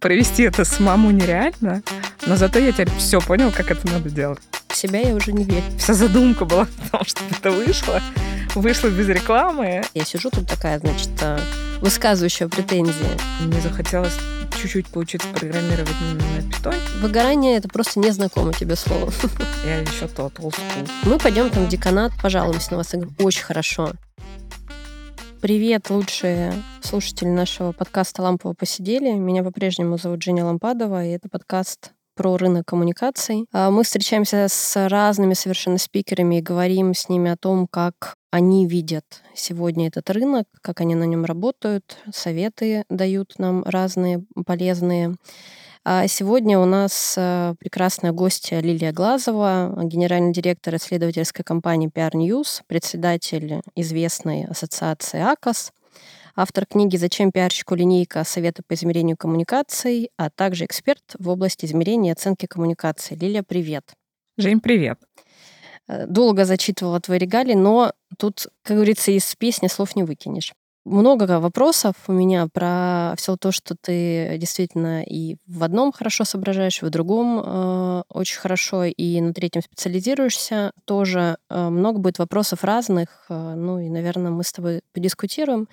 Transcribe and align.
Провести 0.00 0.44
это 0.44 0.64
самому 0.64 1.10
нереально, 1.10 1.82
но 2.24 2.36
зато 2.36 2.60
я 2.60 2.70
теперь 2.70 2.90
все 2.98 3.20
понял, 3.20 3.50
как 3.50 3.72
это 3.72 3.84
надо 3.88 4.08
делать. 4.10 4.38
В 4.68 4.76
себя 4.76 5.00
я 5.00 5.12
уже 5.12 5.32
не 5.32 5.42
верю. 5.42 5.64
Вся 5.76 5.94
задумка 5.94 6.44
была 6.44 6.64
в 6.76 6.90
том, 6.90 7.04
что 7.04 7.20
это 7.30 7.50
вышло. 7.50 8.00
Вышло 8.54 8.88
без 8.88 9.08
рекламы. 9.08 9.82
Я 9.94 10.04
сижу 10.04 10.30
тут 10.30 10.46
такая, 10.46 10.78
значит, 10.78 11.10
э, 11.20 11.40
высказывающая 11.80 12.46
претензии. 12.46 12.94
Мне 13.40 13.60
захотелось 13.60 14.16
чуть-чуть 14.62 14.86
поучиться 14.86 15.26
программировать 15.28 15.96
на 16.00 16.42
питоне. 16.48 16.78
Выгорание— 17.00 17.56
это 17.58 17.68
просто 17.68 17.98
незнакомое 17.98 18.52
тебе 18.52 18.76
слово. 18.76 19.12
Я 19.64 19.80
еще 19.80 20.04
old 20.04 20.40
school. 20.40 20.88
Мы 21.04 21.18
пойдем 21.18 21.50
там 21.50 21.64
в 21.64 21.68
деканат, 21.68 22.12
пожалуемся 22.22 22.70
на 22.70 22.76
вас. 22.78 22.92
Я 22.92 23.00
говорю, 23.00 23.14
очень 23.18 23.42
хорошо. 23.42 23.92
Привет, 25.40 25.88
лучшие 25.90 26.52
слушатели 26.80 27.28
нашего 27.28 27.70
подкаста 27.70 28.22
«Лампово 28.22 28.54
посидели». 28.54 29.12
Меня 29.12 29.44
по-прежнему 29.44 29.96
зовут 29.96 30.20
Женя 30.20 30.44
Лампадова, 30.44 31.04
и 31.04 31.10
это 31.10 31.28
подкаст 31.28 31.92
про 32.16 32.36
рынок 32.36 32.66
коммуникаций. 32.66 33.46
А 33.52 33.70
мы 33.70 33.84
встречаемся 33.84 34.48
с 34.48 34.88
разными 34.88 35.34
совершенно 35.34 35.78
спикерами 35.78 36.38
и 36.38 36.42
говорим 36.42 36.92
с 36.92 37.08
ними 37.08 37.30
о 37.30 37.36
том, 37.36 37.68
как 37.68 38.16
они 38.32 38.66
видят 38.66 39.04
сегодня 39.32 39.86
этот 39.86 40.10
рынок, 40.10 40.46
как 40.60 40.80
они 40.80 40.96
на 40.96 41.04
нем 41.04 41.24
работают, 41.24 41.98
советы 42.12 42.82
дают 42.90 43.38
нам 43.38 43.62
разные 43.64 44.24
полезные. 44.44 45.14
А 45.90 46.06
сегодня 46.06 46.58
у 46.58 46.66
нас 46.66 47.14
э, 47.16 47.54
прекрасная 47.58 48.12
гостья 48.12 48.60
Лилия 48.60 48.92
Глазова, 48.92 49.72
генеральный 49.84 50.34
директор 50.34 50.76
исследовательской 50.76 51.46
компании 51.46 51.88
PR 51.88 52.10
News, 52.10 52.60
председатель 52.66 53.62
известной 53.74 54.44
ассоциации 54.44 55.18
АКОС, 55.18 55.72
автор 56.36 56.66
книги 56.66 56.98
«Зачем 56.98 57.32
пиарщику 57.32 57.74
линейка. 57.74 58.22
Советы 58.24 58.62
по 58.68 58.74
измерению 58.74 59.16
коммуникаций», 59.16 60.10
а 60.18 60.28
также 60.28 60.66
эксперт 60.66 61.00
в 61.18 61.26
области 61.30 61.64
измерения 61.64 62.10
и 62.10 62.12
оценки 62.12 62.44
коммуникаций. 62.44 63.16
Лилия, 63.16 63.42
привет. 63.42 63.94
Жень, 64.36 64.60
привет. 64.60 65.00
Э, 65.86 66.04
долго 66.06 66.44
зачитывала 66.44 67.00
твои 67.00 67.18
регалии, 67.18 67.54
но 67.54 67.94
тут, 68.18 68.48
как 68.62 68.76
говорится, 68.76 69.10
из 69.10 69.34
песни 69.36 69.68
слов 69.68 69.96
не 69.96 70.02
выкинешь 70.02 70.52
много 70.84 71.40
вопросов 71.40 71.94
у 72.06 72.12
меня 72.12 72.48
про 72.52 73.14
все 73.16 73.36
то, 73.36 73.52
что 73.52 73.74
ты 73.80 74.36
действительно 74.38 75.02
и 75.02 75.36
в 75.46 75.62
одном 75.62 75.92
хорошо 75.92 76.24
соображаешь, 76.24 76.82
и 76.82 76.86
в 76.86 76.90
другом 76.90 77.42
э, 77.44 78.02
очень 78.08 78.38
хорошо, 78.38 78.84
и 78.84 79.20
на 79.20 79.34
третьем 79.34 79.62
специализируешься 79.62 80.72
тоже. 80.84 81.36
Э, 81.50 81.68
много 81.68 81.98
будет 81.98 82.18
вопросов 82.18 82.64
разных, 82.64 83.26
э, 83.28 83.54
ну 83.54 83.78
и, 83.80 83.88
наверное, 83.88 84.30
мы 84.30 84.44
с 84.44 84.52
тобой 84.52 84.82
подискутируем 84.92 85.68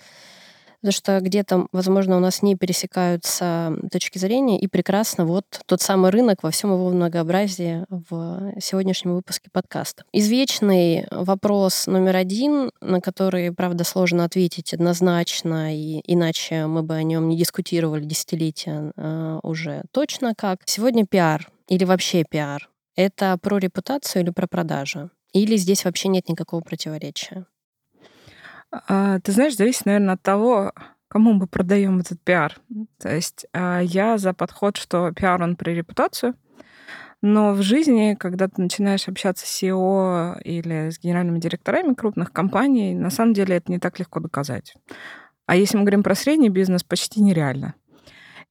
потому 0.85 0.93
что 0.93 1.19
где-то, 1.19 1.65
возможно, 1.71 2.15
у 2.15 2.19
нас 2.19 2.43
не 2.43 2.55
пересекаются 2.55 3.75
точки 3.91 4.19
зрения, 4.19 4.59
и 4.59 4.67
прекрасно 4.67 5.25
вот 5.25 5.45
тот 5.65 5.81
самый 5.81 6.11
рынок 6.11 6.43
во 6.43 6.51
всем 6.51 6.71
его 6.73 6.91
многообразии 6.91 7.85
в 7.89 8.53
сегодняшнем 8.61 9.15
выпуске 9.15 9.49
подкаста. 9.51 10.03
Извечный 10.13 11.07
вопрос 11.09 11.87
номер 11.87 12.17
один, 12.17 12.69
на 12.81 13.01
который, 13.01 13.51
правда, 13.51 13.83
сложно 13.83 14.25
ответить 14.25 14.75
однозначно, 14.75 15.75
и 15.75 16.03
иначе 16.05 16.67
мы 16.67 16.83
бы 16.83 16.93
о 16.93 17.01
нем 17.01 17.29
не 17.29 17.37
дискутировали 17.37 18.05
десятилетия 18.05 18.91
а, 18.95 19.39
уже 19.41 19.85
точно 19.89 20.35
как. 20.35 20.59
Сегодня 20.65 21.07
пиар 21.07 21.49
или 21.67 21.83
вообще 21.83 22.23
пиар— 22.29 22.69
это 22.95 23.39
про 23.41 23.57
репутацию 23.57 24.21
или 24.21 24.29
про 24.29 24.45
продажу? 24.45 25.09
Или 25.33 25.57
здесь 25.57 25.83
вообще 25.83 26.09
нет 26.09 26.29
никакого 26.29 26.61
противоречия? 26.61 27.47
А, 28.87 29.19
ты 29.19 29.31
знаешь, 29.31 29.55
зависит, 29.55 29.85
наверное, 29.85 30.15
от 30.15 30.21
того, 30.21 30.73
кому 31.07 31.33
мы 31.33 31.47
продаем 31.47 31.99
этот 31.99 32.21
пиар. 32.21 32.57
То 32.99 33.13
есть 33.13 33.45
а, 33.53 33.79
я 33.79 34.17
за 34.17 34.33
подход, 34.33 34.77
что 34.77 35.11
пиар, 35.11 35.41
он 35.41 35.55
про 35.55 35.71
репутацию, 35.71 36.35
но 37.21 37.53
в 37.53 37.61
жизни, 37.61 38.15
когда 38.19 38.47
ты 38.47 38.61
начинаешь 38.61 39.07
общаться 39.07 39.47
с 39.47 39.63
SEO 39.63 40.41
или 40.43 40.89
с 40.91 40.99
генеральными 40.99 41.39
директорами 41.39 41.93
крупных 41.93 42.31
компаний, 42.31 42.93
на 42.93 43.09
самом 43.09 43.33
деле 43.33 43.55
это 43.55 43.71
не 43.71 43.79
так 43.79 43.97
легко 43.99 44.19
доказать. 44.19 44.75
А 45.45 45.55
если 45.55 45.77
мы 45.77 45.83
говорим 45.83 46.03
про 46.03 46.15
средний 46.15 46.49
бизнес, 46.49 46.83
почти 46.83 47.21
нереально. 47.21 47.75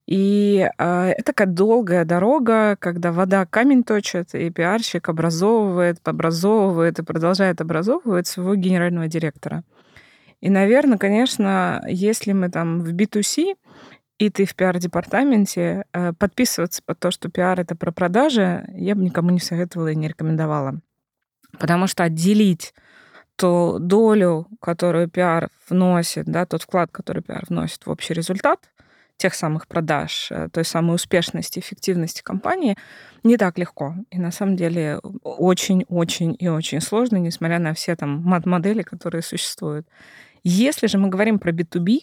И 0.07 0.69
э, 0.77 1.09
это 1.11 1.23
такая 1.23 1.49
долгая 1.49 2.05
дорога, 2.05 2.77
когда 2.79 3.11
вода 3.11 3.47
камень 3.47 3.85
точит, 3.85 4.35
и 4.35 4.51
пиарщик 4.51 5.09
образовывает, 5.09 6.07
образовывает 6.07 6.99
и 6.99 7.05
продолжает 7.05 7.61
образовывать 7.61 8.27
своего 8.27 8.55
генерального 8.55 9.09
директора. 9.09 9.65
И, 10.45 10.51
наверное, 10.51 10.99
конечно, 10.99 11.83
если 11.89 12.33
мы 12.33 12.51
там 12.51 12.81
в 12.81 12.93
B2C, 12.93 13.55
и 14.19 14.29
ты 14.29 14.45
в 14.45 14.55
пиар-департаменте, 14.55 15.85
э, 15.91 16.13
подписываться 16.13 16.83
под 16.85 16.99
то, 17.01 17.11
что 17.11 17.31
пиар— 17.31 17.59
это 17.61 17.75
про 17.75 17.93
продажи, 17.93 18.69
я 18.75 18.95
бы 18.95 19.03
никому 19.03 19.31
не 19.31 19.41
советовала 19.41 19.89
и 19.89 19.97
не 19.97 20.07
рекомендовала. 20.07 20.83
Потому 21.59 21.87
что 21.87 22.05
отделить 22.05 22.75
ту 23.37 23.79
долю, 23.79 24.47
которую 24.61 25.09
пиар 25.09 25.49
вносит, 25.67 26.27
да, 26.27 26.45
тот 26.45 26.63
вклад, 26.65 26.91
который 26.93 27.23
пиар 27.23 27.45
вносит 27.49 27.87
в 27.87 27.91
общий 27.91 28.13
результат 28.13 28.69
тех 29.17 29.35
самых 29.35 29.67
продаж, 29.67 30.29
э, 30.31 30.51
той 30.53 30.67
самой 30.67 30.97
успешности, 30.97 31.59
эффективности 31.59 32.21
компании, 32.23 32.77
не 33.23 33.39
так 33.39 33.57
легко. 33.57 33.95
И 34.11 34.19
на 34.19 34.31
самом 34.31 34.57
деле 34.57 35.01
очень-очень 35.23 36.37
и 36.39 36.49
очень 36.49 36.83
сложно, 36.83 37.17
несмотря 37.17 37.59
на 37.59 37.73
все 37.73 37.97
там 37.97 38.21
мат-модели, 38.23 38.83
которые 38.83 39.23
существуют. 39.23 39.87
Если 40.45 40.87
же 40.87 40.99
мы 40.99 41.09
говорим 41.09 41.39
про 41.39 41.53
B2B, 41.53 42.01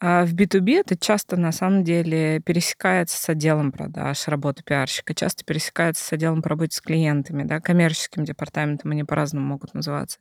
а, 0.00 0.24
в 0.26 0.34
B2B 0.34 0.80
это 0.80 0.96
часто 0.96 1.36
на 1.36 1.52
самом 1.52 1.84
деле 1.84 2.40
пересекается 2.40 3.16
с 3.16 3.28
отделом 3.28 3.70
продаж, 3.70 4.26
работы 4.26 4.64
пиарщика, 4.64 5.14
часто 5.14 5.44
пересекается 5.44 6.04
с 6.04 6.12
отделом 6.12 6.42
по 6.42 6.48
работе 6.48 6.76
с 6.76 6.80
клиентами, 6.80 7.44
да, 7.44 7.60
коммерческим 7.60 8.24
департаментом, 8.24 8.90
они 8.90 9.04
по-разному 9.04 9.46
могут 9.46 9.74
называться. 9.74 10.18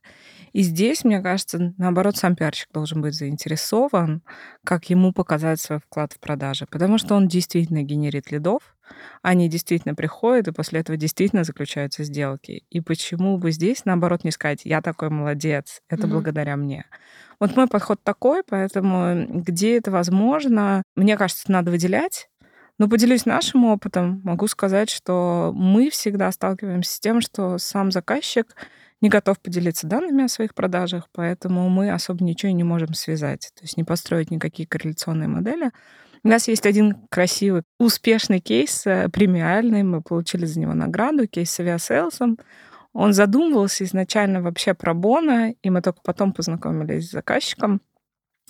И 0.53 0.61
здесь, 0.61 1.03
мне 1.03 1.19
кажется, 1.19 1.73
наоборот, 1.79 2.15
сам 2.15 2.35
пиарщик 2.35 2.69
должен 2.71 3.01
быть 3.01 3.15
заинтересован, 3.15 4.21
как 4.63 4.91
ему 4.91 5.13
показать 5.13 5.59
свой 5.59 5.79
вклад 5.79 6.13
в 6.13 6.19
продажи, 6.19 6.67
потому 6.69 6.99
что 6.99 7.15
он 7.15 7.27
действительно 7.27 7.81
генерит 7.81 8.29
лидов, 8.29 8.75
они 9.23 9.49
действительно 9.49 9.95
приходят, 9.95 10.47
и 10.47 10.51
после 10.51 10.81
этого 10.81 10.97
действительно 10.97 11.43
заключаются 11.43 12.03
сделки. 12.03 12.65
И 12.69 12.81
почему 12.81 13.37
бы 13.39 13.51
здесь, 13.51 13.85
наоборот, 13.85 14.23
не 14.23 14.31
сказать, 14.31 14.61
я 14.63 14.81
такой 14.81 15.09
молодец, 15.09 15.81
это 15.89 16.05
mm-hmm. 16.05 16.11
благодаря 16.11 16.55
мне. 16.55 16.85
Вот 17.41 17.55
мой 17.55 17.67
подход 17.67 17.99
такой, 18.03 18.43
поэтому 18.47 19.25
где 19.27 19.77
это 19.77 19.89
возможно, 19.89 20.83
мне 20.95 21.17
кажется, 21.17 21.51
надо 21.51 21.71
выделять. 21.71 22.29
Но 22.77 22.87
поделюсь 22.87 23.25
нашим 23.25 23.65
опытом. 23.65 24.21
Могу 24.23 24.45
сказать, 24.45 24.91
что 24.91 25.51
мы 25.55 25.89
всегда 25.89 26.31
сталкиваемся 26.31 26.93
с 26.93 26.99
тем, 26.99 27.19
что 27.19 27.57
сам 27.57 27.91
заказчик 27.91 28.55
не 29.01 29.09
готов 29.09 29.39
поделиться 29.39 29.87
данными 29.87 30.23
о 30.23 30.27
своих 30.27 30.53
продажах, 30.53 31.07
поэтому 31.11 31.67
мы 31.67 31.91
особо 31.91 32.23
ничего 32.23 32.51
и 32.51 32.53
не 32.53 32.63
можем 32.63 32.93
связать, 32.93 33.51
то 33.55 33.63
есть 33.63 33.75
не 33.75 33.83
построить 33.83 34.29
никакие 34.29 34.67
корреляционные 34.67 35.27
модели. 35.27 35.71
У 36.23 36.27
нас 36.27 36.47
есть 36.47 36.67
один 36.67 36.95
красивый, 37.09 37.63
успешный 37.79 38.39
кейс, 38.39 38.85
э, 38.85 39.09
премиальный, 39.09 39.81
мы 39.81 40.03
получили 40.03 40.45
за 40.45 40.59
него 40.59 40.75
награду, 40.75 41.27
кейс 41.27 41.49
с 41.49 41.59
авиаселсом. 41.59 42.37
Он 42.93 43.13
задумывался 43.13 43.83
изначально 43.85 44.41
вообще 44.41 44.73
про 44.73 44.93
Бона, 44.93 45.51
и 45.61 45.69
мы 45.69 45.81
только 45.81 46.01
потом 46.03 46.33
познакомились 46.33 47.07
с 47.07 47.11
заказчиком. 47.11 47.81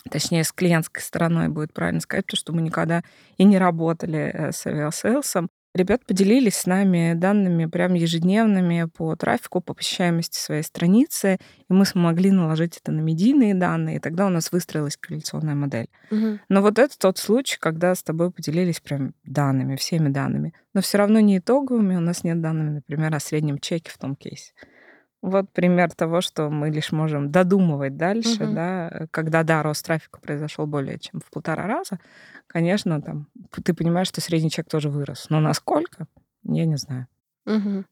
Точнее, 0.09 0.43
с 0.43 0.51
клиентской 0.51 1.03
стороной 1.03 1.47
будет 1.47 1.73
правильно 1.73 2.01
сказать, 2.01 2.25
потому 2.25 2.37
что 2.37 2.53
мы 2.53 2.61
никогда 2.61 3.03
и 3.37 3.43
не 3.43 3.59
работали 3.59 4.31
э, 4.33 4.51
с 4.51 4.65
авиасейлсом. 4.65 5.49
Ребят 5.73 6.05
поделились 6.05 6.55
с 6.55 6.65
нами 6.65 7.13
данными 7.13 7.65
прям 7.65 7.93
ежедневными 7.93 8.89
по 8.93 9.15
трафику, 9.15 9.61
по 9.61 9.73
посещаемости 9.73 10.37
своей 10.37 10.63
страницы, 10.63 11.37
и 11.69 11.73
мы 11.73 11.85
смогли 11.85 12.29
наложить 12.29 12.77
это 12.77 12.91
на 12.91 12.99
медийные 12.99 13.55
данные, 13.55 13.95
и 13.95 13.99
тогда 13.99 14.25
у 14.25 14.29
нас 14.29 14.51
выстроилась 14.51 14.97
корреляционная 14.97 15.55
модель. 15.55 15.87
Угу. 16.11 16.39
Но 16.49 16.61
вот 16.61 16.77
это 16.77 16.97
тот 16.99 17.17
случай, 17.17 17.57
когда 17.57 17.95
с 17.95 18.03
тобой 18.03 18.31
поделились 18.31 18.81
прям 18.81 19.13
данными, 19.23 19.77
всеми 19.77 20.09
данными, 20.09 20.53
но 20.73 20.81
все 20.81 20.97
равно 20.97 21.21
не 21.21 21.37
итоговыми, 21.37 21.95
у 21.95 22.01
нас 22.01 22.25
нет 22.25 22.41
данными, 22.41 22.75
например, 22.75 23.15
о 23.15 23.21
среднем 23.21 23.57
чеке 23.57 23.91
в 23.91 23.97
том 23.97 24.17
кейсе. 24.17 24.51
Вот 25.21 25.51
пример 25.51 25.91
того, 25.91 26.21
что 26.21 26.49
мы 26.49 26.71
лишь 26.71 26.91
можем 26.91 27.31
додумывать 27.31 27.95
дальше, 27.95 28.43
угу. 28.43 28.53
да, 28.53 29.07
когда, 29.11 29.43
да, 29.43 29.61
рост 29.61 29.85
трафика 29.85 30.19
произошел 30.19 30.65
более 30.65 30.97
чем 30.97 31.19
в 31.19 31.29
полтора 31.29 31.67
раза, 31.67 31.99
конечно, 32.47 33.01
там 33.01 33.27
ты 33.63 33.73
понимаешь, 33.73 34.07
что 34.07 34.19
средний 34.19 34.49
чек 34.49 34.67
тоже 34.67 34.89
вырос. 34.89 35.27
Но 35.29 35.39
насколько? 35.39 36.07
Я 36.43 36.65
не 36.65 36.77
знаю. 36.77 37.07
Угу. 37.45 37.83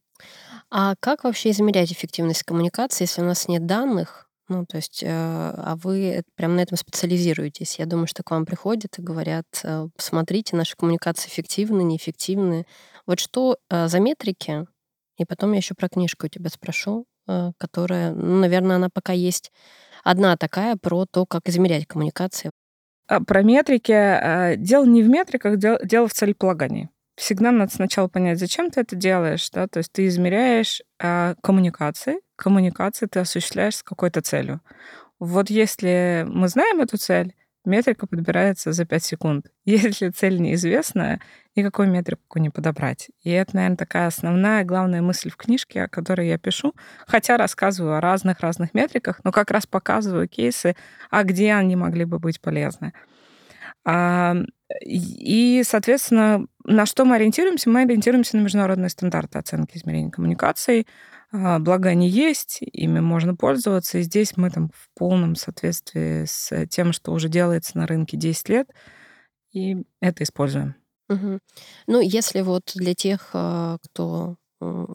А 0.72 0.96
как 1.00 1.24
вообще 1.24 1.52
измерять 1.52 1.92
эффективность 1.92 2.44
коммуникации, 2.44 3.04
если 3.04 3.22
у 3.22 3.26
нас 3.26 3.48
нет 3.48 3.66
данных? 3.66 4.28
Ну, 4.48 4.66
то 4.66 4.78
есть, 4.78 5.04
э, 5.04 5.08
а 5.10 5.76
вы 5.76 6.24
прям 6.36 6.56
на 6.56 6.62
этом 6.62 6.76
специализируетесь. 6.76 7.78
Я 7.78 7.86
думаю, 7.86 8.08
что 8.08 8.24
к 8.24 8.31
вам 8.31 8.48
приходят 8.48 8.98
и 8.98 9.02
говорят, 9.04 9.46
э, 9.64 9.88
посмотрите, 9.96 10.56
наши 10.56 10.76
коммуникации 10.76 11.30
эффективны, 11.30 11.84
неэффективны. 11.84 12.66
Вот 13.06 13.20
что 13.20 13.58
э, 13.70 13.88
за 13.88 14.00
метрики? 14.00 14.66
И 15.18 15.26
потом 15.26 15.52
я 15.52 15.58
еще 15.58 15.76
про 15.76 15.88
книжку 15.88 16.26
у 16.26 16.30
тебя 16.30 16.50
спрошу, 16.50 17.02
э, 17.02 17.09
которая, 17.58 18.12
ну, 18.14 18.40
наверное, 18.40 18.78
она 18.78 18.90
пока 18.94 19.14
есть 19.14 19.52
одна 20.04 20.38
такая 20.38 20.76
про 20.78 21.06
то, 21.06 21.26
как 21.26 21.48
измерять 21.50 21.86
коммуникации 21.88 22.52
А, 23.08 23.22
про 23.22 23.44
метрики. 23.44 23.92
А, 23.92 24.56
дело 24.56 24.86
не 24.86 25.04
в 25.04 25.10
метриках, 25.10 25.58
дело 25.58 26.08
в 26.08 26.14
целеполагании. 26.14 26.90
Всегда 27.16 27.52
надо 27.52 27.74
сначала 27.74 28.08
понять, 28.08 28.40
зачем 28.40 28.72
ты 28.72 28.81
это 28.81 28.96
делаешь, 28.96 29.50
да, 29.52 29.68
то 29.68 29.80
есть 29.80 29.92
ты 29.92 30.08
измеряешь 30.08 30.81
э, 31.04 31.36
коммуникации, 31.44 32.22
коммуникации 32.38 33.08
ты 33.08 33.20
осуществляешь 33.20 33.78
с 33.78 33.84
какой-то 33.84 34.22
целью. 34.22 34.62
Вот 35.20 35.50
если 35.50 36.26
мы 36.30 36.48
знаем 36.48 36.81
эту 36.81 36.98
цель, 36.98 37.36
метрика 37.69 38.07
подбирается 38.07 38.71
за 38.74 38.86
5 38.86 39.04
секунд. 39.04 39.45
Если 39.66 40.10
цель 40.10 40.42
неизвестная, 40.42 41.21
никакой 41.56 41.88
метрику 41.88 42.39
не 42.39 42.50
подобрать. 42.50 43.10
И 43.24 43.30
это, 43.30 43.56
наверное, 43.56 43.77
такая 43.77 44.07
основная, 44.07 44.63
главная 44.63 45.01
мысль 45.01 45.30
в 45.30 45.38
книжке, 45.38 45.83
о 45.83 45.88
которой 45.88 46.27
я 46.27 46.38
пишу, 46.38 46.74
хотя 47.07 47.38
рассказываю 47.38 47.95
о 47.95 48.01
разных-разных 48.01 48.74
метриках, 48.74 49.21
но 49.24 49.31
как 49.31 49.51
раз 49.51 49.66
показываю 49.66 50.27
кейсы, 50.27 50.75
а 51.10 51.24
где 51.24 51.54
они 51.54 51.75
могли 51.75 52.06
бы 52.06 52.19
быть 52.19 52.42
полезны. 52.42 52.94
А, 53.86 54.36
и, 54.86 55.63
соответственно, 55.66 56.45
на 56.63 56.86
что 56.86 57.06
мы 57.06 57.16
ориентируемся? 57.16 57.69
Мы 57.69 57.81
ориентируемся 57.81 58.38
на 58.38 58.42
международные 58.42 58.89
стандарты 58.89 59.39
оценки 59.39 59.77
измерений 59.77 60.12
коммуникаций, 60.12 60.86
а, 61.31 61.60
благо 61.60 61.90
они 61.90 62.10
есть, 62.10 62.60
ими 62.62 63.00
можно 63.00 63.36
пользоваться. 63.36 64.00
И 64.00 64.04
здесь 64.04 64.36
мы 64.38 64.50
там 64.50 64.72
в 64.74 64.90
полном 64.98 65.36
соответствии 65.36 66.26
с 66.26 66.66
тем, 66.68 66.92
что 66.92 67.12
уже 67.12 67.30
делается 67.30 67.78
на 67.78 67.86
рынке 67.86 68.18
10 68.18 68.50
лет, 68.50 68.70
и 69.52 69.78
это 70.02 70.24
используем. 70.24 70.76
Угу. 71.10 71.40
Ну, 71.88 72.02
если 72.02 72.42
вот 72.42 72.72
для 72.76 72.94
тех, 72.94 73.30
а, 73.34 73.78
кто 73.84 74.36
э, 74.62 74.86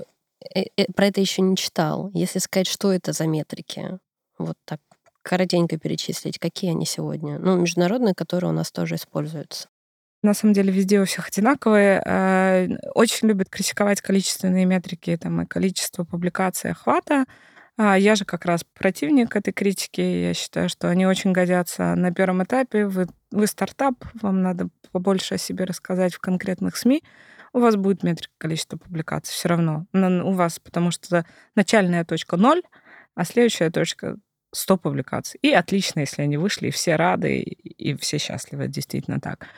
э, 0.77 0.93
про 0.95 1.07
это 1.07 1.21
еще 1.21 1.43
не 1.43 1.57
читал, 1.57 2.11
если 2.15 2.39
сказать, 2.39 2.69
что 2.69 2.93
это 2.93 3.13
за 3.13 3.27
метрики, 3.27 3.99
вот 4.39 4.57
так 4.65 4.81
коротенько 5.23 5.79
перечислить, 5.79 6.39
какие 6.39 6.71
они 6.71 6.87
сегодня? 6.87 7.39
Ну, 7.39 7.57
международные, 7.57 8.15
которые 8.15 8.51
у 8.51 8.55
нас 8.55 8.71
тоже 8.71 8.97
используются. 8.97 9.69
На 10.25 10.33
самом 10.33 10.55
деле 10.55 10.73
везде 10.73 11.03
у 11.03 11.05
всех 11.05 11.29
одинаковые. 11.29 12.03
Э, 12.03 12.69
очень 12.95 13.29
любят 13.29 13.51
критиковать 13.51 14.01
количественные 14.01 14.65
метрики 14.65 15.15
там, 15.21 15.43
и 15.43 15.47
количество 15.47 16.05
публикаций 16.05 16.71
охвата. 16.71 17.27
А 17.77 17.99
я 17.99 18.15
же 18.15 18.25
как 18.25 18.47
раз 18.47 18.65
противник 18.65 19.37
этой 19.37 19.53
критики. 19.53 20.01
Я 20.01 20.33
считаю, 20.33 20.71
что 20.71 20.89
они 20.89 21.07
очень 21.07 21.33
годятся 21.33 21.95
на 21.95 22.11
первом 22.11 22.43
этапе. 22.43 22.87
Вы, 22.87 23.07
вы 23.33 23.47
стартап, 23.47 23.97
вам 24.23 24.41
надо 24.41 24.71
побольше 24.93 25.35
о 25.35 25.39
себе 25.39 25.67
рассказать 25.67 26.15
в 26.15 26.21
конкретных 26.21 26.79
СМИ. 26.79 27.05
У 27.53 27.59
вас 27.61 27.77
будет 27.77 28.03
метрика 28.03 28.33
количества 28.39 28.79
публикаций 28.79 29.35
все 29.35 29.51
равно. 29.51 29.85
У 29.93 30.33
вас, 30.33 30.59
потому 30.59 30.91
что 30.91 31.27
начальная 31.55 32.03
точка 32.07 32.39
ноль, 32.39 32.63
а 33.15 33.27
следующая 33.27 33.69
точка 33.69 34.17
100 34.53 34.79
публикаций. 34.79 35.39
И 35.43 35.51
отлично, 35.53 36.01
если 36.01 36.23
они 36.23 36.39
вышли, 36.39 36.69
и 36.69 36.71
все 36.71 36.97
рады, 36.97 37.41
и 37.41 37.95
все 37.97 38.17
счастливы. 38.17 38.69
действительно 38.69 39.21
так. 39.21 39.49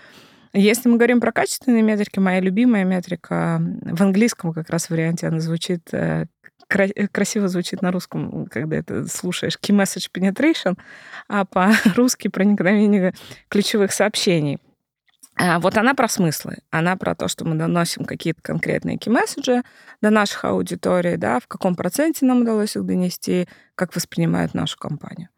Если 0.59 0.89
мы 0.89 0.97
говорим 0.97 1.21
про 1.21 1.33
качественные 1.33 1.83
метрики, 1.83 2.19
моя 2.19 2.41
любимая 2.41 2.85
метрика 2.85 3.61
в 3.61 4.03
английском 4.03 4.55
как 4.55 4.71
раз 4.71 4.89
варианте 4.89 5.27
она 5.27 5.41
звучит 5.41 5.93
э, 5.93 6.25
красиво 6.67 7.49
звучит 7.49 7.83
на 7.83 7.93
русском, 7.93 8.47
когда 8.47 8.77
это 8.77 9.07
слушаешь, 9.07 9.59
key 9.61 9.77
message 9.77 10.09
penetration, 10.11 10.79
а 11.29 11.45
по-русски 11.45 12.29
проникновение 12.29 13.13
ключевых 13.49 13.93
сообщений. 13.93 14.59
А 15.39 15.61
вот 15.61 15.77
она 15.77 15.93
про 15.93 16.09
смыслы. 16.09 16.57
Она 16.71 16.97
про 16.97 17.15
то, 17.15 17.29
что 17.29 17.45
мы 17.45 17.57
доносим 17.57 18.07
какие-то 18.07 18.41
конкретные 18.41 18.97
key-месседжи 18.97 19.63
до 20.01 20.09
наших 20.09 20.47
аудиторий, 20.47 21.19
да, 21.19 21.39
в 21.39 21.47
каком 21.47 21.75
проценте 21.75 22.25
нам 22.25 22.41
удалось 22.41 22.77
их 22.77 22.87
донести, 22.87 23.47
как 23.75 23.95
воспринимают 23.95 24.55
нашу 24.55 24.79
компанию. 24.79 25.29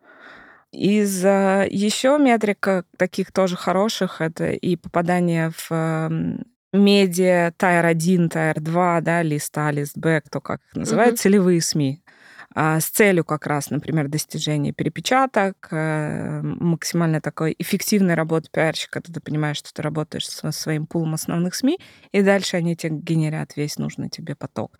Из 0.73 1.25
э, 1.25 1.67
еще 1.70 2.19
метрик 2.19 2.85
таких 2.97 3.32
тоже 3.32 3.56
хороших 3.56 4.20
это 4.20 4.50
и 4.50 4.76
попадание 4.76 5.50
в 5.50 5.70
эм, 5.70 6.44
медиа 6.73 7.53
Тайр 7.56 7.87
1, 7.87 8.29
Тайр 8.29 8.61
2, 8.61 9.00
да, 9.00 9.23
лист 9.23 9.56
А, 9.56 9.70
лист 9.70 9.97
Б, 9.97 10.20
кто 10.20 10.41
как 10.41 10.61
их 10.69 10.76
называет, 10.76 11.15
угу. 11.15 11.19
целевые 11.19 11.61
СМИ 11.62 12.03
а, 12.55 12.81
с 12.81 12.87
целью 12.87 13.25
как 13.25 13.47
раз, 13.47 13.70
например, 13.70 14.09
достижения 14.09 14.73
перепечаток, 14.73 15.69
э, 15.70 16.41
максимально 16.43 17.21
такой 17.21 17.55
эффективной 17.59 18.14
работы 18.14 18.49
пиарщика, 18.50 19.00
когда 19.00 19.12
ты 19.14 19.21
понимаешь, 19.21 19.59
что 19.59 19.73
ты 19.73 19.82
работаешь 19.82 20.29
со 20.29 20.50
своим 20.50 20.87
пулом 20.87 21.14
основных 21.14 21.55
СМИ, 21.55 21.79
и 22.11 22.23
дальше 22.23 22.56
они 22.56 22.75
тебе 22.75 22.97
генерят 22.97 23.56
весь 23.56 23.79
нужный 23.79 24.09
тебе 24.09 24.35
поток. 24.35 24.79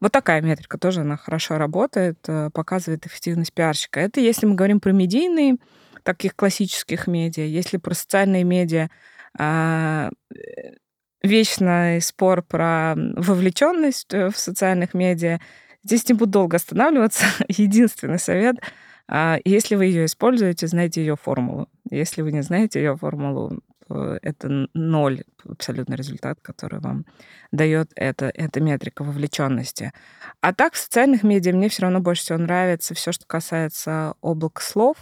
Вот 0.00 0.12
такая 0.12 0.40
метрика 0.42 0.78
тоже, 0.78 1.00
она 1.00 1.16
хорошо 1.16 1.58
работает, 1.58 2.18
э, 2.28 2.50
показывает 2.52 3.06
эффективность 3.06 3.52
пиарщика. 3.52 4.00
Это 4.00 4.20
если 4.20 4.46
мы 4.46 4.54
говорим 4.54 4.80
про 4.80 4.92
медийные, 4.92 5.56
таких 6.04 6.36
классических 6.36 7.06
медиа. 7.06 7.44
Если 7.44 7.76
про 7.76 7.94
социальные 7.94 8.44
медиа, 8.44 8.88
а, 9.38 10.10
э, 10.34 10.74
вечный 11.22 12.00
спор 12.00 12.42
про 12.42 12.94
вовлеченность 13.16 14.14
э, 14.14 14.30
в 14.30 14.38
социальных 14.38 14.94
медиа. 14.94 15.40
Здесь 15.84 16.08
не 16.08 16.14
буду 16.14 16.32
долго 16.32 16.56
останавливаться. 16.56 17.24
Единственный 17.48 18.18
совет 18.18 18.56
а, 19.08 19.38
если 19.44 19.74
вы 19.74 19.86
ее 19.86 20.04
используете, 20.04 20.66
знайте 20.66 21.00
ее 21.00 21.16
формулу. 21.16 21.68
Если 21.90 22.20
вы 22.22 22.30
не 22.30 22.42
знаете 22.42 22.78
ее 22.80 22.96
формулу, 22.96 23.60
это 23.88 24.68
ноль 24.74 25.22
абсолютно 25.44 25.94
результат, 25.94 26.38
который 26.40 26.80
вам 26.80 27.04
дает 27.52 27.90
эта, 27.94 28.26
эта 28.26 28.60
метрика 28.60 29.04
вовлеченности. 29.04 29.92
А 30.40 30.52
так 30.52 30.74
в 30.74 30.78
социальных 30.78 31.22
медиа 31.22 31.52
мне 31.52 31.68
все 31.68 31.82
равно 31.82 32.00
больше 32.00 32.22
всего 32.22 32.38
нравится 32.38 32.94
все, 32.94 33.12
что 33.12 33.26
касается 33.26 34.14
облака 34.20 34.62
слов, 34.62 34.96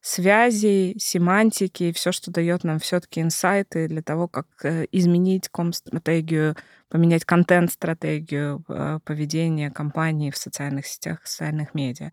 связей, 0.00 0.96
семантики, 0.98 1.92
все, 1.92 2.12
что 2.12 2.30
дает 2.30 2.64
нам 2.64 2.78
все-таки 2.78 3.20
инсайты 3.20 3.88
для 3.88 4.02
того, 4.02 4.28
как 4.28 4.46
э, 4.62 4.86
изменить 4.92 5.48
ком-стратегию, 5.48 6.56
поменять 6.88 7.24
контент-стратегию, 7.24 8.64
э, 8.68 9.00
поведение 9.04 9.70
компании 9.70 10.30
в 10.30 10.36
социальных 10.36 10.86
сетях, 10.86 11.22
в 11.22 11.28
социальных 11.28 11.74
медиа. 11.74 12.12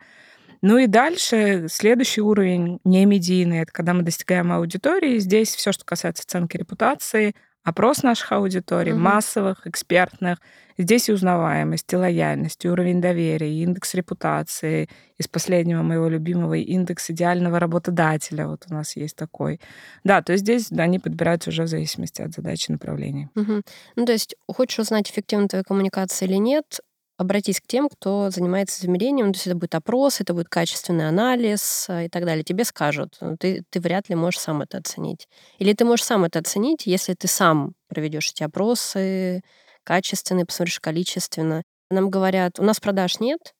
Ну 0.65 0.79
и 0.79 0.87
дальше 0.87 1.67
следующий 1.69 2.21
уровень 2.21 2.79
не 2.83 3.05
медийный, 3.05 3.59
это 3.59 3.71
когда 3.71 3.93
мы 3.93 4.01
достигаем 4.01 4.51
аудитории. 4.51 5.19
Здесь 5.19 5.53
все, 5.53 5.71
что 5.71 5.85
касается 5.85 6.23
оценки 6.23 6.57
репутации, 6.57 7.35
опрос 7.63 8.01
наших 8.01 8.31
аудиторий, 8.31 8.93
угу. 8.93 9.01
массовых, 9.01 9.67
экспертных. 9.67 10.39
Здесь 10.75 11.07
и 11.07 11.13
узнаваемость, 11.13 11.93
и 11.93 11.95
лояльность, 11.95 12.65
и 12.65 12.67
уровень 12.67 12.99
доверия, 12.99 13.47
и 13.47 13.61
индекс 13.61 13.93
репутации. 13.93 14.89
Из 15.19 15.27
последнего 15.27 15.83
моего 15.83 16.09
любимого 16.09 16.55
индекс 16.55 17.11
идеального 17.11 17.59
работодателя. 17.59 18.47
Вот 18.47 18.65
у 18.67 18.73
нас 18.73 18.95
есть 18.95 19.15
такой. 19.15 19.61
Да, 20.03 20.23
то 20.23 20.31
есть 20.31 20.45
здесь 20.45 20.71
они 20.71 20.97
подбираются 20.97 21.51
уже 21.51 21.65
в 21.65 21.67
зависимости 21.67 22.23
от 22.23 22.33
задачи 22.33 22.71
направления. 22.71 23.29
Угу. 23.35 23.61
Ну, 23.97 24.05
то 24.07 24.11
есть 24.11 24.35
хочешь 24.47 24.79
узнать, 24.79 25.11
эффективна 25.11 25.47
твоя 25.47 25.63
коммуникация 25.63 26.27
или 26.27 26.37
нет, 26.37 26.79
обратись 27.17 27.61
к 27.61 27.67
тем, 27.67 27.89
кто 27.89 28.29
занимается 28.29 28.81
измерением, 28.81 29.31
то 29.31 29.37
есть 29.37 29.47
это 29.47 29.55
будет 29.55 29.75
опрос, 29.75 30.21
это 30.21 30.33
будет 30.33 30.49
качественный 30.49 31.07
анализ 31.07 31.87
э, 31.89 32.05
и 32.05 32.09
так 32.09 32.25
далее. 32.25 32.43
Тебе 32.43 32.65
скажут, 32.65 33.17
ну, 33.21 33.37
ты, 33.37 33.63
ты 33.69 33.79
вряд 33.79 34.09
ли 34.09 34.15
можешь 34.15 34.39
сам 34.39 34.61
это 34.61 34.79
оценить. 34.79 35.27
Или 35.57 35.73
ты 35.73 35.85
можешь 35.85 36.05
сам 36.05 36.25
это 36.25 36.39
оценить, 36.39 36.85
если 36.85 37.13
ты 37.13 37.27
сам 37.27 37.73
проведешь 37.87 38.31
эти 38.31 38.43
опросы, 38.43 39.41
качественные, 39.83 40.45
посмотришь 40.45 40.79
количественно. 40.79 41.63
Нам 41.89 42.09
говорят, 42.09 42.59
у 42.59 42.63
нас 42.63 42.79
продаж 42.79 43.19
нет, 43.19 43.53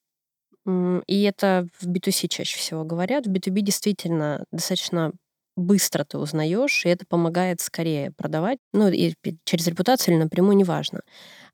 и 0.66 1.22
это 1.22 1.68
в 1.80 1.88
B2C 1.88 2.28
чаще 2.28 2.58
всего 2.58 2.84
говорят. 2.84 3.28
В 3.28 3.32
B2B 3.32 3.62
действительно 3.62 4.46
достаточно 4.52 5.12
быстро 5.56 6.04
ты 6.04 6.18
узнаешь, 6.18 6.86
и 6.86 6.90
это 6.90 7.06
помогает 7.08 7.62
скорее 7.62 8.12
продавать, 8.12 8.60
ну, 8.74 8.90
и 8.90 9.14
через 9.46 9.68
репутацию 9.68 10.16
или 10.16 10.24
напрямую, 10.24 10.58
неважно. 10.58 11.02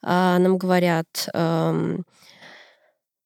А 0.04 0.40
нам 0.40 0.58
говорят, 0.58 1.30
эм, 1.34 2.06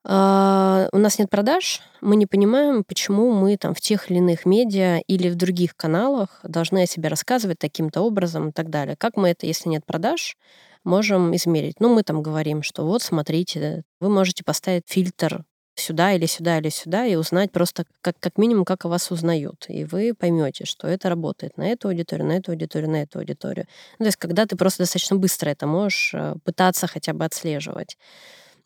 э, 0.05 0.89
у 0.91 0.97
нас 0.97 1.19
нет 1.19 1.29
продаж, 1.29 1.81
мы 2.01 2.15
не 2.15 2.25
понимаем, 2.25 2.83
почему 2.83 3.31
мы 3.31 3.57
там 3.57 3.73
в 3.73 3.81
тех 3.81 4.09
или 4.11 4.17
иных 4.19 4.45
медиа 4.45 4.99
или 5.07 5.29
в 5.29 5.35
других 5.35 5.75
каналах 5.75 6.39
должны 6.43 6.83
о 6.83 6.87
себе 6.87 7.09
рассказывать 7.09 7.59
таким-то 7.59 8.01
образом 8.01 8.49
и 8.49 8.51
так 8.51 8.69
далее. 8.69 8.95
Как 8.97 9.17
мы 9.17 9.29
это, 9.29 9.45
если 9.47 9.69
нет 9.69 9.85
продаж, 9.85 10.37
можем 10.83 11.35
измерить? 11.35 11.79
Ну, 11.79 11.93
мы 11.93 12.03
там 12.03 12.21
говорим, 12.21 12.63
что 12.63 12.85
вот, 12.85 13.01
смотрите, 13.01 13.83
вы 13.99 14.09
можете 14.09 14.43
поставить 14.43 14.83
фильтр 14.87 15.43
сюда 15.75 16.13
или 16.13 16.25
сюда 16.25 16.57
или 16.57 16.69
сюда 16.69 17.05
и 17.05 17.15
узнать 17.15 17.51
просто 17.51 17.85
как, 18.01 18.15
как 18.19 18.37
минимум, 18.37 18.65
как 18.65 18.85
о 18.85 18.89
вас 18.89 19.11
узнают. 19.11 19.65
И 19.67 19.83
вы 19.83 20.13
поймете, 20.13 20.65
что 20.65 20.87
это 20.87 21.09
работает 21.09 21.57
на 21.57 21.67
эту 21.67 21.89
аудиторию, 21.89 22.27
на 22.27 22.37
эту 22.37 22.51
аудиторию, 22.51 22.89
на 22.89 23.03
эту 23.03 23.19
аудиторию. 23.19 23.67
Ну, 23.99 24.05
то 24.05 24.07
есть 24.07 24.17
когда 24.17 24.45
ты 24.45 24.55
просто 24.55 24.83
достаточно 24.83 25.17
быстро 25.17 25.49
это 25.49 25.67
можешь 25.67 26.13
э, 26.13 26.35
пытаться 26.43 26.87
хотя 26.87 27.13
бы 27.13 27.25
отслеживать 27.25 27.97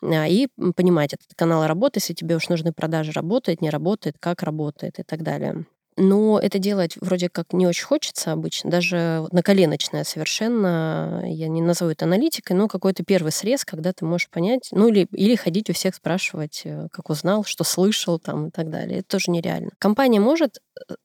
а, 0.02 0.28
и 0.28 0.48
понимать, 0.76 1.14
этот 1.14 1.34
канал 1.36 1.68
работает, 1.68 2.04
если 2.04 2.14
тебе 2.14 2.36
уж 2.36 2.50
нужны 2.50 2.72
продажи, 2.74 3.12
работает, 3.12 3.62
не 3.62 3.70
работает, 3.70 4.16
как 4.20 4.44
работает 4.44 5.00
и 5.00 5.04
так 5.04 5.24
далее. 5.24 5.66
Но 5.98 6.40
это 6.40 6.60
делать 6.60 6.96
вроде 7.02 7.30
как 7.30 7.52
не 7.52 7.68
очень 7.68 7.86
хочется 7.86 8.32
обычно, 8.32 8.70
даже 8.72 9.28
на 9.32 9.44
коленочное 9.44 10.06
совершенно, 10.06 11.24
я 11.26 11.48
не 11.50 11.62
назову 11.62 11.92
это 11.92 12.06
аналитикой, 12.06 12.56
но 12.56 12.68
какой-то 12.70 13.04
первый 13.04 13.32
срез, 13.34 13.66
когда 13.66 13.92
ты 13.92 14.06
можешь 14.06 14.30
понять, 14.30 14.70
ну 14.72 14.88
или, 14.88 15.08
или 15.12 15.36
ходить 15.36 15.70
у 15.70 15.74
всех 15.74 15.96
спрашивать, 15.96 16.62
э, 16.64 16.88
как 16.92 17.10
узнал, 17.10 17.44
что 17.44 17.66
слышал 17.66 18.18
там 18.18 18.48
и 18.48 18.52
так 18.52 18.70
далее. 18.70 19.00
Это 19.00 19.10
тоже 19.10 19.32
нереально. 19.32 19.72
Компания 19.78 20.22
может 20.22 20.60
э, 20.90 20.96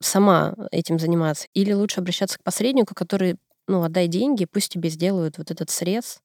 сама 0.00 0.54
этим 0.72 0.98
заниматься? 0.98 1.46
Или 1.54 1.72
лучше 1.72 2.00
обращаться 2.00 2.38
к 2.38 2.42
посреднику, 2.44 2.94
который, 2.94 3.36
ну, 3.68 3.82
отдай 3.82 4.08
деньги, 4.08 4.46
пусть 4.46 4.72
тебе 4.72 4.90
сделают 4.90 5.38
вот 5.38 5.50
этот 5.50 5.70
срез 5.70 6.20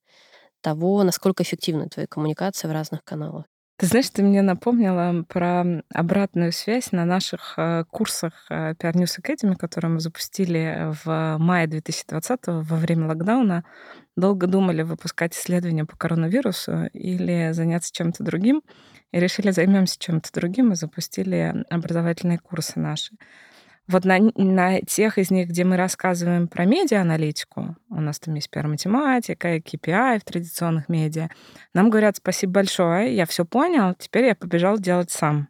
того, 0.62 1.04
насколько 1.04 1.44
эффективны 1.44 1.90
твои 1.90 2.08
коммуникации 2.08 2.68
в 2.68 2.72
разных 2.74 3.04
каналах? 3.04 3.46
Ты 3.78 3.88
знаешь, 3.88 4.10
ты 4.12 4.22
мне 4.22 4.44
напомнила 4.44 5.24
про 5.28 5.66
обратную 5.94 6.52
связь 6.52 6.92
на 6.92 7.06
наших 7.06 7.56
э, 7.58 7.86
курсах 7.90 8.46
PR 8.50 8.94
News 8.94 9.20
Academy, 9.20 9.56
которые 9.56 9.92
мы 9.92 10.00
запустили 10.00 10.94
в 11.04 11.38
мае 11.40 11.68
2020 11.68 12.40
во 12.48 12.76
время 12.78 13.08
локдауна. 13.08 13.66
Долго 14.16 14.46
думали, 14.46 14.84
выпускать 14.84 15.36
исследования 15.36 15.86
по 15.86 15.98
коронавирусу 15.98 16.86
или 16.94 17.52
заняться 17.52 17.92
чем-то 17.92 18.24
другим. 18.24 18.62
И 19.12 19.20
решили, 19.20 19.50
займемся 19.50 19.98
чем-то 20.00 20.32
другим 20.32 20.72
и 20.72 20.76
запустили 20.76 21.66
образовательные 21.72 22.38
курсы 22.38 22.80
наши. 22.80 23.16
Вот 23.88 24.06
на, 24.06 24.18
на 24.36 24.80
тех 24.82 25.18
из 25.18 25.30
них, 25.30 25.50
где 25.50 25.66
мы 25.66 25.76
рассказываем 25.76 26.48
про 26.48 26.66
медиа-аналитику, 26.66 27.76
у 27.90 28.02
нас 28.02 28.20
там 28.20 28.34
есть 28.36 28.50
пиар-математика, 28.50 29.58
KPI 29.58 30.20
в 30.20 30.24
традиционных 30.24 30.88
медиа, 30.88 31.30
нам 31.74 31.90
говорят 31.90 32.16
спасибо 32.16 32.54
большое, 32.54 33.14
я 33.14 33.26
все 33.26 33.44
понял, 33.44 33.94
теперь 33.96 34.26
я 34.26 34.36
побежал 34.36 34.78
делать 34.78 35.12
сам. 35.12 35.50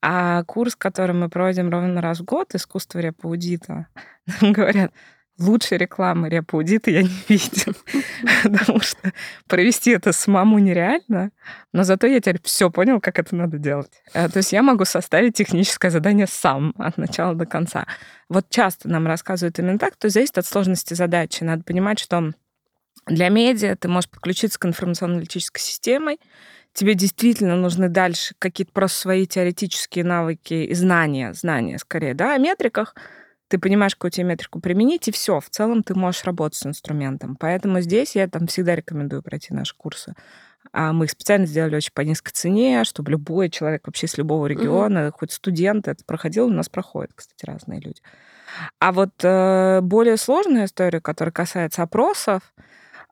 А 0.00 0.44
курс, 0.44 0.76
который 0.76 1.14
мы 1.14 1.28
проводим 1.28 1.70
ровно 1.70 2.00
раз 2.00 2.20
в 2.20 2.24
год, 2.24 2.54
искусство 2.54 3.00
репаудита, 3.00 3.88
нам 4.40 4.52
говорят, 4.52 4.92
лучшей 5.38 5.78
рекламы 5.78 6.28
репаудита 6.28 6.90
я 6.90 7.02
не 7.04 7.24
видел. 7.28 7.74
Потому 8.42 8.80
что 8.80 9.12
провести 9.46 9.90
это 9.90 10.12
самому 10.12 10.58
нереально, 10.58 11.30
но 11.72 11.82
зато 11.82 12.06
я 12.06 12.20
теперь 12.20 12.40
все 12.42 12.70
понял, 12.70 13.00
как 13.00 13.18
это 13.18 13.34
надо 13.34 13.58
делать. 13.58 14.02
Э, 14.12 14.28
то 14.28 14.38
есть 14.38 14.52
я 14.52 14.62
могу 14.62 14.84
составить 14.84 15.34
техническое 15.36 15.90
задание 15.90 16.26
сам 16.26 16.74
от 16.78 16.96
начала 16.98 17.34
до 17.34 17.46
конца. 17.46 17.86
Вот 18.28 18.48
часто 18.50 18.88
нам 18.88 19.06
рассказывают 19.06 19.58
именно 19.58 19.78
так, 19.78 19.96
то 19.96 20.08
зависит 20.08 20.38
от 20.38 20.46
сложности 20.46 20.94
задачи. 20.94 21.44
Надо 21.44 21.64
понимать, 21.64 21.98
что 21.98 22.32
для 23.06 23.28
медиа 23.28 23.76
ты 23.76 23.88
можешь 23.88 24.10
подключиться 24.10 24.58
к 24.58 24.66
информационно-аналитической 24.66 25.60
системе, 25.60 26.16
тебе 26.72 26.94
действительно 26.94 27.56
нужны 27.56 27.88
дальше 27.88 28.34
какие-то 28.38 28.72
просто 28.72 28.98
свои 28.98 29.26
теоретические 29.26 30.04
навыки 30.04 30.54
и 30.54 30.74
знания, 30.74 31.32
знания 31.34 31.78
скорее, 31.78 32.14
да, 32.14 32.34
о 32.34 32.38
метриках, 32.38 32.94
ты 33.48 33.58
понимаешь, 33.58 33.94
какую 33.94 34.10
тебе 34.10 34.24
метрику 34.24 34.60
применить, 34.60 35.08
и 35.08 35.12
все, 35.12 35.40
в 35.40 35.50
целом 35.50 35.82
ты 35.82 35.94
можешь 35.94 36.24
работать 36.24 36.58
с 36.58 36.66
инструментом. 36.66 37.36
Поэтому 37.38 37.80
здесь 37.80 38.14
я 38.16 38.28
там 38.28 38.46
всегда 38.46 38.74
рекомендую 38.74 39.22
пройти 39.22 39.52
наши 39.52 39.76
курсы. 39.76 40.14
А 40.72 40.92
мы 40.92 41.04
их 41.04 41.10
специально 41.10 41.46
сделали 41.46 41.76
очень 41.76 41.92
по 41.92 42.00
низкой 42.00 42.32
цене, 42.32 42.84
чтобы 42.84 43.12
любой 43.12 43.50
человек 43.50 43.86
вообще 43.86 44.06
с 44.06 44.16
любого 44.16 44.46
региона, 44.46 45.08
угу. 45.08 45.18
хоть 45.18 45.32
студент 45.32 45.88
это 45.88 46.04
проходил, 46.04 46.46
у 46.46 46.50
нас 46.50 46.68
проходят, 46.68 47.12
кстати, 47.14 47.44
разные 47.44 47.80
люди. 47.80 48.00
А 48.78 48.92
вот 48.92 49.12
э, 49.22 49.80
более 49.82 50.16
сложная 50.16 50.64
история, 50.64 51.00
которая 51.00 51.32
касается 51.32 51.82
опросов, 51.82 52.54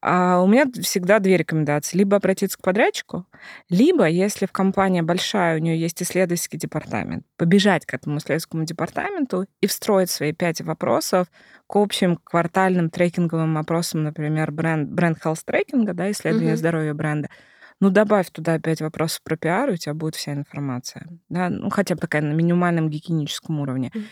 а 0.02 0.42
у 0.42 0.48
меня 0.48 0.66
всегда 0.82 1.20
две 1.20 1.36
рекомендации. 1.36 1.96
Либо 1.96 2.16
обратиться 2.16 2.58
к 2.58 2.62
подрядчику, 2.62 3.24
либо, 3.68 4.08
если 4.08 4.46
в 4.46 4.52
компании 4.52 5.00
большая, 5.00 5.56
у 5.56 5.60
нее 5.60 5.80
есть 5.80 6.02
исследовательский 6.02 6.58
департамент, 6.58 7.24
побежать 7.36 7.86
к 7.86 7.94
этому 7.94 8.18
исследовательскому 8.18 8.64
департаменту 8.64 9.46
и 9.60 9.66
встроить 9.68 10.10
свои 10.10 10.32
пять 10.32 10.60
вопросов 10.60 11.28
к 11.68 11.76
общим 11.76 12.16
квартальным 12.16 12.90
трекинговым 12.90 13.56
опросам, 13.56 14.02
например, 14.02 14.50
бренд, 14.50 14.90
бренд 14.90 15.18
health 15.24 15.42
трекинга, 15.44 15.94
да, 15.94 16.10
исследование 16.10 16.54
mm-hmm. 16.54 16.56
здоровья 16.56 16.94
бренда. 16.94 17.28
Ну, 17.78 17.90
добавь 17.90 18.30
туда 18.30 18.58
пять 18.58 18.80
вопросов 18.80 19.22
про 19.22 19.36
пиар, 19.36 19.70
и 19.70 19.74
у 19.74 19.76
тебя 19.76 19.94
будет 19.94 20.16
вся 20.16 20.32
информация. 20.32 21.06
Да? 21.28 21.48
Ну, 21.48 21.70
хотя 21.70 21.94
бы 21.94 22.00
такая 22.00 22.22
на 22.22 22.32
минимальном 22.32 22.90
гигиеническом 22.90 23.60
уровне. 23.60 23.90
Mm-hmm. 23.94 24.04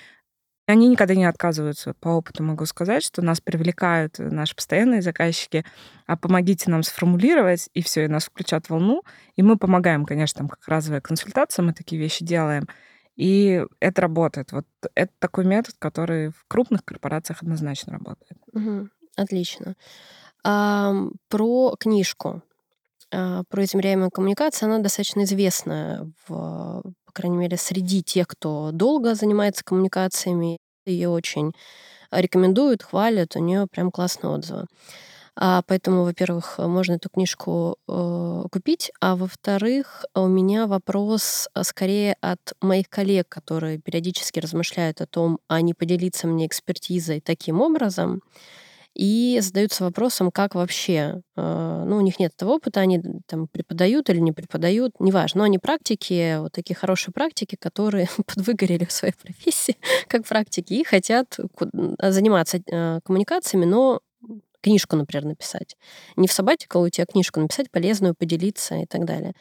Они 0.71 0.89
никогда 0.89 1.15
не 1.15 1.25
отказываются. 1.25 1.95
По 1.95 2.09
опыту 2.09 2.43
могу 2.43 2.65
сказать, 2.67 3.03
что 3.03 3.23
нас 3.23 3.41
привлекают 3.41 4.19
наши 4.19 4.55
постоянные 4.55 5.03
заказчики, 5.03 5.65
а 6.07 6.17
помогите 6.17 6.71
нам 6.71 6.83
сформулировать, 6.83 7.69
и 7.75 7.83
все, 7.83 8.05
и 8.05 8.09
нас 8.09 8.27
включат 8.27 8.69
волну. 8.69 9.03
И 9.37 9.43
мы 9.43 9.59
помогаем, 9.59 10.05
конечно, 10.05 10.39
там 10.39 10.49
как 10.49 10.67
разовая 10.69 11.01
консультация, 11.01 11.63
мы 11.63 11.73
такие 11.73 12.01
вещи 12.01 12.25
делаем. 12.25 12.69
И 13.17 13.65
это 13.81 14.03
работает. 14.03 14.53
Вот 14.53 14.67
это 14.95 15.13
такой 15.19 15.45
метод, 15.45 15.75
который 15.79 16.31
в 16.31 16.45
крупных 16.49 16.85
корпорациях 16.85 17.43
однозначно 17.43 17.93
работает. 17.95 18.39
Угу. 18.53 18.89
Отлично. 19.17 19.75
А, 20.45 20.95
про 21.29 21.75
книжку. 21.79 22.43
Про 23.11 23.65
измеряемую 23.65 24.13
коммуникацию, 24.13 24.69
она 24.69 24.79
достаточно 24.79 25.25
известная, 25.25 26.09
в, 26.29 26.81
по 27.11 27.23
крайней 27.23 27.39
мере, 27.39 27.57
среди 27.57 28.05
тех, 28.05 28.29
кто 28.29 28.71
долго 28.73 29.17
занимается 29.17 29.65
коммуникациями. 29.65 30.59
Ее 30.87 31.09
очень 31.09 31.51
рекомендуют, 32.13 32.85
хвалят, 32.85 33.35
у 33.35 33.41
нее 33.41 33.67
прям 33.69 33.91
классные 33.91 34.33
отзывы. 34.33 34.67
А, 35.35 35.63
поэтому, 35.67 36.05
во-первых, 36.05 36.59
можно 36.59 36.95
эту 36.95 37.09
книжку 37.09 37.79
э, 37.89 38.43
купить, 38.53 38.93
а 39.01 39.17
во-вторых, 39.17 40.05
у 40.15 40.29
меня 40.29 40.69
вопрос 40.69 41.49
э, 41.53 41.65
скорее 41.65 42.15
от 42.21 42.53
моих 42.61 42.89
коллег, 42.89 43.29
которые 43.29 43.79
периодически 43.79 44.39
размышляют 44.39 45.01
о 45.01 45.07
том, 45.07 45.41
а 45.49 45.61
не 45.63 45.75
поделиться 45.75 46.29
мне 46.29 46.47
экспертизой 46.47 47.21
таким 47.21 47.61
образом, 47.61 48.23
и 49.01 49.41
задаются 49.41 49.83
вопросом, 49.83 50.31
как 50.31 50.55
вообще, 50.55 51.23
э, 51.35 51.85
ну, 51.87 51.97
у 51.97 52.03
них 52.03 52.19
нет 52.19 52.35
этого 52.37 52.51
опыта, 52.51 52.81
они 52.81 53.01
там 53.27 53.49
преподают 53.49 54.11
или 54.11 54.19
не 54.19 54.33
преподают, 54.33 55.01
неважно, 55.01 55.39
но 55.39 55.45
они 55.45 55.59
практики, 55.59 56.37
вот 56.39 56.53
такие 56.53 56.75
хорошие 56.75 57.11
практики, 57.11 57.57
которые 57.59 58.11
подвыгорели 58.27 58.85
в 58.85 58.93
своей 58.93 59.15
профессии 59.15 59.79
как 60.07 60.27
практики 60.27 60.75
и 60.75 60.85
хотят 60.85 61.39
заниматься 61.99 62.59
э, 62.59 63.01
коммуникациями, 63.03 63.65
но 63.65 64.01
книжку, 64.61 64.97
например, 64.97 65.25
написать. 65.25 65.79
Не 66.17 66.29
в 66.29 66.39
sabbatical 66.39 66.85
у 66.85 66.91
тебя 66.91 67.07
книжку 67.07 67.41
написать, 67.41 67.71
полезную, 67.71 68.15
поделиться 68.15 68.75
и 68.75 68.85
так 68.85 69.07
далее. 69.07 69.33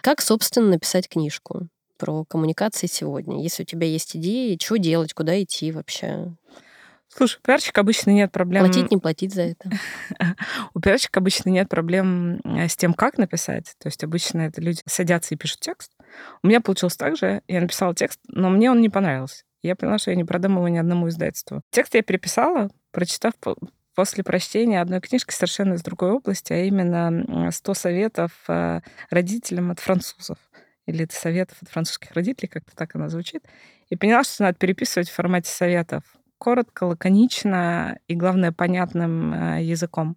Как, 0.00 0.20
собственно, 0.20 0.68
написать 0.68 1.08
книжку 1.08 1.66
про 1.96 2.24
коммуникации 2.24 2.86
сегодня? 2.86 3.42
Если 3.42 3.64
у 3.64 3.66
тебя 3.66 3.88
есть 3.88 4.14
идеи, 4.14 4.56
что 4.62 4.76
делать, 4.76 5.12
куда 5.12 5.42
идти 5.42 5.72
вообще? 5.72 6.32
Слушай, 7.08 7.38
у 7.38 7.46
пиарщика 7.46 7.80
обычно 7.80 8.10
нет 8.10 8.30
проблем... 8.30 8.64
Платить, 8.64 8.90
не 8.90 8.98
платить 8.98 9.34
за 9.34 9.42
это. 9.42 9.70
у 10.74 10.80
пиарщика 10.80 11.20
обычно 11.20 11.50
нет 11.50 11.68
проблем 11.68 12.40
э, 12.44 12.68
с 12.68 12.76
тем, 12.76 12.94
как 12.94 13.18
написать. 13.18 13.74
То 13.78 13.88
есть 13.88 14.04
обычно 14.04 14.42
это 14.42 14.60
люди 14.60 14.80
садятся 14.86 15.34
и 15.34 15.38
пишут 15.38 15.60
текст. 15.60 15.92
У 16.42 16.46
меня 16.46 16.60
получилось 16.60 16.96
так 16.96 17.16
же. 17.16 17.42
Я 17.48 17.60
написала 17.60 17.94
текст, 17.94 18.20
но 18.28 18.50
мне 18.50 18.70
он 18.70 18.80
не 18.80 18.88
понравился. 18.88 19.44
Я 19.62 19.74
поняла, 19.74 19.98
что 19.98 20.10
я 20.10 20.16
не 20.16 20.24
продам 20.24 20.56
его 20.56 20.68
ни 20.68 20.78
одному 20.78 21.08
издательству. 21.08 21.62
Текст 21.70 21.94
я 21.94 22.02
переписала, 22.02 22.70
прочитав 22.92 23.34
после 23.94 24.22
прочтения 24.22 24.80
одной 24.80 25.00
книжки 25.00 25.32
совершенно 25.32 25.74
из 25.74 25.82
другой 25.82 26.12
области, 26.12 26.52
а 26.52 26.62
именно 26.62 27.50
100 27.50 27.74
советов 27.74 28.30
э, 28.46 28.80
родителям 29.10 29.72
от 29.72 29.80
французов 29.80 30.38
или 30.86 31.06
советов 31.10 31.58
от 31.60 31.68
французских 31.68 32.12
родителей, 32.12 32.48
как-то 32.48 32.76
так 32.76 32.94
она 32.94 33.08
звучит, 33.08 33.44
и 33.88 33.96
поняла, 33.96 34.22
что 34.22 34.44
надо 34.44 34.56
переписывать 34.56 35.10
в 35.10 35.14
формате 35.14 35.50
советов 35.50 36.04
коротко, 36.38 36.84
лаконично 36.84 37.98
и, 38.08 38.14
главное, 38.14 38.52
понятным 38.52 39.34
э, 39.34 39.62
языком. 39.64 40.16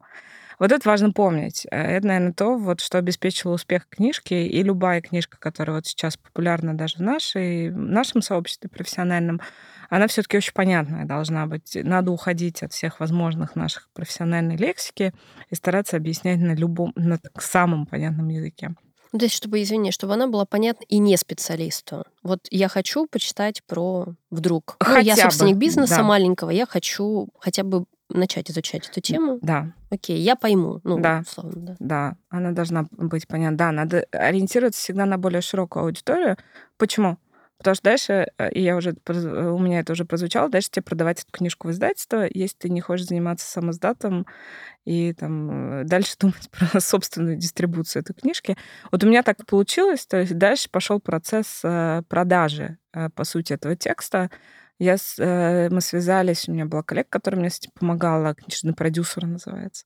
Вот 0.59 0.71
это 0.71 0.87
важно 0.87 1.11
помнить. 1.11 1.65
Э, 1.71 1.97
это, 1.97 2.07
наверное, 2.07 2.33
то, 2.33 2.55
вот, 2.55 2.81
что 2.81 2.99
обеспечило 2.99 3.53
успех 3.53 3.89
книжки, 3.89 4.35
и 4.35 4.63
любая 4.63 5.01
книжка, 5.01 5.37
которая 5.39 5.77
вот 5.77 5.87
сейчас 5.87 6.17
популярна 6.17 6.75
даже 6.75 6.97
в, 6.97 7.01
нашей, 7.01 7.71
в 7.71 7.77
нашем 7.77 8.21
сообществе 8.21 8.69
профессиональном, 8.69 9.41
она 9.89 10.07
все 10.07 10.21
таки 10.21 10.37
очень 10.37 10.53
понятная 10.53 11.05
должна 11.05 11.47
быть. 11.47 11.75
Надо 11.83 12.11
уходить 12.11 12.63
от 12.63 12.73
всех 12.73 12.99
возможных 12.99 13.55
наших 13.55 13.89
профессиональной 13.93 14.55
лексики 14.55 15.13
и 15.49 15.55
стараться 15.55 15.97
объяснять 15.97 16.39
на 16.39 16.53
любом, 16.53 16.93
на 16.95 17.19
самом 17.39 17.85
понятном 17.87 18.29
языке. 18.29 18.75
Ну, 19.11 19.19
то 19.19 19.25
есть, 19.25 19.35
чтобы, 19.35 19.61
извини, 19.61 19.91
чтобы 19.91 20.13
она 20.13 20.27
была 20.27 20.45
понятна 20.45 20.85
и 20.87 20.97
не 20.97 21.17
специалисту. 21.17 22.05
Вот 22.23 22.47
я 22.49 22.69
хочу 22.69 23.07
почитать 23.07 23.63
про 23.63 24.07
вдруг. 24.29 24.77
Хотя 24.79 24.99
ну, 24.99 25.05
я 25.05 25.15
собственник 25.17 25.55
бы, 25.55 25.61
бизнеса 25.61 25.97
да. 25.97 26.03
маленького, 26.03 26.49
я 26.49 26.65
хочу 26.65 27.27
хотя 27.39 27.63
бы 27.63 27.85
начать 28.09 28.49
изучать 28.49 28.87
эту 28.89 29.01
тему. 29.01 29.39
Да. 29.41 29.73
Окей, 29.89 30.19
я 30.19 30.35
пойму. 30.35 30.79
Ну, 30.83 30.99
да. 30.99 31.23
условно, 31.27 31.53
да. 31.55 31.75
Да, 31.79 32.17
она 32.29 32.51
должна 32.51 32.87
быть 32.91 33.27
понятна. 33.27 33.57
Да, 33.57 33.71
надо 33.71 34.05
ориентироваться 34.11 34.81
всегда 34.81 35.05
на 35.05 35.17
более 35.17 35.41
широкую 35.41 35.83
аудиторию. 35.83 36.37
Почему? 36.77 37.17
Потому 37.61 37.75
что 37.75 37.83
дальше, 37.83 38.31
э, 38.39 38.51
и 38.53 38.61
я 38.63 38.75
уже, 38.75 38.95
у 39.07 39.59
меня 39.59 39.81
это 39.81 39.93
уже 39.93 40.03
прозвучало, 40.03 40.49
дальше 40.49 40.71
тебе 40.71 40.81
продавать 40.81 41.21
эту 41.21 41.31
книжку 41.31 41.67
в 41.67 41.71
издательство, 41.71 42.25
если 42.27 42.57
ты 42.57 42.69
не 42.69 42.81
хочешь 42.81 43.05
заниматься 43.05 43.47
самоздатом 43.47 44.25
и 44.83 45.13
там 45.13 45.81
э, 45.81 45.83
дальше 45.83 46.15
думать 46.19 46.49
про 46.49 46.79
собственную 46.79 47.35
дистрибуцию 47.35 48.01
этой 48.01 48.15
книжки. 48.15 48.57
Вот 48.91 49.03
у 49.03 49.07
меня 49.07 49.21
так 49.21 49.45
получилось, 49.45 50.07
то 50.07 50.17
есть 50.17 50.35
дальше 50.35 50.69
пошел 50.71 50.99
процесс 50.99 51.61
э, 51.63 52.01
продажи, 52.09 52.77
по 53.15 53.23
сути, 53.23 53.53
этого 53.53 53.75
текста. 53.75 54.31
Я, 54.79 54.97
мы 55.19 55.79
связались, 55.79 56.49
у 56.49 56.51
меня 56.51 56.65
была 56.65 56.81
коллега, 56.81 57.07
которая 57.09 57.39
мне 57.39 57.51
с 57.51 57.59
этим 57.59 57.69
помогала, 57.79 58.33
книжный 58.33 58.73
продюсер 58.73 59.27
называется. 59.27 59.85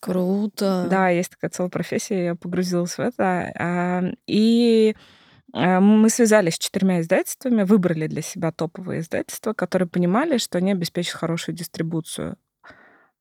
Круто. 0.00 0.88
Да, 0.90 1.08
есть 1.08 1.30
такая 1.30 1.50
целая 1.50 1.70
профессия, 1.70 2.24
я 2.24 2.34
погрузилась 2.34 2.98
в 2.98 3.00
это. 3.00 4.12
И 4.26 4.96
Э, 4.96 5.21
мы 5.52 6.08
связались 6.08 6.54
с 6.54 6.58
четырьмя 6.58 7.00
издательствами, 7.00 7.62
выбрали 7.62 8.06
для 8.06 8.22
себя 8.22 8.52
топовые 8.52 9.00
издательства, 9.00 9.52
которые 9.52 9.88
понимали, 9.88 10.38
что 10.38 10.58
они 10.58 10.72
обеспечат 10.72 11.14
хорошую 11.14 11.54
дистрибуцию. 11.54 12.36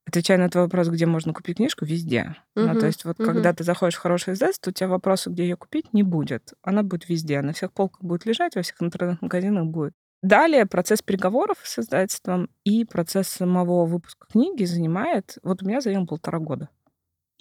Отвечая 0.08 0.38
на 0.38 0.50
твой 0.50 0.64
вопрос, 0.64 0.88
где 0.90 1.06
можно 1.06 1.34
купить 1.34 1.58
книжку, 1.58 1.86
везде. 1.86 2.36
Угу, 2.56 2.66
ну, 2.66 2.80
то 2.80 2.86
есть 2.86 3.06
вот 3.06 3.20
угу. 3.20 3.28
когда 3.28 3.54
ты 3.54 3.64
заходишь 3.64 3.96
в 3.96 4.02
хорошее 4.02 4.36
издательство, 4.36 4.72
у 4.72 4.74
тебя 4.74 4.88
вопроса, 4.88 5.30
где 5.30 5.44
ее 5.44 5.56
купить, 5.56 5.94
не 5.94 6.04
будет. 6.04 6.54
Она 6.64 6.84
будет 6.84 7.08
везде, 7.08 7.42
на 7.42 7.54
всех 7.54 7.72
полках 7.72 8.02
будет 8.02 8.26
лежать, 8.26 8.56
во 8.56 8.62
всех 8.62 8.82
интернет-магазинах 8.82 9.66
будет. 9.66 9.94
Далее 10.24 10.66
процесс 10.66 11.02
переговоров 11.02 11.58
с 11.64 11.80
издательством 11.80 12.50
и 12.64 12.86
процесс 12.86 13.28
самого 13.28 13.86
выпуска 13.86 14.28
книги 14.28 14.66
занимает, 14.66 15.38
вот 15.44 15.64
у 15.64 15.66
меня 15.66 15.82
занял 15.82 16.06
полтора 16.06 16.40
года. 16.40 16.70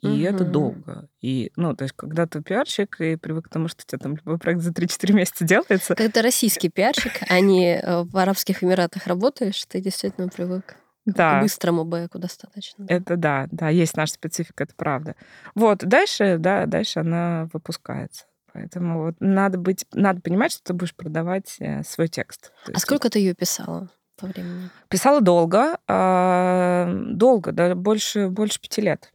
И 0.03 0.09
угу. 0.09 0.35
это 0.35 0.45
долго. 0.45 1.09
И, 1.21 1.53
ну, 1.57 1.77
то 1.77 1.85
есть, 1.85 1.95
когда 1.95 2.27
ты 2.27 2.43
пиарщик 2.43 3.01
и 3.01 3.17
привык 3.17 3.47
к 3.47 3.49
тому, 3.51 3.69
что 3.69 3.83
у 3.83 3.87
тебя 3.87 3.99
там 3.99 4.17
любой 4.17 4.39
проект 4.39 4.63
за 4.63 4.71
3-4 4.71 5.13
месяца 5.13 5.45
делается. 5.45 5.95
Когда 5.95 6.11
ты 6.11 6.23
российский 6.23 6.71
пиарщик, 6.71 7.13
а 7.29 7.41
не 7.41 7.77
э, 7.77 8.05
в 8.05 8.17
Арабских 8.17 8.65
Эмиратах 8.65 9.07
работаешь, 9.07 9.63
ты 9.67 9.81
действительно 9.81 10.29
привык 10.29 10.77
да. 11.05 11.39
к 11.39 11.43
быстрому 11.43 11.85
бэку 11.85 12.19
достаточно. 12.19 12.87
Это 12.89 13.17
да, 13.17 13.47
да, 13.51 13.69
есть 13.69 13.97
наша 13.97 14.15
специфика, 14.15 14.65
это 14.65 14.75
правда. 14.75 15.17
Вот, 15.55 15.79
дальше, 15.81 16.37
да, 16.39 16.65
дальше 16.65 17.01
она 17.01 17.51
выпускается. 17.53 18.25
Поэтому 18.53 19.05
вот 19.05 19.15
надо 19.21 19.59
быть, 19.59 19.85
надо 19.93 20.23
понимать, 20.23 20.53
что 20.53 20.63
ты 20.65 20.73
будешь 20.73 20.95
продавать 20.95 21.57
э, 21.61 21.83
свой 21.85 22.09
текст. 22.09 22.53
А 22.73 22.79
сколько 22.79 23.11
ты 23.11 23.19
ее 23.19 23.35
писала? 23.35 23.91
по 24.17 24.27
времени? 24.27 24.69
Писала 24.89 25.23
долго, 25.23 25.79
а, 25.89 26.93
долго, 27.07 27.53
да, 27.53 27.75
больше, 27.75 28.29
больше 28.29 28.61
пяти 28.61 28.83
лет 28.83 29.11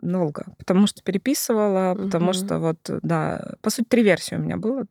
долго, 0.00 0.46
потому 0.58 0.86
что 0.86 1.02
переписывала, 1.02 1.92
угу. 1.92 2.04
потому 2.04 2.32
что 2.32 2.58
вот, 2.58 2.78
да, 3.02 3.54
по 3.62 3.70
сути, 3.70 3.86
три 3.88 4.02
версии 4.02 4.34
у 4.34 4.40
меня 4.40 4.56
было. 4.56 4.86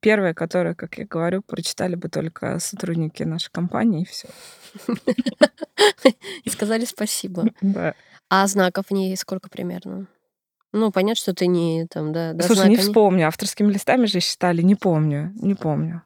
Первая, 0.00 0.32
которая, 0.32 0.74
как 0.74 0.96
я 0.98 1.06
говорю, 1.06 1.42
прочитали 1.42 1.94
бы 1.94 2.08
только 2.08 2.58
сотрудники 2.58 3.22
нашей 3.22 3.50
компании, 3.50 4.02
и 4.02 4.06
все. 4.06 4.28
И 6.44 6.50
сказали 6.50 6.84
спасибо. 6.84 7.46
Да. 7.60 7.94
А 8.30 8.46
знаков 8.46 8.86
в 8.88 8.92
ней 8.92 9.16
сколько 9.16 9.50
примерно? 9.50 10.06
Ну, 10.72 10.92
понятно, 10.92 11.16
что 11.16 11.34
ты 11.34 11.46
не 11.48 11.86
там, 11.86 12.12
да. 12.12 12.34
Слушай, 12.42 12.68
не 12.68 12.76
вспомню. 12.76 13.26
Авторскими 13.26 13.72
листами 13.72 14.06
же 14.06 14.20
считали, 14.20 14.62
не 14.62 14.76
помню, 14.76 15.32
не 15.34 15.54
помню. 15.54 16.02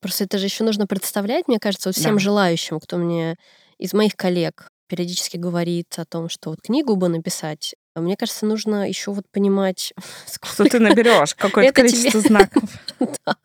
Просто 0.00 0.24
это 0.24 0.38
же 0.38 0.46
еще 0.46 0.64
нужно 0.64 0.86
представлять, 0.86 1.48
мне 1.48 1.58
кажется, 1.58 1.90
вот 1.90 1.96
всем 1.96 2.14
да. 2.14 2.20
желающим, 2.20 2.80
кто 2.80 2.96
мне 2.96 3.36
из 3.78 3.92
моих 3.92 4.16
коллег 4.16 4.70
периодически 4.88 5.36
говорит 5.36 5.98
о 5.98 6.04
том, 6.04 6.28
что 6.28 6.50
вот 6.50 6.60
книгу 6.62 6.96
бы 6.96 7.08
написать, 7.08 7.74
а 7.94 8.00
мне 8.00 8.16
кажется, 8.16 8.46
нужно 8.46 8.88
еще 8.88 9.12
вот 9.12 9.28
понимать, 9.30 9.92
сколько... 10.26 10.54
что 10.54 10.64
ты 10.64 10.78
наберешь, 10.78 11.34
какое-то 11.34 11.72
количество 11.72 12.20
тебе... 12.20 12.28
знаков. 12.28 12.62
да. 13.00 13.36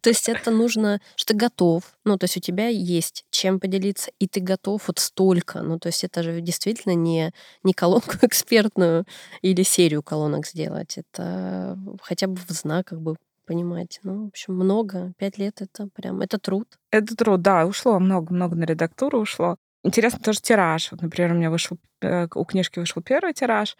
То 0.00 0.10
есть 0.10 0.28
это 0.28 0.50
нужно, 0.50 1.00
что 1.16 1.32
ты 1.32 1.38
готов, 1.38 1.82
ну, 2.04 2.18
то 2.18 2.24
есть 2.24 2.36
у 2.36 2.40
тебя 2.40 2.68
есть 2.68 3.24
чем 3.30 3.58
поделиться, 3.58 4.10
и 4.18 4.28
ты 4.28 4.40
готов 4.40 4.86
вот 4.86 4.98
столько. 4.98 5.62
Ну, 5.62 5.78
то 5.78 5.88
есть 5.88 6.04
это 6.04 6.22
же 6.22 6.40
действительно 6.40 6.94
не, 6.94 7.32
не 7.62 7.72
колонку 7.72 8.16
экспертную 8.22 9.06
или 9.40 9.62
серию 9.62 10.02
колонок 10.02 10.46
сделать. 10.46 10.98
Это 10.98 11.78
хотя 12.02 12.26
бы 12.26 12.36
в 12.46 12.50
знаках 12.50 13.00
бы 13.00 13.16
понимать. 13.46 14.00
Ну, 14.02 14.24
в 14.24 14.28
общем, 14.28 14.54
много. 14.54 15.12
Пять 15.18 15.38
лет 15.38 15.60
это 15.60 15.88
прям, 15.94 16.20
это 16.20 16.38
труд. 16.38 16.66
Это 16.90 17.16
труд, 17.16 17.40
да, 17.42 17.66
ушло 17.66 17.98
много-много 17.98 18.56
на 18.56 18.64
редактуру 18.64 19.20
ушло. 19.20 19.56
Интересно 19.84 20.20
тоже 20.20 20.40
тираж. 20.40 20.90
Вот, 20.92 21.02
например, 21.02 21.32
у 21.32 21.34
меня 21.34 21.50
вышел, 21.50 21.76
э, 22.02 22.28
у 22.34 22.44
книжки 22.44 22.78
вышел 22.78 23.02
первый 23.02 23.32
тираж, 23.32 23.76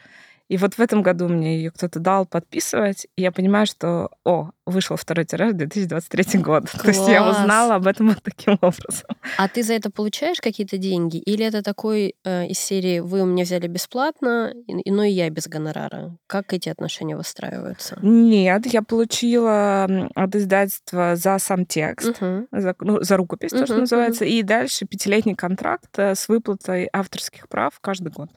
и 0.52 0.58
вот 0.58 0.74
в 0.74 0.80
этом 0.80 1.02
году 1.02 1.28
мне 1.28 1.56
ее 1.56 1.70
кто-то 1.70 1.98
дал 1.98 2.26
подписывать, 2.26 3.06
и 3.16 3.22
я 3.22 3.32
понимаю, 3.32 3.64
что, 3.64 4.10
о, 4.22 4.50
вышел 4.66 4.96
второй 4.96 5.24
тираж 5.24 5.54
2023 5.54 6.40
год. 6.40 6.68
Класс. 6.68 6.82
То 6.82 6.88
есть 6.88 7.08
я 7.08 7.26
узнала 7.26 7.76
об 7.76 7.86
этом 7.86 8.08
вот 8.08 8.18
таким 8.22 8.58
образом. 8.60 9.08
А 9.38 9.48
ты 9.48 9.62
за 9.62 9.72
это 9.72 9.90
получаешь 9.90 10.42
какие-то 10.42 10.76
деньги? 10.76 11.16
Или 11.16 11.46
это 11.46 11.62
такой 11.62 12.16
э, 12.22 12.48
из 12.48 12.58
серии 12.58 13.00
«Вы 13.00 13.22
у 13.22 13.24
меня 13.24 13.44
взяли 13.44 13.66
бесплатно, 13.66 14.52
и, 14.66 14.90
но 14.90 15.04
и 15.04 15.10
я 15.10 15.30
без 15.30 15.48
гонорара»? 15.48 16.18
Как 16.26 16.52
эти 16.52 16.68
отношения 16.68 17.16
выстраиваются? 17.16 17.98
Нет, 18.02 18.66
я 18.66 18.82
получила 18.82 19.84
от 20.14 20.36
издательства 20.36 21.16
за 21.16 21.38
сам 21.38 21.64
текст, 21.64 22.20
угу. 22.20 22.46
за, 22.52 22.74
ну, 22.80 23.02
за 23.02 23.16
рукопись, 23.16 23.52
угу, 23.52 23.60
то, 23.60 23.66
что 23.66 23.78
называется, 23.78 24.24
угу. 24.24 24.30
и 24.30 24.42
дальше 24.42 24.84
пятилетний 24.84 25.34
контракт 25.34 25.98
э, 25.98 26.14
с 26.14 26.28
выплатой 26.28 26.90
авторских 26.92 27.48
прав 27.48 27.72
каждый 27.80 28.12
год. 28.12 28.28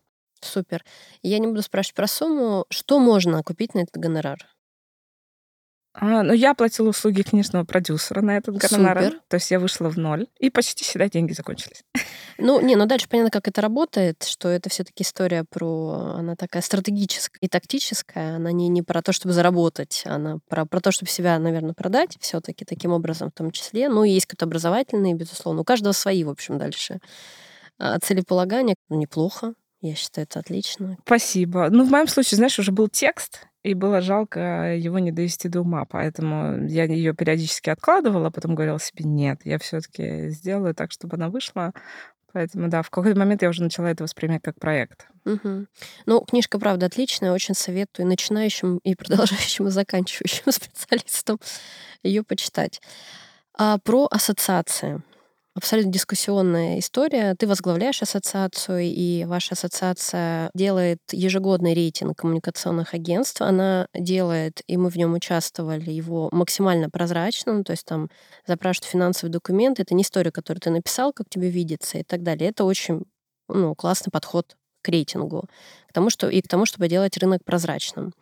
Супер. 0.42 0.84
Я 1.22 1.40
не 1.40 1.48
буду 1.48 1.62
спрашивать 1.62 1.96
про 1.96 2.08
сумму. 2.08 2.66
Что 2.70 3.00
можно 3.00 3.42
купить 3.44 3.74
на 3.74 3.80
этот 3.80 3.96
гонорар? 3.98 4.38
А, 5.98 6.24
ну, 6.24 6.34
я 6.34 6.52
оплатила 6.52 6.90
услуги 6.90 7.22
книжного 7.22 7.64
продюсера 7.64 8.22
на 8.22 8.36
этот 8.38 8.58
гонорар. 8.58 9.04
Супер. 9.06 9.22
То 9.30 9.36
есть 9.36 9.50
я 9.50 9.60
вышла 9.60 9.90
в 9.90 9.98
ноль. 9.98 10.28
И 10.40 10.50
почти 10.50 10.84
всегда 10.84 11.08
деньги 11.08 11.32
закончились. 11.32 11.84
Ну, 12.38 12.60
не, 12.60 12.76
ну 12.76 12.86
дальше 12.86 13.08
понятно, 13.08 13.32
как 13.32 13.48
это 13.48 13.62
работает, 13.62 14.24
что 14.24 14.50
это 14.50 14.70
все 14.70 14.84
таки 14.84 15.04
история 15.04 15.46
про... 15.50 16.16
Она 16.18 16.36
такая 16.36 16.62
стратегическая 16.62 17.40
и 17.40 17.48
тактическая. 17.48 18.36
Она 18.36 18.52
не, 18.52 18.68
не 18.68 18.82
про 18.82 19.02
то, 19.02 19.14
чтобы 19.14 19.34
заработать, 19.34 20.04
она 20.06 20.40
про, 20.50 20.66
про 20.66 20.82
то, 20.82 20.92
чтобы 20.92 21.10
себя, 21.10 21.40
наверное, 21.40 21.74
продать 21.74 22.18
все 22.20 22.42
таки 22.42 22.66
таким 22.66 22.92
образом 22.92 23.30
в 23.30 23.34
том 23.34 23.52
числе. 23.52 23.88
Ну, 23.88 24.04
и 24.04 24.12
есть 24.12 24.26
какие-то 24.26 24.46
образовательные, 24.46 25.14
безусловно. 25.14 25.62
У 25.62 25.64
каждого 25.66 25.94
свои, 25.94 26.26
в 26.26 26.30
общем, 26.30 26.58
дальше 26.58 27.00
а, 27.80 28.00
целеполагания. 28.00 28.76
Ну, 28.90 28.98
неплохо. 28.98 29.54
Я 29.86 29.94
считаю, 29.94 30.26
это 30.26 30.40
отлично. 30.40 30.98
Спасибо. 31.06 31.70
Ну, 31.70 31.86
в 31.86 31.92
моем 31.92 32.08
случае, 32.08 32.38
знаешь, 32.38 32.58
уже 32.58 32.72
был 32.72 32.88
текст, 32.88 33.48
и 33.62 33.76
было 33.76 34.02
жалко 34.02 34.76
его 34.76 34.98
не 34.98 35.12
довести 35.12 35.48
до 35.48 35.62
ума, 35.62 35.86
поэтому 35.86 36.66
я 36.66 36.86
ее 36.86 37.14
периодически 37.14 37.70
откладывала, 37.70 38.28
а 38.28 38.32
потом 38.32 38.56
говорила 38.56 38.80
себе, 38.80 39.06
нет, 39.06 39.42
я 39.44 39.60
все-таки 39.60 40.30
сделаю 40.30 40.74
так, 40.74 40.92
чтобы 40.92 41.18
она 41.18 41.30
вышла. 41.30 41.72
Поэтому, 42.34 42.68
да, 42.68 42.82
в 42.82 42.90
какой-то 42.90 43.20
момент 43.20 43.44
я 43.44 43.50
уже 43.50 43.62
начала 43.62 43.92
это 43.92 44.04
воспринимать 44.04 44.42
как 44.42 44.60
проект. 44.60 45.08
Угу. 45.26 45.68
Ну, 46.08 46.22
книжка, 46.22 46.58
правда, 46.58 46.88
отличная. 46.88 47.32
Очень 47.32 47.54
советую 47.54 48.08
начинающим 48.08 48.80
и 48.80 48.96
продолжающим 48.96 49.68
и 49.68 49.72
заканчивающим 49.72 50.44
специалистам 50.52 51.40
ее 52.02 52.24
почитать. 52.24 52.82
А 53.54 53.78
про 53.78 54.08
ассоциации 54.10 55.04
абсолютно 55.56 55.92
дискуссионная 55.92 56.80
история. 56.80 57.34
Ты 57.36 57.48
возглавляешь 57.48 58.02
ассоциацию, 58.02 58.82
и 58.82 59.26
ваша 59.26 59.54
ассоциация 59.54 60.52
делает 60.54 61.00
ежегодный 61.12 61.74
рейтинг 61.74 62.18
коммуникационных 62.18 62.94
агентств. 62.94 63.42
Она 63.42 63.88
делает, 63.94 64.62
и 64.68 64.78
мы 64.78 64.90
в 64.90 64.98
нем 64.98 65.14
участвовали, 65.14 65.90
его 65.90 66.30
максимально 66.32 66.90
прозрачным, 66.90 67.64
то 67.64 67.72
есть 67.72 67.86
там 67.86 68.10
запрашивают 68.46 68.92
финансовые 68.92 69.32
документы. 69.32 69.84
Это 69.84 69.96
не 69.96 70.04
история, 70.04 70.32
которую 70.32 70.62
ты 70.62 70.70
написал, 70.70 71.14
как 71.14 71.30
тебе 71.30 71.50
видится 71.50 71.98
и 71.98 72.04
так 72.04 72.22
далее. 72.22 72.50
Это 72.50 72.66
очень 72.66 73.04
ну, 73.48 73.74
классный 73.76 74.12
подход 74.12 74.58
к 74.82 74.90
рейтингу, 74.90 75.48
к 75.88 75.94
тому, 75.94 76.10
что, 76.10 76.30
и 76.30 76.42
к 76.42 76.48
тому, 76.48 76.66
чтобы 76.66 76.88
делать 76.88 77.18
рынок 77.18 77.44
прозрачным. 77.44 78.14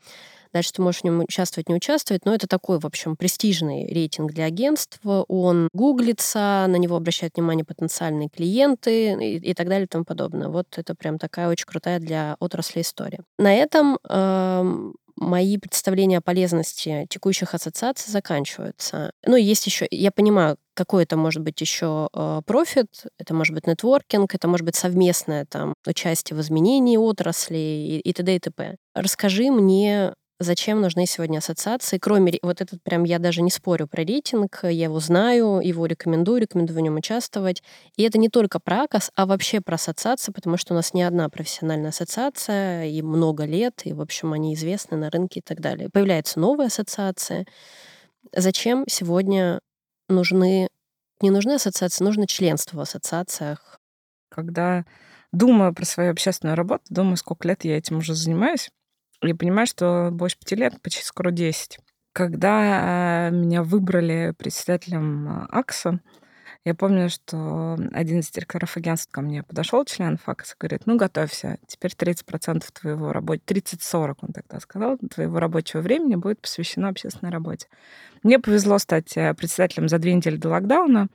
Дальше 0.53 0.73
ты 0.73 0.81
можешь 0.81 1.01
в 1.01 1.03
нем 1.03 1.19
участвовать, 1.21 1.69
не 1.69 1.75
участвовать, 1.75 2.25
но 2.25 2.33
это 2.33 2.47
такой, 2.47 2.79
в 2.79 2.85
общем, 2.85 3.15
престижный 3.15 3.87
рейтинг 3.87 4.31
для 4.31 4.45
агентства. 4.45 5.25
Он 5.27 5.67
гуглится, 5.73 6.65
на 6.67 6.75
него 6.75 6.95
обращают 6.95 7.35
внимание 7.35 7.65
потенциальные 7.65 8.29
клиенты 8.29 9.13
и, 9.13 9.37
и 9.37 9.53
так 9.53 9.67
далее 9.67 9.85
и 9.85 9.87
тому 9.87 10.05
подобное. 10.05 10.49
Вот 10.49 10.67
это 10.77 10.95
прям 10.95 11.17
такая 11.17 11.49
очень 11.49 11.65
крутая 11.65 11.99
для 11.99 12.35
отрасли 12.39 12.81
история. 12.81 13.19
На 13.37 13.53
этом 13.53 13.97
э, 14.07 14.91
мои 15.15 15.57
представления 15.57 16.19
о 16.19 16.21
полезности 16.21 17.05
текущих 17.09 17.53
ассоциаций 17.53 18.11
заканчиваются. 18.11 19.11
Ну, 19.25 19.35
есть 19.35 19.65
еще, 19.65 19.87
я 19.89 20.11
понимаю, 20.11 20.57
какой 20.73 21.03
это 21.03 21.17
может 21.17 21.41
быть 21.41 21.59
еще 21.61 22.09
э, 22.13 22.41
профит, 22.45 23.05
это 23.19 23.33
может 23.33 23.53
быть 23.53 23.67
нетворкинг, 23.67 24.33
это 24.33 24.47
может 24.47 24.65
быть 24.65 24.75
совместное 24.75 25.45
там 25.45 25.73
участие 25.85 26.37
в 26.37 26.41
изменении 26.41 26.97
отрасли 26.97 27.57
и, 27.57 27.99
и 27.99 28.13
т.д. 28.13 28.35
и 28.35 28.39
т.п. 28.39 28.77
Расскажи 28.95 29.51
мне 29.51 30.13
зачем 30.39 30.81
нужны 30.81 31.05
сегодня 31.05 31.37
ассоциации, 31.39 31.97
кроме 31.97 32.37
вот 32.41 32.61
этот 32.61 32.81
прям 32.83 33.03
я 33.03 33.19
даже 33.19 33.41
не 33.41 33.51
спорю 33.51 33.87
про 33.87 34.03
рейтинг, 34.03 34.59
я 34.63 34.85
его 34.85 34.99
знаю, 34.99 35.59
его 35.63 35.85
рекомендую, 35.85 36.41
рекомендую 36.41 36.77
в 36.77 36.81
нем 36.81 36.95
участвовать. 36.95 37.63
И 37.95 38.03
это 38.03 38.17
не 38.17 38.29
только 38.29 38.59
про 38.59 38.83
АКОС, 38.83 39.11
а 39.15 39.25
вообще 39.25 39.61
про 39.61 39.75
ассоциации, 39.75 40.31
потому 40.31 40.57
что 40.57 40.73
у 40.73 40.75
нас 40.75 40.93
не 40.93 41.03
одна 41.03 41.29
профессиональная 41.29 41.89
ассоциация, 41.89 42.85
и 42.85 43.01
много 43.01 43.45
лет, 43.45 43.81
и, 43.85 43.93
в 43.93 44.01
общем, 44.01 44.33
они 44.33 44.53
известны 44.53 44.97
на 44.97 45.09
рынке 45.09 45.39
и 45.39 45.43
так 45.43 45.59
далее. 45.61 45.89
Появляются 45.89 46.39
новые 46.39 46.67
ассоциации. 46.67 47.45
Зачем 48.35 48.85
сегодня 48.87 49.59
нужны, 50.09 50.67
не 51.21 51.29
нужны 51.29 51.53
ассоциации, 51.53 52.03
нужно 52.03 52.27
членство 52.27 52.77
в 52.77 52.81
ассоциациях? 52.81 53.79
Когда 54.29 54.85
думаю 55.31 55.73
про 55.73 55.85
свою 55.85 56.11
общественную 56.11 56.55
работу, 56.55 56.83
думаю, 56.89 57.17
сколько 57.17 57.47
лет 57.47 57.63
я 57.65 57.77
этим 57.77 57.97
уже 57.97 58.15
занимаюсь, 58.15 58.69
я 59.27 59.35
понимаю, 59.35 59.67
что 59.67 60.09
больше 60.11 60.37
пяти 60.37 60.55
лет, 60.55 60.81
почти 60.81 61.03
скоро 61.03 61.31
десять. 61.31 61.79
Когда 62.13 63.27
э, 63.27 63.31
меня 63.31 63.63
выбрали 63.63 64.33
председателем 64.37 65.27
э, 65.27 65.47
АКСа, 65.49 65.99
Я 66.65 66.75
помню, 66.75 67.09
что 67.09 67.77
один 67.91 68.19
из 68.19 68.29
директоров 68.31 68.77
агентства 68.77 69.11
ко 69.11 69.21
мне 69.21 69.43
подошел, 69.43 69.83
член 69.83 70.17
ФАКС, 70.17 70.53
и 70.53 70.55
говорит, 70.59 70.83
ну, 70.85 70.95
готовься, 70.95 71.57
теперь 71.67 71.91
30% 71.91 72.63
твоего 72.71 73.11
работы, 73.11 73.41
30-40, 73.45 74.15
он 74.21 74.31
тогда 74.31 74.59
сказал, 74.61 74.97
твоего 74.97 75.39
рабочего 75.39 75.81
времени 75.81 76.15
будет 76.15 76.39
посвящено 76.39 76.87
общественной 76.87 77.31
работе. 77.33 77.67
Мне 78.23 78.39
повезло 78.39 78.77
стать 78.77 79.17
э, 79.17 79.33
председателем 79.33 79.89
за 79.89 79.99
две 79.99 80.13
недели 80.13 80.37
до 80.37 80.49
локдауна, 80.49 81.07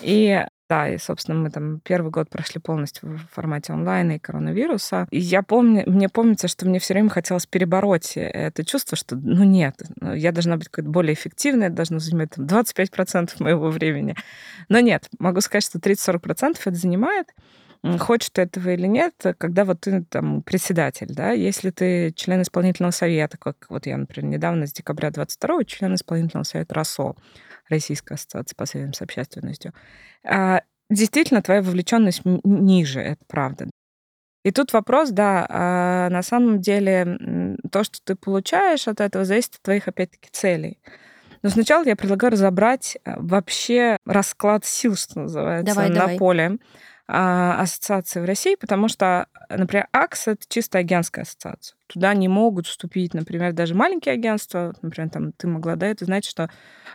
и 0.00 0.42
да, 0.68 0.88
и, 0.88 0.98
собственно, 0.98 1.38
мы 1.38 1.50
там 1.50 1.80
первый 1.80 2.10
год 2.10 2.28
прошли 2.28 2.60
полностью 2.60 3.16
в 3.16 3.34
формате 3.34 3.72
онлайна 3.72 4.12
и 4.12 4.18
коронавируса. 4.18 5.06
И 5.10 5.18
я 5.18 5.42
помню, 5.42 5.84
мне 5.86 6.08
помнится, 6.08 6.48
что 6.48 6.66
мне 6.66 6.78
все 6.78 6.94
время 6.94 7.08
хотелось 7.08 7.46
перебороть 7.46 8.12
это 8.16 8.64
чувство, 8.64 8.96
что, 8.96 9.16
ну 9.16 9.44
нет, 9.44 9.80
ну, 10.00 10.14
я 10.14 10.32
должна 10.32 10.56
быть 10.56 10.68
какой-то 10.68 10.90
более 10.90 11.14
эффективной, 11.14 11.70
должна 11.70 11.98
занимать 11.98 12.30
там, 12.30 12.44
25% 12.44 13.42
моего 13.42 13.70
времени. 13.70 14.14
Но 14.68 14.80
нет, 14.80 15.08
могу 15.18 15.40
сказать, 15.40 15.64
что 15.64 15.78
30-40% 15.78 16.56
это 16.64 16.76
занимает 16.76 17.34
хочешь 17.98 18.30
ты 18.30 18.42
этого 18.42 18.70
или 18.70 18.86
нет, 18.86 19.14
когда 19.38 19.64
вот 19.64 19.80
ты 19.80 20.04
там 20.04 20.42
председатель, 20.42 21.08
да, 21.08 21.30
если 21.30 21.70
ты 21.70 22.12
член 22.12 22.42
исполнительного 22.42 22.90
совета, 22.92 23.38
как 23.38 23.66
вот 23.68 23.86
я, 23.86 23.96
например, 23.96 24.30
недавно 24.30 24.66
с 24.66 24.72
декабря 24.72 25.10
22 25.10 25.64
член 25.64 25.94
исполнительного 25.94 26.44
совета 26.44 26.74
РАСО, 26.74 27.14
Российской 27.68 28.14
ассоциации 28.14 28.56
по 28.56 28.66
связям 28.66 28.92
с 28.94 29.02
общественностью, 29.02 29.72
а, 30.24 30.62
действительно 30.90 31.42
твоя 31.42 31.62
вовлеченность 31.62 32.22
ниже, 32.24 33.00
это 33.00 33.24
правда. 33.26 33.68
И 34.44 34.50
тут 34.50 34.72
вопрос, 34.72 35.10
да, 35.10 35.46
а 35.48 36.08
на 36.10 36.22
самом 36.22 36.60
деле 36.60 37.56
то, 37.70 37.84
что 37.84 37.98
ты 38.02 38.14
получаешь 38.14 38.88
от 38.88 39.00
этого, 39.00 39.24
зависит 39.24 39.56
от 39.56 39.62
твоих, 39.62 39.88
опять-таки, 39.88 40.28
целей. 40.32 40.78
Но 41.42 41.50
сначала 41.50 41.84
я 41.84 41.96
предлагаю 41.96 42.32
разобрать 42.32 42.98
э, 43.04 43.14
вообще 43.16 43.96
расклад 44.04 44.64
сил, 44.64 44.96
что 44.96 45.20
называется, 45.20 45.74
давай, 45.74 45.88
на 45.90 45.94
давай. 45.94 46.18
поле 46.18 46.44
а, 46.46 46.58
ассоциации 47.08 48.20
в 48.20 48.26
России, 48.26 48.54
потому 48.54 48.88
что, 48.88 49.28
например, 49.48 49.88
АКС— 49.92 50.26
это 50.28 50.44
чисто 50.46 50.78
агентская 50.78 51.24
ассоциация. 51.24 51.76
Туда 51.86 52.12
не 52.12 52.28
могут 52.28 52.66
вступить, 52.66 53.14
например, 53.14 53.54
даже 53.54 53.74
маленькие 53.74 54.12
агентства. 54.12 54.74
Например, 54.82 55.10
там 55.10 55.32
ты 55.32 55.46
могла, 55.46 55.76
да, 55.76 55.86
это 55.86 56.04
значит, 56.04 56.30
что 56.30 56.50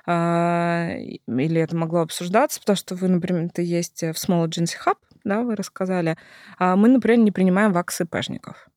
а, 0.06 0.92
или 1.00 1.60
это 1.60 1.76
могло 1.76 2.02
обсуждаться, 2.02 2.60
потому 2.60 2.78
что 2.78 2.94
вы, 2.94 3.08
например, 3.08 3.50
ты 3.50 3.64
есть 3.64 4.02
в 4.02 4.14
Small 4.14 4.48
Agency 4.48 4.76
Hub, 4.86 4.98
да, 5.24 5.42
вы 5.42 5.56
рассказали. 5.56 6.16
А 6.60 6.76
мы, 6.76 6.90
например, 6.90 7.20
не 7.20 7.32
принимаем 7.32 7.74
в 7.74 7.78
АКС 7.80 8.02
ИПшников. 8.02 8.68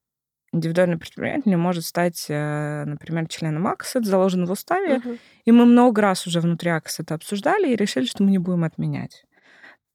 Индивидуальный 0.52 0.96
предприниматель 0.96 1.50
не 1.50 1.56
может 1.56 1.84
стать, 1.84 2.26
э, 2.30 2.84
например, 2.86 3.28
членом 3.28 3.66
АКС, 3.66 3.96
это 3.96 4.06
заложено 4.06 4.46
в 4.46 4.52
уставе, 4.52 4.96
uh-huh. 4.96 5.18
и 5.44 5.52
мы 5.52 5.66
много 5.66 6.00
раз 6.00 6.26
уже 6.26 6.40
внутри 6.40 6.70
АКС 6.70 7.00
это 7.00 7.14
обсуждали 7.14 7.70
и 7.70 7.76
решили, 7.76 8.06
что 8.06 8.22
мы 8.22 8.30
не 8.30 8.38
будем 8.38 8.64
отменять. 8.64 9.25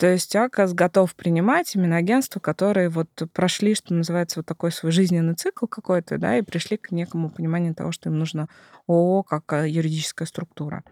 То 0.02 0.08
есть 0.08 0.36
АКАС 0.36 0.74
готов 0.74 1.14
принимать 1.14 1.76
именно 1.76 1.98
агентства, 1.98 2.40
которые 2.40 2.90
вот 2.90 3.10
прошли, 3.34 3.76
что 3.76 3.94
называется, 3.94 4.40
вот 4.40 4.48
такой 4.48 4.72
свой 4.72 4.92
жизненный 4.92 5.36
цикл 5.36 5.68
какой-то, 5.68 6.18
да, 6.18 6.40
и 6.40 6.42
пришли 6.42 6.78
к 6.78 6.90
некому 6.90 7.30
пониманию 7.30 7.76
того, 7.76 7.92
что 7.92 8.10
им 8.10 8.18
нужно 8.18 8.50
ООО 8.88 9.22
как 9.22 9.54
э, 9.54 9.70
юридическая 9.70 10.28
структура. 10.28 10.84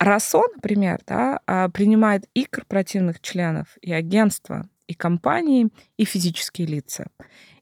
РАСО, 0.00 0.42
например, 0.56 0.98
да, 1.06 1.38
а, 1.46 1.68
принимает 1.68 2.24
и 2.34 2.46
корпоративных 2.46 3.20
членов, 3.20 3.68
и 3.80 3.92
агентства, 3.92 4.68
и 4.88 4.94
компании, 4.94 5.68
и 5.96 6.04
физические 6.04 6.66
лица. 6.66 7.06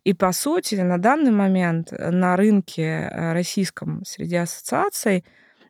И, 0.03 0.15
по 0.15 0.33
сути, 0.33 0.77
на 0.77 0.97
данный 0.97 1.31
момент 1.31 1.93
на 1.93 2.37
рынке 2.37 3.11
э, 3.13 3.35
российском 3.35 4.03
среди 4.07 4.37
ассоциаций 4.37 5.27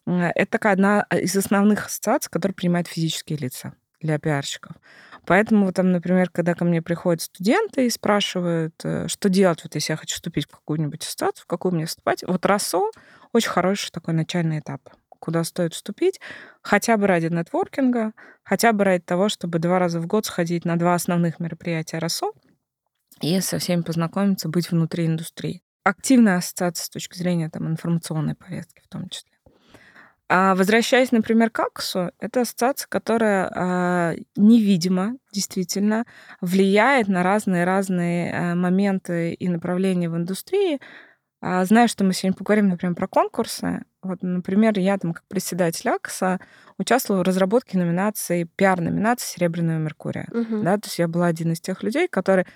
это 0.07 0.51
такая 0.53 0.75
одна 0.75 1.05
из 1.11 1.35
основных 1.35 1.87
ассоциаций, 1.87 2.31
которая 2.31 2.55
принимает 2.55 2.87
физические 2.87 3.39
лица 3.39 3.75
для 4.05 4.19
пиарщиков. 4.19 4.77
Поэтому, 5.27 5.73
там, 5.73 5.91
например, 5.91 6.29
когда 6.31 6.55
ко 6.55 6.65
мне 6.65 6.83
приходят 6.83 7.23
студенты 7.23 7.87
и 7.87 7.91
спрашивают, 7.91 8.75
э, 8.85 9.09
что 9.09 9.29
делать, 9.31 9.65
вот 9.65 9.75
если 9.75 9.95
я 9.95 9.97
хочу 9.97 10.15
вступить 10.15 10.45
в 10.47 10.51
какую-нибудь 10.51 11.03
ассоциацию, 11.03 11.45
в 11.45 11.47
какую 11.47 11.75
мне 11.75 11.87
вступать, 11.87 12.23
вот 12.23 12.45
РАСО 12.45 12.91
очень 13.33 13.49
хороший 13.49 13.91
такой 13.91 14.13
начальный 14.13 14.59
этап, 14.59 14.83
куда 15.09 15.43
стоит 15.45 15.73
вступить, 15.73 16.21
хотя 16.61 16.99
бы 16.99 17.07
ради 17.07 17.27
нетворкинга, 17.27 18.13
хотя 18.43 18.73
бы 18.73 18.85
ради 18.85 19.03
того, 19.03 19.31
чтобы 19.31 19.59
два 19.59 19.79
раза 19.79 19.99
в 19.99 20.07
год 20.07 20.27
сходить 20.27 20.67
на 20.67 20.77
два 20.77 20.95
основных 20.95 21.41
мероприятия 21.41 21.99
РАСО 21.99 22.33
и 23.23 23.41
со 23.41 23.59
всеми 23.59 23.81
познакомиться, 23.81 24.51
быть 24.51 24.71
внутри 24.71 25.07
индустрии. 25.07 25.63
Активная 25.85 26.37
ассоциация 26.37 26.85
с 26.85 26.91
точки 26.91 27.17
зрения 27.17 27.49
там, 27.49 27.67
информационной 27.69 28.35
повестки 28.35 28.83
в 28.85 28.89
том 28.89 29.09
числе. 29.09 29.34
А 30.29 30.55
возвращаясь, 30.55 31.13
например, 31.13 31.51
к 31.51 31.61
Аксу, 31.61 32.11
это 32.19 32.43
ассоциация, 32.43 32.89
которая 32.89 33.51
а, 33.55 34.15
невидимо 34.37 35.17
действительно 35.33 36.07
влияет 36.41 37.09
на 37.09 37.23
разные-разные 37.23 38.33
а, 38.33 38.55
моменты 38.55 39.35
и 39.35 39.49
направления 39.49 40.09
в 40.09 40.17
индустрии. 40.17 40.81
А, 41.43 41.63
знаю, 41.67 41.89
что 41.89 42.05
мы 42.05 42.15
сегодня 42.15 42.39
поговорим, 42.39 42.69
например, 42.69 42.95
про 42.95 43.07
конкурсы. 43.07 43.85
Вот, 44.03 44.23
например, 44.23 44.79
я 44.79 44.97
там 44.97 45.13
как 45.13 45.25
председатель 45.29 45.91
АКСа 45.91 46.41
участвовала 46.79 47.23
в 47.23 47.27
разработке 47.27 47.77
номинации, 47.77 48.49
пиар-номинации 48.57 49.35
«Серебряного 49.37 49.79
Меркурия». 49.79 50.27
Угу. 50.31 50.63
Да, 50.63 50.79
то 50.79 50.87
есть 50.87 50.99
я 50.99 51.07
была 51.07 51.27
один 51.27 51.53
из 51.53 51.61
тех 51.61 51.83
людей, 51.83 52.09
которые 52.09 52.47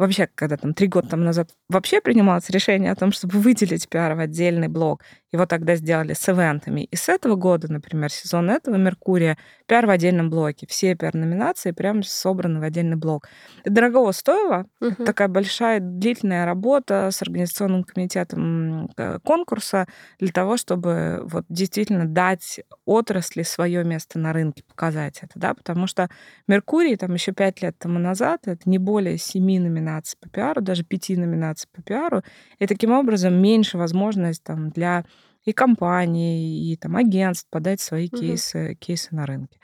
вообще, 0.00 0.28
когда 0.34 0.56
там 0.56 0.72
три 0.72 0.88
года 0.88 1.08
там 1.08 1.24
назад 1.24 1.50
вообще 1.68 2.00
принималось 2.00 2.48
решение 2.48 2.90
о 2.90 2.96
том, 2.96 3.12
чтобы 3.12 3.38
выделить 3.38 3.86
пиар 3.86 4.14
в 4.14 4.20
отдельный 4.20 4.68
блок, 4.68 5.02
его 5.30 5.44
тогда 5.44 5.76
сделали 5.76 6.14
с 6.14 6.28
ивентами. 6.28 6.84
И 6.84 6.96
с 6.96 7.08
этого 7.08 7.36
года, 7.36 7.70
например, 7.70 8.10
сезон 8.10 8.50
этого 8.50 8.76
Меркурия, 8.76 9.36
пиар 9.66 9.86
в 9.86 9.90
отдельном 9.90 10.30
блоке. 10.30 10.66
Все 10.68 10.94
пиар-номинации 10.94 11.72
прямо 11.72 12.02
собраны 12.02 12.60
в 12.60 12.62
отдельный 12.62 12.96
блок. 12.96 13.28
Это 13.62 13.74
дорого 13.74 14.10
стоило. 14.12 14.66
Угу. 14.80 14.90
Это 14.90 15.04
такая 15.04 15.28
большая 15.28 15.80
длительная 15.80 16.46
работа 16.46 17.10
с 17.12 17.20
организационным 17.20 17.84
комитетом 17.84 18.90
э, 18.96 19.18
конкурса 19.22 19.86
для 20.18 20.32
того, 20.32 20.56
чтобы 20.56 21.20
вот 21.24 21.44
действительно 21.50 22.06
дать 22.06 22.60
отрасли 22.86 23.42
свое 23.42 23.84
место 23.84 24.18
на 24.18 24.32
рынке, 24.32 24.64
показать 24.66 25.18
это, 25.20 25.32
да, 25.34 25.54
потому 25.54 25.86
что 25.86 26.08
Меркурий 26.48 26.96
там 26.96 27.12
еще 27.12 27.32
пять 27.32 27.60
лет 27.62 27.78
тому 27.78 27.98
назад 27.98 28.40
это 28.46 28.62
не 28.68 28.78
более 28.78 29.18
семи 29.18 29.58
номинаций 29.58 29.89
по 30.20 30.28
пиару, 30.28 30.60
даже 30.60 30.84
пяти 30.84 31.16
номинаций 31.16 31.68
по 31.72 31.82
пиару, 31.82 32.22
и 32.58 32.66
таким 32.66 32.92
образом 32.92 33.34
меньше 33.34 33.78
возможность 33.78 34.42
там 34.42 34.70
для 34.70 35.04
и 35.44 35.52
компаний, 35.52 36.70
и 36.72 36.76
там 36.76 36.96
агентств 36.96 37.48
подать 37.50 37.80
свои 37.80 38.08
угу. 38.08 38.18
кейсы, 38.18 38.74
кейсы 38.74 39.08
на 39.14 39.26
рынке. 39.26 39.58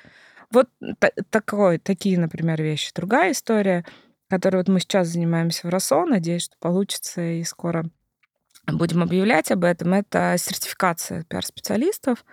Вот 0.50 0.68
такой, 1.30 1.78
такие, 1.78 2.18
например, 2.18 2.62
вещи. 2.62 2.92
Другая 2.94 3.32
история, 3.32 3.84
которой 4.28 4.58
вот 4.58 4.68
мы 4.68 4.80
сейчас 4.80 5.08
занимаемся 5.08 5.66
в 5.66 5.70
РОСО, 5.70 6.06
надеюсь, 6.06 6.44
что 6.44 6.56
получится 6.60 7.20
и 7.20 7.42
скоро 7.42 7.84
будем 8.72 9.02
объявлять 9.02 9.50
об 9.50 9.64
этом, 9.64 9.94
это 9.94 10.34
сертификация 10.38 11.24
пиар-специалистов. 11.24 12.24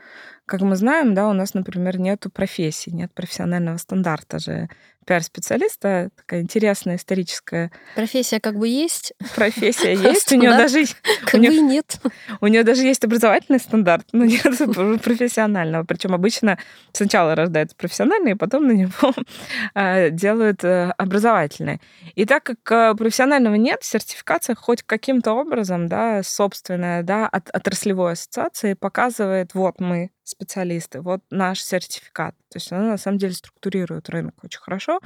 Как 0.45 0.61
мы 0.61 0.75
знаем, 0.75 1.13
да, 1.13 1.29
у 1.29 1.33
нас, 1.33 1.53
например, 1.53 1.99
нет 1.99 2.25
профессии, 2.33 2.89
нет 2.89 3.13
профессионального 3.13 3.77
стандарта 3.77 4.39
же 4.39 4.69
пиар-специалиста. 5.03 6.09
Такая 6.15 6.41
интересная 6.41 6.95
историческая... 6.95 7.71
Профессия 7.95 8.39
как 8.39 8.57
бы 8.57 8.67
есть. 8.67 9.13
Профессия 9.35 9.93
есть. 9.93 10.31
У 10.31 10.35
нее 10.35 10.51
даже... 10.51 10.85
Как 11.25 11.39
бы 11.39 11.47
нет. 11.47 11.99
У 12.41 12.47
нее 12.47 12.63
даже 12.63 12.83
есть 12.83 13.03
образовательный 13.03 13.59
стандарт, 13.59 14.07
но 14.11 14.25
нет 14.25 14.43
профессионального. 15.03 15.83
Причем 15.83 16.13
обычно 16.13 16.57
сначала 16.91 17.35
рождается 17.35 17.75
профессиональный, 17.75 18.31
и 18.31 18.35
потом 18.35 18.67
на 18.67 18.71
него 18.71 19.13
а, 19.73 20.09
делают 20.09 20.63
э, 20.63 20.93
образовательный. 20.97 21.81
И 22.15 22.25
так 22.25 22.43
как 22.43 22.71
э, 22.71 22.95
профессионального 22.95 23.55
нет, 23.55 23.79
сертификация 23.83 24.55
хоть 24.55 24.83
каким-то 24.83 25.33
образом, 25.33 25.87
да, 25.87 26.23
собственная, 26.23 27.03
да, 27.03 27.27
от 27.27 27.49
отраслевой 27.49 28.13
ассоциации 28.13 28.73
показывает, 28.73 29.53
вот 29.53 29.79
мы 29.79 30.11
специалисты, 30.23 31.01
вот 31.01 31.21
наш 31.29 31.61
сертификат. 31.61 32.35
То 32.49 32.57
есть 32.57 32.71
она 32.71 32.89
на 32.89 32.97
самом 32.97 33.17
деле 33.17 33.33
структурирует 33.33 34.09
рынок 34.09 34.35
очень 34.43 34.59
хорошо. 34.59 34.99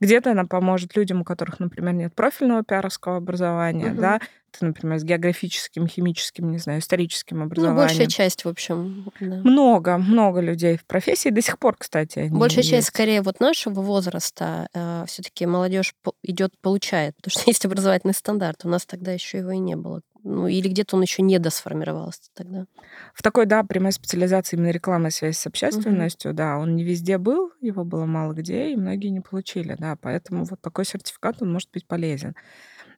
Где-то 0.00 0.32
она 0.32 0.44
поможет 0.46 0.96
людям, 0.96 1.20
у 1.20 1.24
которых, 1.24 1.60
например, 1.60 1.94
нет 1.94 2.14
профильного 2.14 2.64
пиаровского 2.64 3.18
образования, 3.18 3.92
угу. 3.92 4.00
да, 4.00 4.20
ты, 4.50 4.66
например, 4.66 4.98
с 4.98 5.04
географическим, 5.04 5.86
химическим, 5.86 6.50
не 6.50 6.58
знаю, 6.58 6.80
историческим 6.80 7.42
образованием. 7.42 7.76
Ну, 7.76 7.86
большая 7.86 8.06
часть, 8.06 8.44
в 8.44 8.48
общем. 8.48 9.10
Да. 9.20 9.36
Много, 9.44 9.98
много 9.98 10.40
людей 10.40 10.76
в 10.76 10.84
профессии 10.84 11.30
до 11.30 11.40
сих 11.40 11.58
пор, 11.58 11.76
кстати. 11.78 12.28
Большая 12.30 12.58
есть. 12.58 12.70
часть, 12.70 12.88
скорее, 12.88 13.22
вот 13.22 13.40
нашего 13.40 13.80
возраста 13.80 14.68
э, 14.74 15.04
все-таки 15.06 15.46
молодежь 15.46 15.94
идет, 16.22 16.52
получает, 16.60 17.16
потому 17.16 17.30
что 17.30 17.42
есть 17.46 17.64
образовательный 17.64 18.14
стандарт. 18.14 18.64
У 18.64 18.68
нас 18.68 18.84
тогда 18.84 19.12
еще 19.12 19.38
его 19.38 19.52
и 19.52 19.58
не 19.58 19.76
было. 19.76 20.02
Ну, 20.24 20.46
или 20.46 20.68
где-то 20.68 20.96
он 20.96 21.02
еще 21.02 21.22
не 21.22 21.38
досформировался 21.38 22.30
тогда. 22.34 22.66
В 23.12 23.22
такой, 23.22 23.46
да, 23.46 23.64
прямой 23.64 23.92
специализации 23.92 24.56
именно 24.56 24.70
рекламной 24.70 25.10
связи 25.10 25.34
с 25.34 25.46
общественностью, 25.46 26.30
угу. 26.30 26.36
да, 26.36 26.58
он 26.58 26.76
не 26.76 26.84
везде 26.84 27.18
был, 27.18 27.52
его 27.60 27.84
было 27.84 28.06
мало 28.06 28.32
где, 28.32 28.70
и 28.70 28.76
многие 28.76 29.08
не 29.08 29.20
получили, 29.20 29.76
да, 29.78 29.96
поэтому 30.00 30.44
вот 30.44 30.60
такой 30.60 30.84
сертификат, 30.84 31.42
он 31.42 31.52
может 31.52 31.70
быть 31.72 31.86
полезен. 31.86 32.36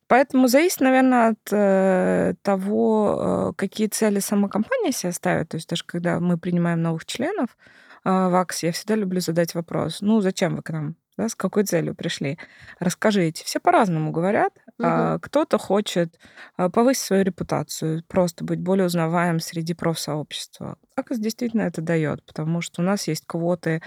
Поэтому 0.06 0.48
зависит, 0.48 0.80
наверное, 0.80 1.30
от 1.30 1.52
э, 1.52 2.34
того, 2.42 3.16
э, 3.18 3.52
какие 3.56 3.87
цели 3.87 4.18
сама 4.18 4.48
компания 4.48 4.92
себе 4.92 5.12
ставит. 5.12 5.48
То 5.48 5.56
есть 5.56 5.68
даже 5.68 5.82
когда 5.84 6.20
мы 6.20 6.37
принимаем 6.37 6.82
новых 6.82 7.06
членов, 7.06 7.56
а, 8.04 8.28
в 8.28 8.34
АКС, 8.37 8.62
я 8.62 8.72
всегда 8.72 8.96
люблю 8.96 9.20
задать 9.20 9.54
вопрос, 9.54 10.02
ну, 10.02 10.20
зачем 10.20 10.56
вы 10.56 10.62
к 10.62 10.70
нам? 10.70 10.96
Да, 11.16 11.29
с 11.29 11.35
какой 11.35 11.64
целью 11.64 11.94
пришли? 11.94 12.38
Расскажите. 12.81 13.44
Все 13.44 13.61
по-разному 13.61 14.11
говорят. 14.11 14.53
Угу. 14.79 15.20
Кто-то 15.22 15.59
хочет 15.59 16.18
повысить 16.57 17.05
свою 17.05 17.22
репутацию, 17.22 18.03
просто 18.09 18.44
быть 18.44 18.61
более 18.61 18.87
узнаваем 18.87 19.38
среди 19.38 19.74
профсообщества. 19.74 20.77
АКС 20.96 21.18
действительно 21.18 21.62
это 21.62 21.81
дает, 21.83 22.24
потому 22.24 22.61
что 22.61 22.83
у 22.83 22.85
нас 22.85 23.07
есть 23.07 23.24
квоты 23.27 23.81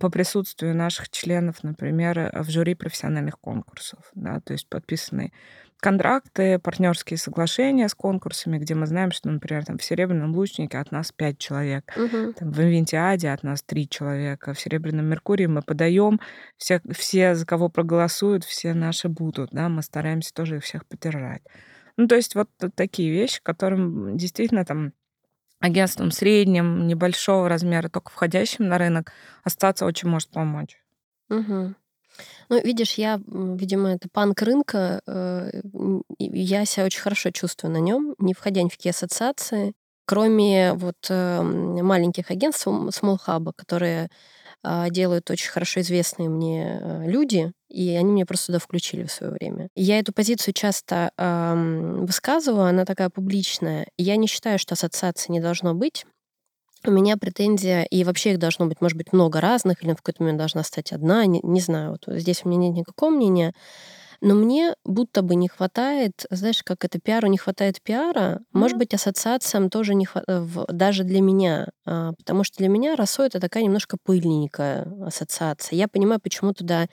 по 0.00 0.10
присутствию 0.10 0.74
наших 0.74 1.08
членов, 1.10 1.62
например, 1.62 2.32
в 2.34 2.50
жюри 2.50 2.74
профессиональных 2.74 3.38
конкурсов, 3.38 4.00
да, 4.14 4.40
то 4.40 4.52
есть 4.52 4.68
подписанные 4.68 5.32
контракты, 5.80 6.58
партнерские 6.58 7.18
соглашения 7.18 7.88
с 7.88 7.94
конкурсами, 7.94 8.58
где 8.58 8.74
мы 8.74 8.86
знаем, 8.86 9.10
что, 9.10 9.28
например, 9.28 9.64
там 9.64 9.78
в 9.78 9.84
«Серебряном 9.84 10.34
лучнике» 10.34 10.78
от 10.78 10.90
нас 10.90 11.12
пять 11.12 11.38
человек, 11.38 11.92
угу. 11.96 12.32
там, 12.32 12.50
в 12.50 12.60
«Инвентиаде» 12.60 13.30
от 13.30 13.42
нас 13.42 13.62
три 13.62 13.88
человека, 13.88 14.54
в 14.54 14.60
«Серебряном 14.60 15.06
Меркурии» 15.06 15.46
мы 15.46 15.62
подаем, 15.62 16.20
все, 16.56 16.80
все, 16.90 17.34
за 17.34 17.46
кого 17.46 17.68
проголосуют, 17.68 18.44
все 18.44 18.74
наши 18.74 19.08
будут, 19.08 19.50
да, 19.52 19.68
мы 19.68 19.82
стараемся 19.82 20.32
тоже 20.32 20.56
их 20.56 20.64
всех 20.64 20.86
поддержать. 20.86 21.42
Ну, 21.96 22.08
то 22.08 22.14
есть 22.16 22.34
вот 22.34 22.48
такие 22.74 23.10
вещи, 23.10 23.40
которым 23.42 24.16
действительно 24.16 24.64
там 24.64 24.92
агентством 25.60 26.10
средним, 26.10 26.86
небольшого 26.86 27.48
размера, 27.48 27.88
только 27.88 28.10
входящим 28.10 28.68
на 28.68 28.78
рынок, 28.78 29.12
остаться 29.42 29.86
очень 29.86 30.08
может 30.08 30.30
помочь. 30.30 30.78
Угу. 31.30 31.74
Ну, 32.48 32.60
видишь, 32.62 32.94
я, 32.94 33.20
видимо, 33.26 33.94
это 33.94 34.08
панк 34.12 34.42
рынка, 34.42 35.00
э, 35.06 35.60
я 36.18 36.64
себя 36.64 36.86
очень 36.86 37.00
хорошо 37.00 37.30
чувствую 37.30 37.72
на 37.72 37.78
нем, 37.78 38.14
не 38.18 38.34
входя 38.34 38.62
ни 38.62 38.68
в 38.68 38.72
какие 38.72 38.90
ассоциации, 38.90 39.74
кроме 40.06 40.72
вот 40.74 40.96
э, 41.08 41.42
маленьких 41.42 42.30
агентств 42.30 42.66
Small 42.66 43.18
Hub, 43.26 43.52
которые 43.56 44.08
а, 44.62 44.90
делают 44.90 45.30
очень 45.30 45.50
хорошо 45.50 45.80
известные 45.80 46.28
мне 46.28 46.80
э, 46.80 47.06
люди, 47.06 47.52
и 47.68 47.90
они 47.90 48.10
меня 48.10 48.26
просто 48.26 48.46
туда 48.46 48.58
включили 48.58 49.04
в 49.04 49.12
свое 49.12 49.32
время. 49.32 49.68
Я 49.76 50.00
эту 50.00 50.12
позицию 50.12 50.54
часто 50.54 51.10
эм, 51.16 52.04
высказываю, 52.04 52.66
она 52.66 52.84
такая 52.84 53.10
публичная. 53.10 53.86
Я 53.96 54.16
не 54.16 54.26
считаю, 54.26 54.58
что 54.58 54.74
ассоциации 54.74 55.30
не 55.30 55.40
должно 55.40 55.74
быть. 55.74 56.04
У 56.84 56.90
меня 56.90 57.16
претензия, 57.16 57.82
и 57.82 58.04
вообще 58.04 58.32
их 58.32 58.38
должно 58.38 58.66
быть, 58.66 58.80
может 58.80 58.96
быть, 58.96 59.12
много 59.12 59.40
разных, 59.40 59.82
или 59.82 59.92
в 59.92 59.96
какой-то 59.96 60.22
момент 60.22 60.38
должна 60.38 60.62
стать 60.62 60.92
одна, 60.92 61.26
не, 61.26 61.40
не 61.42 61.60
знаю, 61.60 61.92
вот 61.92 62.04
здесь 62.18 62.42
у 62.44 62.48
меня 62.48 62.68
нет 62.68 62.76
никакого 62.76 63.10
мнения. 63.10 63.54
Но 64.20 64.34
мне 64.34 64.74
будто 64.84 65.22
бы 65.22 65.34
не 65.34 65.48
хватает, 65.48 66.24
знаешь, 66.30 66.62
как 66.62 66.84
это 66.84 66.98
пиару 66.98 67.28
не 67.28 67.36
хватает 67.36 67.82
пиара, 67.82 68.18
mm-hmm. 68.18 68.44
может 68.52 68.78
быть, 68.78 68.94
ассоциациям 68.94 69.68
тоже 69.68 69.94
не 69.94 70.06
хватает, 70.06 70.48
даже 70.68 71.04
для 71.04 71.20
меня, 71.20 71.68
а, 71.84 72.12
потому 72.12 72.44
что 72.44 72.58
для 72.58 72.68
меня 72.68 72.96
Росо 72.96 73.24
это 73.24 73.40
такая 73.40 73.62
немножко 73.62 73.98
пыльненькая 74.02 74.86
ассоциация. 75.04 75.76
Я 75.76 75.88
понимаю, 75.88 76.20
почему 76.22 76.54
туда 76.54 76.86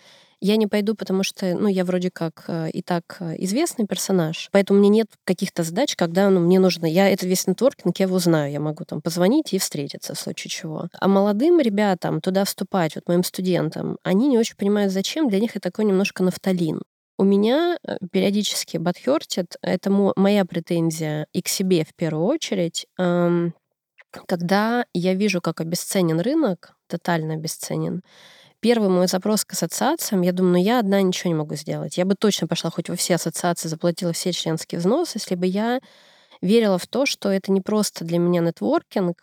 я 0.44 0.58
не 0.58 0.68
пойду, 0.68 0.94
потому 0.94 1.24
что, 1.24 1.56
ну, 1.56 1.70
я 1.70 1.86
вроде 1.86 2.12
как 2.12 2.44
э, 2.50 2.70
и 2.72 2.82
так 2.82 3.18
э, 3.22 3.36
известный 3.40 3.88
персонаж, 3.88 4.50
поэтому 4.52 4.80
мне 4.80 4.90
нет 4.90 5.08
каких-то 5.24 5.64
задач, 5.64 5.96
когда 5.96 6.30
ну, 6.30 6.42
мне 6.42 6.60
нужно... 6.60 6.86
Я 6.86 7.10
это 7.10 7.26
весь 7.26 7.48
нетворкинг, 7.48 7.98
я 7.98 8.08
его 8.08 8.20
знаю, 8.20 8.52
я 8.52 8.60
могу 8.60 8.84
там 8.84 9.02
позвонить 9.02 9.54
и 9.54 9.58
встретиться 9.58 10.14
в 10.14 10.20
случае 10.20 10.50
чего. 10.50 10.90
А 11.00 11.08
молодым 11.08 11.62
ребятам 11.62 12.20
туда 12.20 12.44
вступать, 12.44 12.96
вот 12.96 13.08
моим 13.08 13.24
студентам, 13.24 13.98
они 14.04 14.28
не 14.28 14.38
очень 14.38 14.58
понимают, 14.58 14.92
зачем, 14.92 15.30
для 15.30 15.40
них 15.40 15.52
это 15.52 15.72
такой 15.72 15.86
немножко 15.86 16.24
нафталин. 16.24 16.82
У 17.18 17.24
меня 17.24 17.78
э, 17.82 17.96
периодически 18.12 18.76
бадхертит, 18.76 19.56
это 19.62 19.90
моя 20.18 20.44
претензия 20.44 21.26
и 21.32 21.42
к 21.42 21.48
себе 21.48 21.86
в 21.86 21.96
первую 21.96 22.26
очередь, 22.26 22.86
когда 24.28 24.86
я 24.94 25.14
вижу, 25.16 25.42
как 25.42 25.62
обесценен 25.62 26.20
рынок, 26.20 26.76
тотально 26.88 27.36
обесценен, 27.36 28.04
первый 28.64 28.90
мой 28.90 29.08
запрос 29.08 29.44
к 29.44 29.52
ассоциациям, 29.52 30.22
я 30.22 30.32
думаю, 30.32 30.54
ну 30.54 30.58
я 30.58 30.80
одна 30.80 31.02
ничего 31.02 31.28
не 31.28 31.36
могу 31.36 31.56
сделать. 31.56 31.98
Я 31.98 32.06
бы 32.06 32.16
точно 32.16 32.48
пошла 32.48 32.70
хоть 32.70 32.90
во 32.90 32.96
все 32.96 33.16
ассоциации, 33.16 33.68
заплатила 33.68 34.14
все 34.14 34.32
членские 34.32 34.80
взносы, 34.80 35.18
если 35.18 35.36
бы 35.36 35.46
я 35.46 35.82
верила 36.42 36.78
в 36.78 36.88
то, 36.88 37.06
что 37.06 37.30
это 37.30 37.52
не 37.52 37.60
просто 37.60 38.06
для 38.06 38.20
меня 38.20 38.40
нетворкинг, 38.40 39.22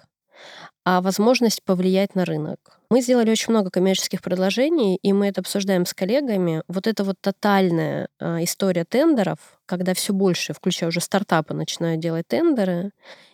а 0.85 1.01
возможность 1.01 1.63
повлиять 1.65 2.15
на 2.15 2.27
рынок. 2.27 2.81
Мы 2.91 3.01
сделали 3.01 3.31
очень 3.31 3.51
много 3.51 3.71
коммерческих 3.71 4.21
предложений, 4.21 4.99
и 5.03 5.13
мы 5.15 5.29
это 5.29 5.41
обсуждаем 5.41 5.87
с 5.87 5.95
коллегами. 5.95 6.63
Вот 6.69 6.87
эта 6.87 7.03
вот 7.03 7.17
тотальная 7.21 8.09
э, 8.19 8.45
история 8.45 8.85
тендеров, 8.85 9.39
когда 9.65 9.95
все 9.95 10.13
больше, 10.13 10.53
включая 10.53 10.89
уже 10.89 11.01
стартапы, 11.01 11.55
начинают 11.55 12.01
делать 12.01 12.27
тендеры, 12.29 12.91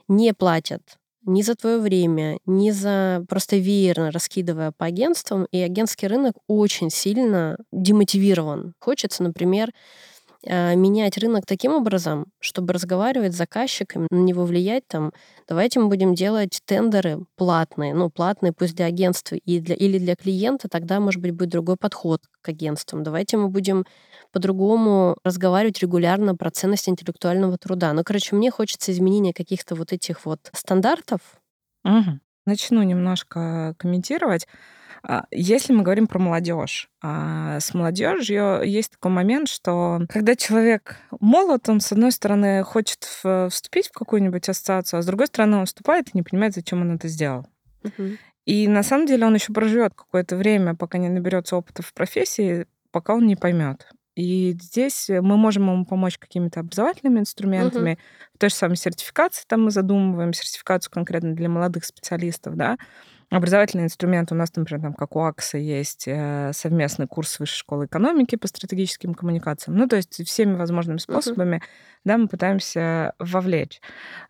не 0.07 0.33
платят 0.35 0.83
ни 1.27 1.43
за 1.43 1.55
твое 1.57 1.79
время, 1.79 2.39
ни 2.47 2.71
за 2.71 3.25
просто 3.29 3.57
веерно 3.57 4.11
раскидывая 4.11 4.73
по 4.77 4.87
агентствам, 4.87 5.47
и 5.53 5.59
агентский 5.61 6.09
рынок 6.09 6.35
очень 6.49 6.91
сильно 6.91 7.59
демотивирован. 7.73 8.75
Хочется, 8.81 9.23
например, 9.23 9.71
а, 10.49 10.75
менять 10.75 11.19
рынок 11.19 11.45
таким 11.47 11.73
образом, 11.73 12.27
чтобы 12.41 12.73
разговаривать 12.73 13.35
с 13.35 13.37
заказчиками, 13.37 14.07
на 14.11 14.19
него 14.19 14.45
влиять 14.45 14.85
там, 14.87 15.13
давайте 15.49 15.81
мы 15.81 15.89
будем 15.89 16.15
делать 16.15 16.61
тендеры 16.67 17.21
платные, 17.37 17.95
ну, 17.95 18.11
платные 18.11 18.53
пусть 18.53 18.77
для 18.77 18.87
агентства 18.87 19.37
и 19.37 19.59
для, 19.61 19.75
или 19.75 19.99
для 19.99 20.15
клиента, 20.15 20.69
тогда, 20.69 21.01
может 21.01 21.21
быть, 21.21 21.33
будет 21.33 21.51
другой 21.51 21.77
подход 21.77 22.21
к 22.43 22.49
агентствам. 22.49 23.03
Давайте 23.03 23.37
мы 23.37 23.49
будем 23.49 23.85
по-другому 24.37 25.17
разговаривать 25.25 25.79
регулярно 25.79 26.37
про 26.37 26.51
ценность 26.51 26.91
интеллектуального 26.91 27.57
труда. 27.57 27.95
Ну, 27.95 28.05
короче, 28.05 28.37
мне 28.37 28.51
хочется 28.51 28.93
изменения 28.93 29.33
каких-то 29.33 29.75
вот 29.75 29.95
этих 29.95 30.27
вот 30.27 30.51
стандартов. 30.53 31.23
Угу. 31.87 32.21
Начну 32.45 32.83
немножко 32.83 33.75
комментировать. 33.79 34.47
А, 35.03 35.25
если 35.31 35.73
мы 35.73 35.83
говорим 35.83 36.07
про 36.07 36.19
молодежь, 36.19 36.91
а, 37.03 37.61
с 37.61 37.73
молодежью 37.73 38.61
есть 38.63 38.91
такой 38.91 39.11
момент, 39.11 39.49
что 39.49 40.03
когда 40.11 40.37
человек 40.37 40.99
молод, 41.19 41.67
он, 41.71 41.81
с 41.81 41.91
одной 41.93 42.13
стороны, 42.13 42.63
хочет 42.63 43.05
вступить 43.51 43.89
в 43.89 43.93
какую-нибудь 43.93 44.51
ассоциацию, 44.51 44.99
а 44.99 45.03
с 45.03 45.07
другой 45.07 45.29
стороны, 45.29 45.57
он 45.57 45.65
вступает 45.65 46.09
и 46.09 46.11
не 46.13 46.23
понимает, 46.23 46.53
зачем 46.53 46.83
он 46.83 46.97
это 46.97 47.09
сделал. 47.09 47.47
Угу. 47.85 48.19
И 48.45 48.69
на 48.69 48.83
самом 48.83 49.07
деле 49.07 49.25
он 49.25 49.35
еще 49.35 49.55
проживет 49.55 49.95
какое-то 49.95 50.37
время, 50.37 50.75
пока 50.75 50.99
не 50.99 51.09
наберется 51.09 51.57
опыта 51.57 51.83
в 51.83 51.95
профессии, 51.95 52.67
пока 52.91 53.15
он 53.15 53.27
не 53.27 53.37
поймет. 53.37 53.89
И 54.17 54.57
здесь 54.59 55.09
мы 55.09 55.37
можем 55.37 55.71
ему 55.71 55.85
помочь 55.85 56.19
какими-то 56.19 56.61
образовательными 56.61 57.21
инструментами. 57.21 57.93
Угу. 57.93 58.01
В 58.35 58.39
той 58.39 58.51
же 58.51 58.57
самой 58.57 58.77
сертификации 58.77 59.45
там 59.47 59.65
мы 59.65 59.71
задумываем 59.71 60.33
сертификацию 60.33 60.91
конкретно 60.91 61.35
для 61.35 61.49
молодых 61.49 61.85
специалистов, 61.85 62.57
да. 62.57 62.79
Образовательный 63.29 63.85
инструмент 63.85 64.31
у 64.31 64.37
нас, 64.37 64.55
например, 64.55 64.83
там, 64.83 64.95
как 64.95 65.17
у 65.17 65.21
АКСа, 65.21 65.59
есть 65.59 66.05
э, 66.07 66.53
совместный 66.55 67.09
курс 67.09 67.41
Высшей 67.41 67.59
школы 67.59 67.87
экономики 67.87 68.37
по 68.37 68.47
стратегическим 68.47 69.15
коммуникациям. 69.15 69.77
Ну, 69.77 69.89
то 69.89 69.97
есть 69.97 70.25
всеми 70.25 70.55
возможными 70.55 70.99
способами 70.99 71.57
uh-huh. 71.57 72.05
да, 72.05 72.19
мы 72.19 72.29
пытаемся 72.29 73.15
вовлечь. 73.19 73.81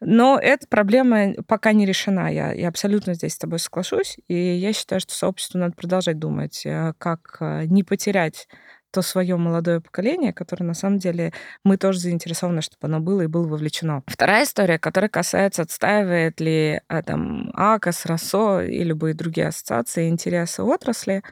Но 0.01 0.38
эта 0.40 0.66
проблема 0.66 1.35
пока 1.46 1.72
не 1.72 1.85
решена. 1.85 2.33
Я, 2.33 2.53
я 2.53 2.68
абсолютно 2.68 3.12
здесь 3.12 3.35
с 3.35 3.38
тобой 3.38 3.59
соглашусь. 3.59 4.16
И 4.29 4.35
я 4.35 4.72
считаю, 4.72 5.01
что 5.03 5.14
сообществу 5.14 5.59
надо 5.59 5.75
продолжать 5.75 6.18
думать, 6.18 6.64
э, 6.64 6.94
как 6.96 7.37
э, 7.40 7.66
не 7.66 7.85
потерять 7.85 8.49
то 8.96 9.02
свое 9.02 9.37
молодое 9.37 9.82
поколение, 9.82 10.32
которое 10.32 10.64
на 10.64 10.72
самом 10.72 10.98
деле 10.98 11.35
мы 11.64 11.76
тоже 11.76 11.98
заинтересованы, 11.98 12.62
чтобы 12.62 12.87
оно 12.87 12.98
было 12.98 13.20
и 13.20 13.26
было 13.26 13.46
вовлечено. 13.46 14.02
Вторая 14.06 14.44
история, 14.44 14.78
которая 14.78 15.11
касается, 15.11 15.61
отстаивает 15.61 16.40
ли 16.40 16.80
а, 16.88 17.02
там 17.02 17.50
АКОС, 17.52 18.06
РОСО 18.06 18.62
и 18.62 18.82
любые 18.82 19.12
другие 19.12 19.48
ассоциации 19.48 20.09
интересы 20.09 20.62
отрасли. 20.62 21.22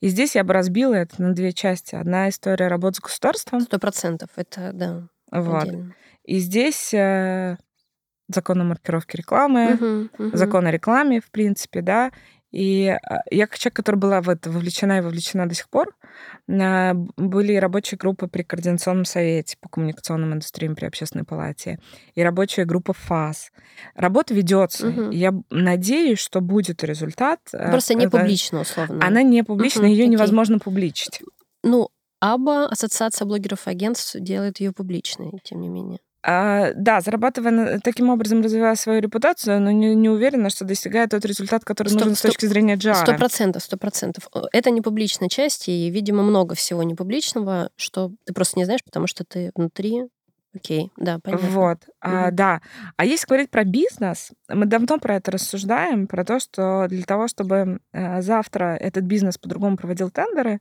И 0.00 0.08
здесь 0.08 0.34
я 0.34 0.44
бы 0.44 0.52
разбила 0.52 0.92
это 0.92 1.22
на 1.22 1.34
две 1.34 1.54
части. 1.54 1.94
Одна 1.94 2.28
история 2.28 2.68
работы 2.68 2.96
с 2.96 3.00
государством. 3.00 3.62
Сто 3.62 3.78
процентов. 3.78 4.28
Это, 4.36 4.72
да, 4.74 5.08
вот. 5.30 5.62
Отдельно. 5.62 5.94
И 6.24 6.40
здесь 6.40 6.92
э, 6.92 7.56
закон 8.28 8.60
о 8.60 8.64
маркировке 8.64 9.16
рекламы, 9.16 9.74
угу, 9.74 10.26
угу. 10.26 10.36
закон 10.36 10.66
о 10.66 10.70
рекламе, 10.70 11.22
в 11.22 11.30
принципе, 11.30 11.80
да, 11.80 12.12
и 12.50 12.88
а, 12.88 13.20
я 13.30 13.46
как 13.46 13.58
человек, 13.58 13.76
который 13.76 13.96
была 13.96 14.20
в 14.20 14.28
это 14.28 14.50
вовлечена 14.50 14.98
и 14.98 15.00
вовлечена 15.00 15.48
до 15.48 15.54
сих 15.54 15.68
пор, 15.68 15.94
были 16.46 17.56
рабочие 17.56 17.98
группы 17.98 18.26
при 18.26 18.42
Координационном 18.42 19.04
совете 19.04 19.56
по 19.60 19.68
коммуникационным 19.68 20.32
индустриям 20.32 20.74
при 20.74 20.86
Общественной 20.86 21.24
палате 21.24 21.78
и 22.14 22.22
рабочая 22.22 22.64
группа 22.64 22.92
ФАС. 22.94 23.50
Работа 23.94 24.34
ведется. 24.34 24.88
Угу. 24.88 25.10
Я 25.10 25.34
надеюсь, 25.50 26.18
что 26.18 26.40
будет 26.40 26.82
результат. 26.84 27.40
Э, 27.52 27.70
Просто 27.70 27.94
не 27.94 28.08
публично, 28.08 28.60
условно. 28.60 29.04
Она 29.04 29.22
не 29.22 29.42
публична, 29.42 29.82
угу, 29.82 29.90
ее 29.90 30.04
окей. 30.04 30.08
невозможно 30.08 30.58
публичить. 30.58 31.20
Ну, 31.62 31.90
АБА, 32.20 32.66
Ассоциация 32.66 33.26
блогеров 33.26 33.66
и 33.66 33.70
агентств, 33.70 34.16
делает 34.18 34.60
ее 34.60 34.72
публичной, 34.72 35.32
тем 35.44 35.60
не 35.60 35.68
менее. 35.68 35.98
А, 36.22 36.72
да, 36.74 37.00
зарабатывая 37.00 37.78
таким 37.78 38.10
образом, 38.10 38.42
развивая 38.42 38.74
свою 38.74 39.00
репутацию, 39.00 39.60
но 39.60 39.70
не, 39.70 39.94
не 39.94 40.08
уверена, 40.08 40.50
что 40.50 40.64
достигает 40.64 41.10
тот 41.10 41.24
результат, 41.24 41.64
который 41.64 41.88
100, 41.88 41.98
нужен 41.98 42.14
100, 42.16 42.28
с 42.28 42.32
точки 42.32 42.46
зрения 42.46 42.76
GR. 42.76 42.94
Сто 42.94 43.14
процентов, 43.14 43.62
сто 43.62 43.76
процентов. 43.76 44.28
Это 44.52 44.70
не 44.70 44.80
публичная 44.80 45.28
часть, 45.28 45.68
и, 45.68 45.90
видимо, 45.90 46.22
много 46.22 46.54
всего 46.54 46.82
непубличного, 46.82 47.70
что 47.76 48.10
ты 48.24 48.34
просто 48.34 48.58
не 48.58 48.64
знаешь, 48.64 48.82
потому 48.84 49.06
что 49.06 49.24
ты 49.24 49.52
внутри 49.54 50.04
Окей, 50.54 50.90
да, 50.96 51.18
понятно. 51.22 51.48
Вот, 51.50 51.78
а, 52.00 52.28
Мгм. 52.28 52.36
да. 52.36 52.60
А 52.96 53.04
если 53.04 53.26
говорить 53.26 53.50
про 53.50 53.64
бизнес, 53.64 54.32
мы 54.48 54.64
давно 54.64 54.98
про 54.98 55.16
это 55.16 55.30
рассуждаем, 55.30 56.06
про 56.06 56.24
то, 56.24 56.40
что 56.40 56.86
для 56.88 57.02
того, 57.02 57.28
чтобы 57.28 57.80
э, 57.92 58.22
завтра 58.22 58.76
этот 58.80 59.04
бизнес 59.04 59.36
по-другому 59.36 59.76
проводил 59.76 60.10
тендеры, 60.10 60.54
а, 60.54 60.58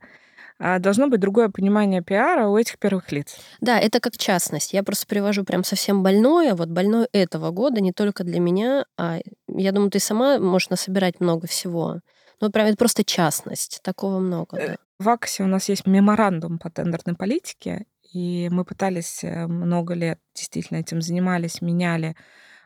должно 0.60 1.08
быть 1.08 1.20
другое 1.20 1.50
понимание 1.50 2.02
пиара 2.02 2.48
у 2.48 2.58
этих 2.58 2.80
первых 2.80 3.12
лиц. 3.12 3.38
Да, 3.62 3.80
это 3.80 4.00
как 4.00 4.18
частность. 4.18 4.74
Я 4.74 4.84
просто 4.84 5.06
привожу 5.08 5.44
прям 5.44 5.64
совсем 5.64 6.04
больное, 6.04 6.56
вот 6.56 6.70
больное 6.70 7.08
этого 7.12 7.52
года, 7.52 7.82
не 7.82 7.92
только 7.94 8.24
для 8.24 8.40
меня, 8.40 8.86
а 8.98 9.20
я 9.48 9.72
думаю, 9.72 9.92
ты 9.92 10.00
сама 10.00 10.40
можешь 10.40 10.70
насобирать 10.70 11.20
много 11.20 11.48
всего. 11.48 12.00
Ну, 12.42 12.52
прям 12.52 12.68
это 12.68 12.78
просто 12.78 13.04
частность. 13.04 13.82
Такого 13.84 14.20
много, 14.20 14.58
Э, 14.58 14.68
да. 14.68 14.76
В 15.00 15.10
АКСе 15.10 15.44
у 15.44 15.48
нас 15.48 15.70
есть 15.70 15.86
меморандум 15.86 16.58
по 16.58 16.70
тендерной 16.72 17.16
политике, 17.16 17.86
и 18.14 18.50
мы 18.52 18.66
пытались 18.66 19.24
э, 19.24 19.48
много 19.48 19.94
лет 19.94 20.20
действительно 20.36 20.78
этим 20.78 21.02
занимались, 21.02 21.62
меняли, 21.62 22.16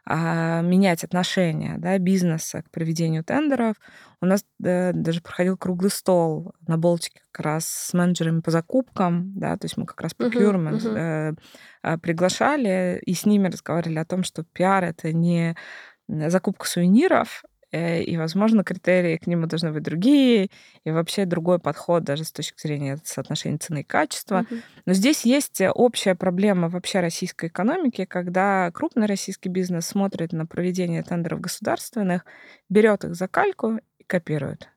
а, 0.03 0.61
менять 0.61 1.03
отношения 1.03 1.75
да, 1.77 1.97
бизнеса 1.99 2.63
к 2.63 2.71
проведению 2.71 3.23
тендеров. 3.23 3.75
У 4.19 4.25
нас 4.25 4.43
э, 4.63 4.93
даже 4.93 5.21
проходил 5.21 5.57
круглый 5.57 5.91
стол 5.91 6.53
на 6.67 6.77
Болтике 6.77 7.21
как 7.31 7.45
раз 7.45 7.67
с 7.67 7.93
менеджерами 7.93 8.41
по 8.41 8.49
закупкам, 8.49 9.31
да, 9.35 9.57
то 9.57 9.65
есть 9.65 9.77
мы 9.77 9.85
как 9.85 10.01
раз 10.01 10.13
procurement 10.13 10.87
мгм. 10.87 10.95
э, 10.95 11.33
а, 11.83 11.97
приглашали 11.99 12.99
и 13.05 13.13
с 13.13 13.25
ними 13.25 13.47
разговаривали 13.47 13.99
о 13.99 14.05
том, 14.05 14.23
что 14.23 14.43
пиар 14.43 14.83
это 14.83 15.13
не 15.13 15.55
закупка 16.07 16.67
сувениров, 16.67 17.43
и, 17.71 18.17
возможно, 18.17 18.63
критерии 18.63 19.17
к 19.17 19.27
нему 19.27 19.47
должны 19.47 19.71
быть 19.71 19.83
другие, 19.83 20.49
и 20.83 20.91
вообще 20.91 21.25
другой 21.25 21.59
подход 21.59 22.03
даже 22.03 22.23
с 22.23 22.31
точки 22.31 22.61
зрения 22.61 22.99
соотношения 23.03 23.57
цены 23.57 23.81
и 23.81 23.83
качества. 23.83 24.45
Мгм. 24.49 24.61
Но 24.85 24.93
здесь 24.93 25.25
есть 25.25 25.61
э, 25.61 25.71
общая 25.71 26.15
проблема 26.15 26.67
вообще 26.69 26.99
российской 26.99 27.47
экономики, 27.47 28.05
когда 28.05 28.71
крупный 28.71 29.07
российский 29.07 29.49
бизнес 29.49 29.87
смотрит 29.87 30.33
на 30.33 30.45
проведение 30.45 31.03
тендеров 31.03 31.39
государственных, 31.39 32.25
берет 32.69 33.05
их 33.05 33.15
за 33.15 33.27
кальку 33.27 33.79
и 33.99 34.03
копирует. 34.03 34.67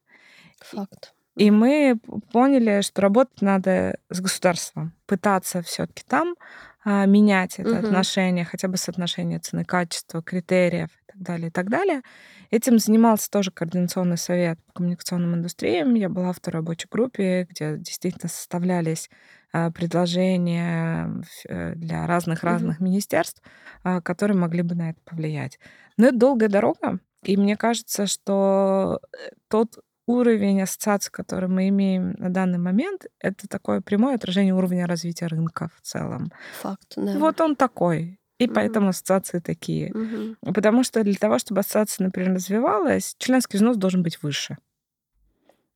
Факт. 0.60 1.14
И 1.36 1.50
мы 1.50 1.98
поняли, 2.32 2.80
что 2.82 3.02
работать 3.02 3.42
надо 3.42 3.98
с 4.08 4.20
государством, 4.20 4.92
пытаться 5.06 5.62
все-таки 5.62 6.04
там 6.06 6.36
а, 6.84 7.06
менять 7.06 7.58
это 7.58 7.70
Мгм. 7.70 7.86
отношение, 7.86 8.44
хотя 8.44 8.68
бы 8.68 8.76
соотношение 8.76 9.40
цены, 9.40 9.64
качества, 9.64 10.22
критериев 10.22 10.90
так 11.14 11.22
далее, 11.22 11.48
и 11.48 11.50
так 11.50 11.70
далее. 11.70 12.02
Этим 12.50 12.78
занимался 12.78 13.30
тоже 13.30 13.50
Координационный 13.50 14.18
совет 14.18 14.58
по 14.66 14.72
коммуникационным 14.74 15.34
индустриям. 15.34 15.94
Я 15.94 16.08
была 16.08 16.32
в 16.32 16.40
той 16.40 16.52
рабочей 16.52 16.88
группе, 16.90 17.46
где 17.48 17.76
действительно 17.78 18.28
составлялись 18.28 19.08
а, 19.52 19.70
предложения 19.70 21.22
э, 21.48 21.74
для 21.76 22.06
разных-разных 22.06 22.80
министерств, 22.80 23.40
а, 23.84 24.00
которые 24.00 24.36
могли 24.36 24.62
бы 24.62 24.74
на 24.74 24.90
это 24.90 25.00
повлиять. 25.04 25.58
Но 25.96 26.08
это 26.08 26.16
долгая 26.16 26.48
дорога, 26.48 26.98
и 27.22 27.36
мне 27.36 27.56
кажется, 27.56 28.06
что 28.06 28.98
э, 29.12 29.30
тот 29.48 29.78
уровень 30.06 30.60
ассоциаций, 30.62 31.12
который 31.12 31.48
мы 31.48 31.68
имеем 31.68 32.16
на 32.18 32.30
данный 32.30 32.58
момент, 32.58 33.06
это 33.20 33.48
такое 33.48 33.80
прямое 33.80 34.16
отражение 34.16 34.54
уровня 34.54 34.86
развития 34.86 35.26
рынка 35.26 35.70
в 35.76 35.80
целом. 35.82 36.30
Факт, 36.60 36.94
да. 36.96 37.18
Вот 37.18 37.40
он 37.40 37.56
такой. 37.56 38.18
И 38.38 38.46
Мгм. 38.46 38.54
поэтому 38.54 38.88
ассоциации 38.88 39.38
такие. 39.38 39.92
Мгм. 39.94 40.36
Потому 40.40 40.82
что 40.82 41.02
для 41.04 41.14
того, 41.14 41.38
чтобы 41.38 41.60
ассоциация, 41.60 42.04
например, 42.04 42.34
развивалась, 42.34 43.14
членский 43.18 43.56
взнос 43.58 43.76
должен 43.76 44.02
быть 44.02 44.22
выше. 44.22 44.56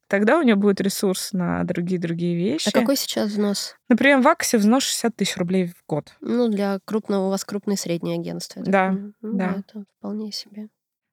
Тогда 0.09 0.38
у 0.38 0.42
нее 0.42 0.55
будет 0.55 0.81
ресурс 0.81 1.33
на 1.35 1.62
другие-другие 1.64 2.35
вещи. 2.35 2.68
А 2.68 2.73
какой 2.73 2.97
сейчас 2.97 3.29
взнос? 3.29 3.77
Например, 3.90 4.21
в 4.21 4.27
АКСе 4.27 4.57
взнос 4.57 4.83
60 4.85 5.14
тысяч 5.14 5.37
рублей 5.37 5.66
в 5.66 5.85
год. 5.87 6.14
Ну, 6.21 6.49
для 6.49 6.79
крупного, 6.87 7.27
у 7.27 7.31
вас 7.31 7.44
крупное 7.44 7.77
и 7.77 7.79
среднее 7.79 8.18
агентство. 8.18 8.62
Да. 8.64 8.92
Ну 8.92 9.12
да. 9.21 9.57
это 9.59 9.85
вполне 9.99 10.33
себе. 10.33 10.68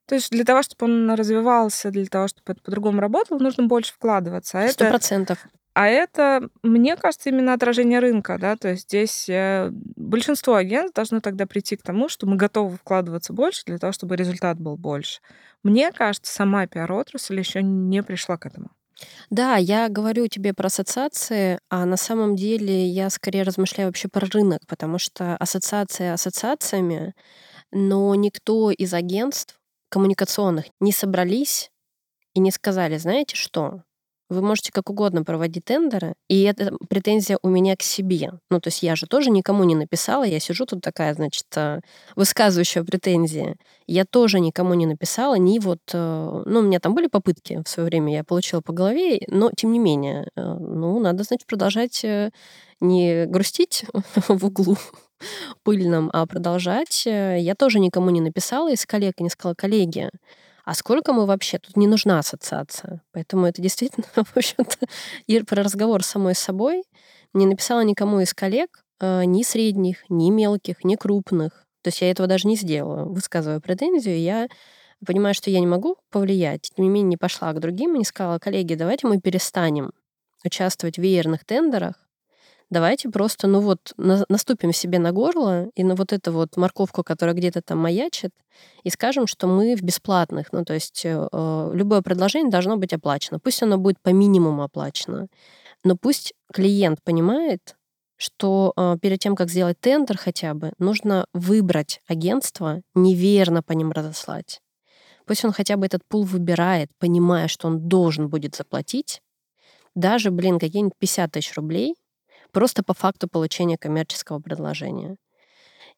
То 0.08 0.15
есть 0.15 0.31
для 0.31 0.45
того, 0.45 0.62
чтобы 0.62 0.86
он 0.86 1.12
развивался, 1.12 1.91
для 1.91 2.05
того, 2.05 2.27
чтобы 2.27 2.53
это 2.53 2.62
по-другому 2.62 3.01
работало, 3.01 3.39
нужно 3.39 3.65
больше 3.65 3.91
вкладываться. 3.93 4.63
А 4.63 4.69
Сто 4.69 4.88
процентов. 4.88 5.45
А 5.75 5.88
это, 5.88 6.49
мне 6.63 6.95
кажется, 6.95 7.29
именно 7.29 7.53
отражение 7.53 7.99
рынка, 7.99 8.38
да, 8.39 8.55
то 8.55 8.69
есть 8.69 8.83
здесь 8.83 9.27
э, 9.27 9.69
большинство 9.73 10.55
агентств 10.55 10.95
должно 10.95 11.19
тогда 11.19 11.45
прийти 11.45 11.75
к 11.75 11.83
тому, 11.83 12.07
что 12.07 12.25
мы 12.27 12.38
готовы 12.38 12.77
вкладываться 12.77 13.33
больше 13.33 13.63
для 13.65 13.77
того, 13.77 13.91
чтобы 13.91 14.15
результат 14.15 14.57
был 14.57 14.77
больше. 14.77 15.19
Мне 15.63 15.91
кажется, 15.91 16.33
сама 16.33 16.65
пиар-отрасль 16.65 17.38
еще 17.38 17.61
не 17.61 18.01
пришла 18.03 18.38
к 18.38 18.45
этому. 18.45 18.69
Да, 19.29 19.57
я 19.57 19.89
говорю 19.89 20.27
тебе 20.27 20.53
про 20.53 20.67
ассоциации, 20.67 21.59
а 21.69 21.85
на 21.85 21.97
самом 21.97 22.38
деле 22.38 22.88
я 22.88 23.09
скорее 23.09 23.43
размышляю 23.43 23.89
вообще 23.89 24.07
про 24.07 24.27
рынок, 24.27 24.61
потому 24.67 24.97
что 24.97 25.35
ассоциации 25.35 26.07
ассоциациями, 26.07 27.13
но 27.71 28.15
никто 28.15 28.71
из 28.71 28.93
агентств 28.93 29.59
коммуникационных 29.89 30.65
не 30.79 30.91
собрались 30.91 31.71
и 32.35 32.41
не 32.41 32.51
сказали, 32.51 32.97
знаете 32.97 33.38
что, 33.38 33.85
вы 34.29 34.41
можете 34.41 34.71
как 34.71 34.89
угодно 34.89 35.23
проводить 35.23 35.65
тендеры, 35.65 36.15
и 36.27 36.43
это 36.43 36.73
претензия 36.89 37.38
у 37.43 37.49
меня 37.49 37.75
к 37.75 37.83
себе. 37.83 38.31
Ну, 38.49 38.59
то 38.59 38.67
есть 38.69 38.83
я 38.83 38.95
же 38.95 39.05
тоже 39.07 39.29
никому 39.29 39.63
не 39.63 39.75
написала, 39.75 40.23
я 40.23 40.39
сижу 40.39 40.65
тут 40.65 40.81
такая, 40.81 41.13
значит, 41.13 41.45
э, 41.55 41.81
высказывающая 42.15 42.83
претензии. 42.83 43.55
Я 43.88 44.05
тоже 44.05 44.39
никому 44.39 44.73
не 44.73 44.85
написала, 44.85 45.35
ни 45.35 45.59
вот... 45.59 45.79
э, 45.93 46.43
Ну, 46.45 46.59
у 46.59 46.63
меня 46.63 46.79
там 46.79 46.95
были 46.95 47.07
попытки 47.07 47.61
в 47.63 47.69
свое 47.69 47.88
время, 47.88 48.13
я 48.13 48.23
получила 48.23 48.61
по 48.61 48.73
голове, 48.73 49.21
но 49.27 49.51
тем 49.55 49.71
не 49.71 49.79
менее, 49.79 50.27
э, 50.35 50.41
ну, 50.41 50.99
надо, 50.99 51.23
значит, 51.23 51.47
продолжать 51.47 52.03
не 52.81 53.25
грустить 53.25 53.85
в 54.27 54.45
углу 54.45 54.77
пыльном, 55.63 56.09
а 56.13 56.25
продолжать. 56.25 57.05
Я 57.05 57.55
тоже 57.55 57.79
никому 57.79 58.09
не 58.09 58.21
написала 58.21 58.71
из 58.71 58.85
коллег 58.85 59.19
не 59.19 59.29
сказала, 59.29 59.55
коллеги, 59.55 60.09
а 60.65 60.73
сколько 60.73 61.13
мы 61.13 61.25
вообще? 61.25 61.60
Тут 61.60 61.78
не 61.78 61.88
нужна 61.88 62.19
ассоциация. 62.19 63.01
Поэтому 63.12 63.45
это 63.45 63.62
действительно, 63.62 64.08
в 64.15 64.36
общем-то, 64.36 64.88
и 65.28 65.39
про 65.43 65.63
разговор 65.63 66.04
с 66.04 66.08
самой 66.08 66.36
собой. 66.36 66.84
Не 67.34 67.45
написала 67.45 67.82
никому 67.82 68.19
из 68.19 68.34
коллег, 68.34 68.84
э, 68.99 69.25
ни 69.25 69.43
средних, 69.43 70.04
ни 70.10 70.32
мелких, 70.32 70.84
ни 70.84 70.95
крупных. 70.95 71.65
То 71.84 71.89
есть 71.89 72.01
я 72.01 72.10
этого 72.10 72.28
даже 72.28 72.47
не 72.47 72.56
сделала, 72.56 73.06
высказывая 73.06 73.60
претензию. 73.60 74.19
Я 74.19 74.47
понимаю, 75.06 75.36
что 75.36 75.51
я 75.51 75.60
не 75.60 75.67
могу 75.67 75.97
повлиять. 76.10 76.71
Тем 76.75 76.86
не 76.86 76.89
менее, 76.89 77.10
не 77.10 77.17
пошла 77.17 77.54
к 77.54 77.60
другим 77.60 77.95
и 77.95 77.99
не 77.99 78.06
сказала, 78.06 78.39
коллеги, 78.39 78.73
давайте 78.73 79.06
мы 79.06 79.21
перестанем 79.21 79.91
участвовать 80.43 80.97
в 80.97 81.01
веерных 81.01 81.45
тендерах, 81.45 81.95
давайте 82.69 83.10
просто, 83.10 83.47
ну 83.47 83.60
вот, 83.62 83.93
на- 83.97 84.25
наступим 84.30 84.73
себе 84.73 84.99
на 84.99 85.12
горло 85.12 85.69
и 85.75 85.84
на 85.84 85.95
вот 85.95 86.13
эту 86.13 86.32
вот 86.32 86.58
морковку, 86.58 87.04
которая 87.04 87.36
где-то 87.36 87.62
там 87.62 87.80
маячит, 87.80 88.32
и 88.84 88.89
скажем, 88.89 89.28
что 89.28 89.47
мы 89.47 89.75
в 89.75 89.82
бесплатных. 89.82 90.51
Ну, 90.51 90.63
то 90.65 90.73
есть 90.73 91.06
э, 91.06 91.28
э, 91.32 91.71
любое 91.73 92.01
предложение 92.01 92.51
должно 92.51 92.78
быть 92.78 92.93
оплачено. 92.93 93.39
Пусть 93.39 93.63
оно 93.63 93.78
будет 93.78 93.99
по 94.01 94.10
минимуму 94.10 94.63
оплачено, 94.63 95.28
но 95.84 95.95
пусть 95.95 96.34
клиент 96.51 96.99
понимает, 97.04 97.75
что 98.17 98.73
э, 98.75 98.97
перед 99.01 99.19
тем, 99.19 99.36
как 99.36 99.49
сделать 99.49 99.80
тендер 99.80 100.17
хотя 100.17 100.54
бы, 100.54 100.71
нужно 100.80 101.25
выбрать 101.34 102.01
агентство, 102.08 102.82
неверно 102.93 103.62
по 103.62 103.73
ним 103.73 103.91
разослать. 103.91 104.62
Пусть 105.25 105.43
он 105.43 105.51
хотя 105.51 105.75
бы 105.75 105.86
этот 105.86 106.01
пул 106.08 106.23
выбирает, 106.23 106.89
понимая, 106.99 107.47
что 107.47 107.67
он 107.67 107.88
должен 107.88 108.30
будет 108.30 108.56
заплатить, 108.56 109.21
даже, 109.95 110.30
блин, 110.30 110.60
какие-нибудь 110.60 110.97
50 110.99 111.32
тысяч 111.32 111.54
рублей, 111.56 111.95
просто 112.56 112.84
по 112.84 112.94
факту 112.94 113.28
получения 113.28 113.78
коммерческого 113.78 114.39
предложения. 114.39 115.18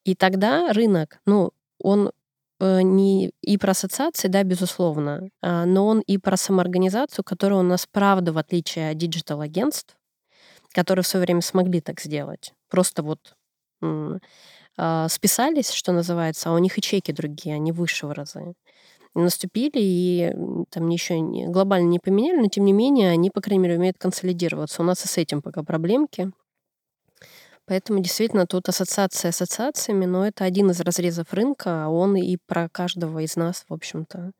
И 0.05 0.15
тогда 0.15 0.73
рынок, 0.73 1.19
ну, 1.27 1.51
он 1.79 2.11
э, 2.59 2.81
не 2.81 3.31
и 3.43 3.57
про 3.59 3.71
ассоциации, 3.71 4.27
да, 4.27 4.41
безусловно, 4.41 5.29
а, 5.43 5.65
но 5.65 5.85
он 5.85 5.99
и 5.99 6.17
про 6.17 6.35
самоорганизацию, 6.35 7.23
которая 7.23 7.59
у 7.59 7.63
нас, 7.63 7.85
правда, 7.85 8.33
в 8.33 8.39
отличие 8.39 8.89
от 8.89 8.97
диджитал-агентств, 8.97 9.95
которые 10.73 11.03
в 11.03 11.07
свое 11.07 11.25
время 11.25 11.41
смогли 11.41 11.79
так 11.79 12.01
сделать, 12.01 12.53
просто 12.69 13.03
вот 13.03 13.35
а, 14.77 15.07
списались, 15.09 15.69
что 15.69 15.91
называется, 15.91 16.49
а 16.49 16.53
у 16.53 16.57
них 16.57 16.75
и 16.79 16.81
чеки 16.81 17.11
другие, 17.11 17.53
они 17.53 17.71
выше 17.71 18.07
в 18.07 18.11
разы. 18.11 18.55
Наступили 19.13 19.79
и 19.79 20.33
там 20.71 20.89
еще 20.89 21.19
не- 21.19 21.47
глобально 21.47 21.87
не 21.87 21.99
поменяли, 21.99 22.37
но 22.41 22.47
тем 22.47 22.65
не 22.65 22.73
менее 22.73 23.11
они, 23.11 23.29
по 23.29 23.41
крайней 23.41 23.63
мере, 23.63 23.77
умеют 23.77 23.97
консолидироваться. 23.99 24.81
У 24.81 24.85
нас 24.85 25.05
и 25.05 25.07
с 25.07 25.17
этим 25.17 25.41
пока 25.43 25.63
проблемки. 25.63 26.31
Поэтому 27.67 27.99
действительно 27.99 28.47
тут 28.47 28.69
ассоциация 28.69 29.29
ассоциациями, 29.29 30.05
но 30.05 30.25
это 30.25 30.45
один 30.45 30.71
из 30.71 30.79
разрезов 30.79 31.33
рынка, 31.33 31.85
а 31.85 31.89
он 31.89 32.15
и 32.15 32.37
про 32.47 32.69
каждого 32.69 33.19
из 33.19 33.35
нас, 33.35 33.65
в 33.67 33.73
общем-то, 33.73 34.31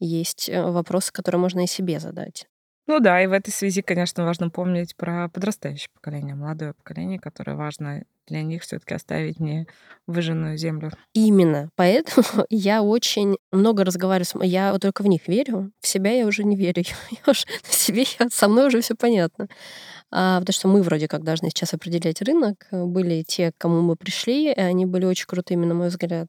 есть 0.00 0.48
э, 0.48 0.62
вопросы, 0.62 1.12
которые 1.12 1.40
можно 1.40 1.64
и 1.64 1.66
себе 1.66 2.00
задать. 2.00 2.46
Ну 2.86 3.00
да, 3.00 3.22
и 3.22 3.26
в 3.26 3.32
этой 3.32 3.50
связи, 3.50 3.80
конечно, 3.80 4.24
важно 4.24 4.50
помнить 4.50 4.94
про 4.96 5.28
подрастающее 5.28 5.88
поколение, 5.94 6.34
молодое 6.34 6.74
поколение, 6.74 7.18
которое 7.18 7.56
важно 7.56 8.04
для 8.26 8.42
них 8.42 8.62
все-таки 8.62 8.94
оставить 8.94 9.40
не 9.40 9.66
выжженную 10.06 10.58
землю. 10.58 10.90
Именно. 11.14 11.70
Поэтому 11.76 12.26
я 12.50 12.82
очень 12.82 13.36
много 13.52 13.84
разговариваю 13.84 14.26
с... 14.26 14.34
Я 14.42 14.78
только 14.78 15.02
в 15.02 15.06
них 15.06 15.28
верю. 15.28 15.72
В 15.80 15.86
себя 15.86 16.12
я 16.12 16.26
уже 16.26 16.44
не 16.44 16.56
верю. 16.56 16.82
Я 17.10 17.30
уже 17.30 17.44
себе, 17.64 18.04
я, 18.18 18.28
со 18.30 18.48
мной 18.48 18.68
уже 18.68 18.80
все 18.80 18.94
понятно. 18.94 19.48
А, 20.16 20.38
потому 20.38 20.54
что 20.54 20.68
мы 20.68 20.80
вроде 20.82 21.08
как 21.08 21.24
должны 21.24 21.48
сейчас 21.48 21.74
определять 21.74 22.22
рынок. 22.22 22.68
Были 22.70 23.24
те, 23.26 23.50
к 23.50 23.58
кому 23.58 23.82
мы 23.82 23.96
пришли, 23.96 24.52
и 24.52 24.60
они 24.60 24.86
были 24.86 25.06
очень 25.06 25.26
крутыми, 25.26 25.66
на 25.66 25.74
мой 25.74 25.88
взгляд. 25.88 26.28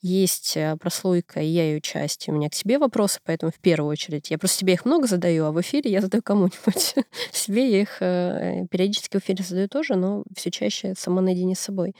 Есть 0.00 0.56
э, 0.56 0.76
прослойка, 0.76 1.40
и 1.40 1.46
я 1.46 1.64
ее 1.64 1.80
часть. 1.80 2.28
У 2.28 2.32
меня 2.32 2.48
к 2.48 2.54
себе 2.54 2.78
вопросы, 2.78 3.18
поэтому 3.24 3.50
в 3.50 3.58
первую 3.58 3.90
очередь. 3.90 4.30
Я 4.30 4.38
просто 4.38 4.58
себе 4.58 4.74
их 4.74 4.84
много 4.84 5.08
задаю, 5.08 5.46
а 5.46 5.50
в 5.50 5.60
эфире 5.60 5.90
я 5.90 6.02
задаю 6.02 6.22
кому-нибудь. 6.22 6.94
себе 7.32 7.68
я 7.68 7.80
их 7.80 7.96
э, 8.00 8.66
периодически 8.70 9.16
в 9.16 9.20
эфире 9.20 9.42
задаю 9.42 9.66
тоже, 9.66 9.96
но 9.96 10.22
все 10.36 10.52
чаще 10.52 10.94
сама 10.96 11.20
наедине 11.20 11.56
с 11.56 11.60
собой. 11.60 11.96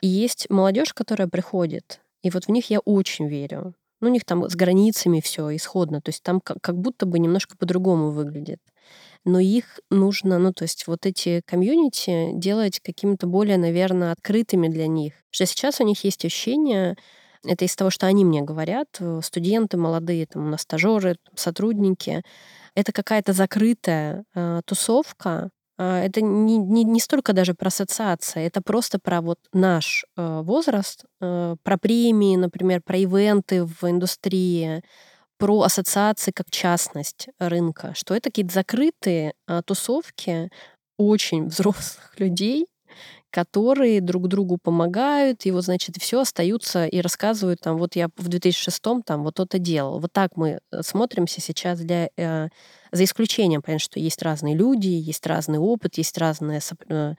И 0.00 0.08
есть 0.08 0.50
молодежь, 0.50 0.92
которая 0.92 1.28
приходит, 1.28 2.00
и 2.24 2.30
вот 2.30 2.46
в 2.46 2.48
них 2.48 2.70
я 2.70 2.80
очень 2.80 3.28
верю. 3.28 3.74
Ну, 4.00 4.08
у 4.08 4.12
них 4.12 4.24
там 4.24 4.50
с 4.50 4.56
границами 4.56 5.20
все 5.20 5.54
исходно, 5.54 6.00
то 6.00 6.08
есть 6.08 6.24
там 6.24 6.40
как, 6.40 6.60
как 6.60 6.76
будто 6.76 7.06
бы 7.06 7.20
немножко 7.20 7.56
по-другому 7.56 8.10
выглядит. 8.10 8.58
Но 9.24 9.40
их 9.40 9.80
нужно, 9.90 10.38
ну, 10.38 10.52
то 10.52 10.64
есть 10.64 10.86
вот 10.86 11.06
эти 11.06 11.40
комьюнити 11.46 12.32
делать 12.34 12.80
какими-то 12.80 13.26
более, 13.26 13.56
наверное, 13.56 14.12
открытыми 14.12 14.68
для 14.68 14.86
них. 14.86 15.14
Что 15.30 15.46
сейчас 15.46 15.80
у 15.80 15.84
них 15.84 16.04
есть 16.04 16.24
ощущение, 16.24 16.96
это 17.44 17.64
из 17.64 17.74
того, 17.76 17.90
что 17.90 18.06
они 18.06 18.24
мне 18.24 18.42
говорят, 18.42 18.88
э, 19.00 19.20
студенты 19.22 19.76
молодые, 19.76 20.26
там 20.26 20.46
у 20.46 20.48
нас 20.48 20.62
стажеры, 20.62 21.16
сотрудники, 21.34 22.22
это 22.74 22.92
какая-то 22.92 23.32
закрытая 23.32 24.24
э, 24.34 24.60
тусовка, 24.66 25.50
а, 25.76 26.00
это 26.00 26.20
не, 26.20 26.58
не, 26.58 26.84
не 26.84 27.00
столько 27.00 27.32
даже 27.32 27.54
про 27.54 27.68
ассоциации, 27.68 28.44
это 28.44 28.60
просто 28.62 28.98
про 29.00 29.20
вот 29.20 29.38
наш 29.52 30.04
э, 30.16 30.40
возраст, 30.44 31.04
э, 31.20 31.56
про 31.62 31.78
премии, 31.78 32.36
например, 32.36 32.80
про 32.84 32.98
ивенты 32.98 33.64
в 33.64 33.82
индустрии, 33.82 34.82
про 35.44 35.60
ассоциации 35.60 36.30
как 36.30 36.50
частность 36.50 37.28
рынка, 37.38 37.92
что 37.94 38.14
это 38.14 38.30
какие-то 38.30 38.54
закрытые 38.54 39.34
э, 39.46 39.60
тусовки 39.66 40.48
очень 40.96 41.48
взрослых 41.48 42.14
людей, 42.18 42.64
которые 43.28 44.00
друг 44.00 44.28
другу 44.28 44.56
помогают, 44.56 45.44
и 45.44 45.50
вот, 45.50 45.64
значит, 45.64 45.96
все 46.00 46.20
остаются 46.20 46.86
и 46.86 46.98
рассказывают, 47.02 47.60
там, 47.60 47.76
вот 47.76 47.94
я 47.94 48.08
в 48.16 48.26
2006-м 48.26 49.02
там 49.02 49.22
вот 49.22 49.38
это 49.38 49.58
делал. 49.58 49.98
Вот 50.00 50.14
так 50.14 50.30
мы 50.38 50.60
э, 50.72 50.82
смотримся 50.82 51.42
сейчас 51.42 51.78
для... 51.78 52.08
Э, 52.16 52.48
за 52.90 53.04
исключением, 53.04 53.60
понятно, 53.60 53.84
что 53.84 54.00
есть 54.00 54.22
разные 54.22 54.54
люди, 54.54 54.88
есть 54.88 55.26
разный 55.26 55.58
опыт, 55.58 55.98
есть 55.98 56.16
разный 56.16 56.60
э, 56.88 57.14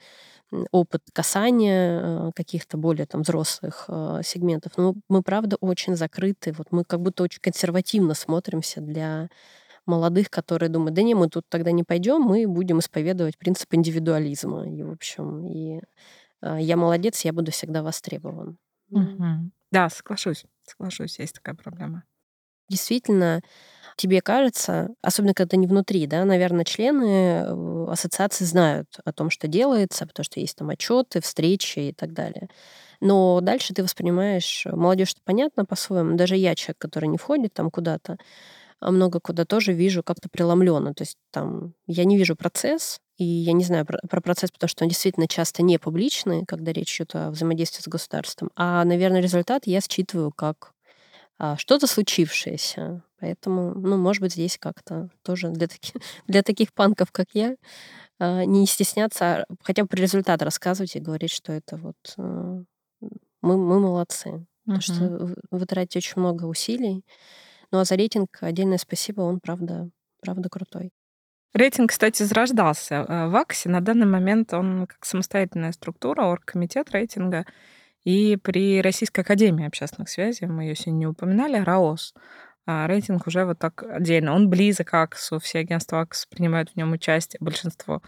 опыт 0.71 1.01
касания 1.13 2.01
э, 2.01 2.31
каких-то 2.35 2.77
более 2.77 3.05
там 3.05 3.21
взрослых 3.21 3.85
э, 3.87 4.21
сегментов. 4.23 4.73
Но 4.77 4.95
мы, 5.09 5.21
правда, 5.21 5.57
очень 5.59 5.95
закрыты. 5.95 6.53
Вот 6.53 6.67
мы 6.71 6.83
как 6.83 7.01
будто 7.01 7.23
очень 7.23 7.41
консервативно 7.41 8.13
смотримся 8.13 8.81
для 8.81 9.29
молодых, 9.85 10.29
которые 10.29 10.69
думают, 10.69 10.95
да 10.95 11.01
не, 11.03 11.13
мы 11.15 11.29
тут 11.29 11.45
тогда 11.49 11.71
не 11.71 11.83
пойдем, 11.83 12.21
мы 12.21 12.47
будем 12.47 12.79
исповедовать 12.79 13.37
принцип 13.37 13.73
индивидуализма. 13.73 14.67
И, 14.67 14.83
в 14.83 14.91
общем, 14.91 15.45
и 15.45 15.81
э, 16.41 16.57
я 16.59 16.77
молодец, 16.77 17.23
я 17.25 17.33
буду 17.33 17.51
всегда 17.51 17.83
востребован. 17.83 18.57
Угу. 18.89 19.51
Да, 19.71 19.89
соглашусь, 19.89 20.45
соглашусь, 20.63 21.19
есть 21.19 21.35
такая 21.35 21.55
проблема. 21.55 22.03
Действительно, 22.69 23.41
тебе 23.95 24.21
кажется, 24.21 24.89
особенно 25.01 25.33
когда 25.33 25.57
не 25.57 25.67
внутри, 25.67 26.07
да, 26.07 26.25
наверное, 26.25 26.65
члены 26.65 27.05
э, 27.05 27.85
ассоциации 27.89 28.45
знают 28.45 28.99
о 29.05 29.11
том, 29.13 29.29
что 29.29 29.47
делается, 29.47 30.05
потому 30.05 30.23
что 30.23 30.39
есть 30.39 30.57
там 30.57 30.69
отчеты, 30.69 31.21
встречи 31.21 31.79
и 31.79 31.93
так 31.93 32.13
далее. 32.13 32.49
Но 33.01 33.41
дальше 33.41 33.73
ты 33.73 33.83
воспринимаешь 33.83 34.65
молодежь, 34.71 35.15
понятно 35.23 35.65
по-своему. 35.65 36.15
Даже 36.17 36.35
я, 36.35 36.55
человек, 36.55 36.77
который 36.79 37.07
не 37.07 37.17
входит 37.17 37.53
там 37.53 37.71
куда-то, 37.71 38.17
а 38.79 38.91
много 38.91 39.19
куда 39.19 39.45
тоже 39.45 39.73
вижу 39.73 40.03
как-то 40.03 40.29
преломленно. 40.29 40.93
То 40.93 41.03
есть 41.03 41.17
там 41.31 41.73
я 41.87 42.05
не 42.05 42.17
вижу 42.17 42.35
процесс, 42.35 42.99
и 43.17 43.23
я 43.23 43.53
не 43.53 43.63
знаю 43.63 43.85
про, 43.85 43.99
про 44.09 44.21
процесс, 44.21 44.51
потому 44.51 44.69
что 44.69 44.83
он 44.83 44.89
действительно 44.89 45.27
часто 45.27 45.63
не 45.63 45.79
публичный, 45.79 46.45
когда 46.45 46.71
речь 46.73 46.95
идет 46.97 47.15
о 47.15 47.31
взаимодействии 47.31 47.81
с 47.81 47.87
государством. 47.87 48.51
А, 48.55 48.83
наверное, 48.83 49.21
результат 49.21 49.67
я 49.67 49.79
считываю 49.81 50.31
как 50.31 50.73
что-то 51.57 51.87
случившееся. 51.87 53.03
Поэтому, 53.19 53.73
ну, 53.73 53.97
может 53.97 54.21
быть, 54.21 54.33
здесь 54.33 54.57
как-то 54.57 55.09
тоже 55.23 55.49
для, 55.49 55.67
таки, 55.67 55.93
для 56.27 56.43
таких 56.43 56.73
панков, 56.73 57.11
как 57.11 57.27
я, 57.33 57.55
а, 58.19 58.45
не 58.45 58.65
стесняться, 58.67 59.25
а 59.25 59.45
хотя 59.63 59.83
бы 59.83 59.89
про 59.89 59.97
результат 59.97 60.41
рассказывать 60.41 60.95
и 60.95 60.99
говорить, 60.99 61.31
что 61.31 61.51
это 61.51 61.77
вот 61.77 61.95
а, 62.17 62.63
мы, 63.41 63.57
мы 63.57 63.79
молодцы. 63.79 64.45
Потому 64.65 64.81
что 64.81 65.35
вы 65.51 65.65
тратите 65.67 65.99
очень 65.99 66.19
много 66.19 66.45
усилий, 66.45 67.05
ну 67.71 67.79
а 67.79 67.85
за 67.85 67.95
рейтинг 67.95 68.37
отдельное 68.41 68.79
спасибо, 68.79 69.21
он 69.21 69.39
правда, 69.39 69.89
правда 70.21 70.49
крутой. 70.49 70.91
Рейтинг, 71.53 71.91
кстати, 71.91 72.23
зарождался 72.23 73.05
э, 73.07 73.27
в 73.27 73.35
АКСе. 73.35 73.69
На 73.69 73.79
данный 73.79 74.07
момент 74.07 74.53
он 74.53 74.87
как 74.87 75.05
самостоятельная 75.05 75.71
структура, 75.71 76.23
оргкомитет 76.23 76.91
рейтинга. 76.91 77.45
И 78.05 78.37
при 78.37 78.81
Российской 78.81 79.21
Академии 79.21 79.67
общественных 79.67 80.09
связей, 80.09 80.45
мы 80.45 80.63
ее 80.63 80.75
сегодня 80.75 80.99
не 80.99 81.07
упоминали, 81.07 81.57
РАОС, 81.57 82.13
а 82.67 82.87
рейтинг 82.87 83.27
уже 83.27 83.45
вот 83.45 83.59
так 83.59 83.83
отдельно. 83.83 84.33
Он 84.33 84.49
близок 84.49 84.89
к 84.89 84.93
АКСу, 84.93 85.39
все 85.39 85.59
агентства 85.59 86.01
АКС 86.01 86.27
принимают 86.27 86.71
в 86.71 86.75
нем 86.75 86.93
участие, 86.93 87.39
большинство. 87.41 88.01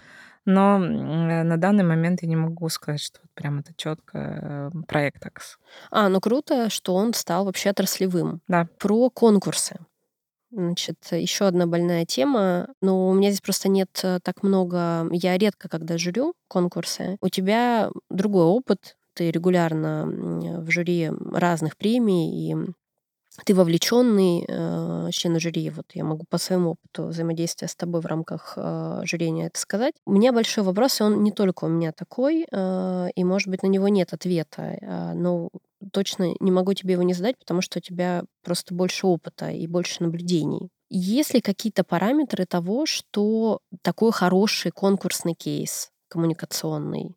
Но 0.46 0.78
на 0.78 1.58
данный 1.58 1.84
момент 1.84 2.22
я 2.22 2.30
не 2.30 2.38
могу 2.38 2.70
сказать, 2.70 3.02
что 3.02 3.20
вот 3.22 3.32
прям 3.34 3.60
это 3.60 3.74
четко 3.76 4.72
э, 4.74 4.82
проект 4.88 5.26
АКС. 5.26 5.58
А, 5.92 6.08
ну 6.08 6.22
круто, 6.22 6.70
что 6.70 6.96
он 6.96 7.14
стал 7.14 7.46
вообще 7.46 7.72
отраслевым. 7.72 8.42
Да. 8.48 8.70
Про 8.80 9.10
конкурсы. 9.10 9.78
Значит, 10.50 10.98
еще 11.12 11.48
одна 11.48 11.68
больная 11.68 12.06
тема. 12.06 12.70
Но 12.82 13.10
у 13.10 13.14
меня 13.14 13.32
здесь 13.32 13.42
просто 13.42 13.68
нет 13.68 13.90
э, 14.04 14.20
так 14.24 14.44
много... 14.44 15.08
Я 15.12 15.38
редко, 15.38 15.68
когда 15.68 15.98
журю 15.98 16.34
конкурсы. 16.48 17.18
У 17.20 17.28
тебя 17.28 17.90
другой 18.10 18.46
опыт. 18.46 18.97
Ты 19.18 19.32
регулярно 19.32 20.06
в 20.62 20.70
жюри 20.70 21.10
разных 21.32 21.76
премий, 21.76 22.52
и 22.52 22.56
ты 23.46 23.56
вовлеченный 23.56 24.46
э, 24.48 25.10
член 25.12 25.40
жюри, 25.40 25.72
вот 25.72 25.86
я 25.94 26.04
могу 26.04 26.26
по 26.30 26.38
своему 26.38 26.72
опыту 26.72 27.08
взаимодействия 27.08 27.68
с 27.68 27.76
тобой 27.76 28.02
в 28.02 28.06
рамках 28.06 28.54
э, 28.56 29.02
жюрения 29.06 29.48
это 29.48 29.60
сказать. 29.60 29.96
У 30.06 30.12
меня 30.12 30.34
большой 30.34 30.64
вопрос, 30.64 31.00
и 31.00 31.04
он 31.04 31.24
не 31.24 31.32
только 31.32 31.66
у 31.66 31.68
меня 31.68 31.92
такой, 31.92 32.46
э, 32.52 33.08
и, 33.16 33.24
может 33.24 33.48
быть, 33.48 33.64
на 33.64 33.68
него 33.68 33.88
нет 33.88 34.14
ответа, 34.14 34.78
э, 34.80 35.14
но 35.14 35.50
точно 35.92 36.34
не 36.40 36.52
могу 36.52 36.76
тебе 36.76 36.94
его 36.94 37.04
не 37.04 37.14
задать, 37.16 37.40
потому 37.40 37.62
что 37.62 37.80
у 37.80 37.82
тебя 37.82 38.24
просто 38.44 38.76
больше 38.76 39.08
опыта 39.08 39.50
и 39.50 39.66
больше 39.66 40.04
наблюдений. 40.04 40.70
Есть 40.90 41.34
ли 41.34 41.42
какие-то 41.42 41.84
параметры 41.84 42.46
того, 42.46 42.86
что 42.86 43.62
такой 43.82 44.12
хороший 44.12 44.70
конкурсный 44.70 45.34
кейс 45.34 45.90
коммуникационный 46.08 47.16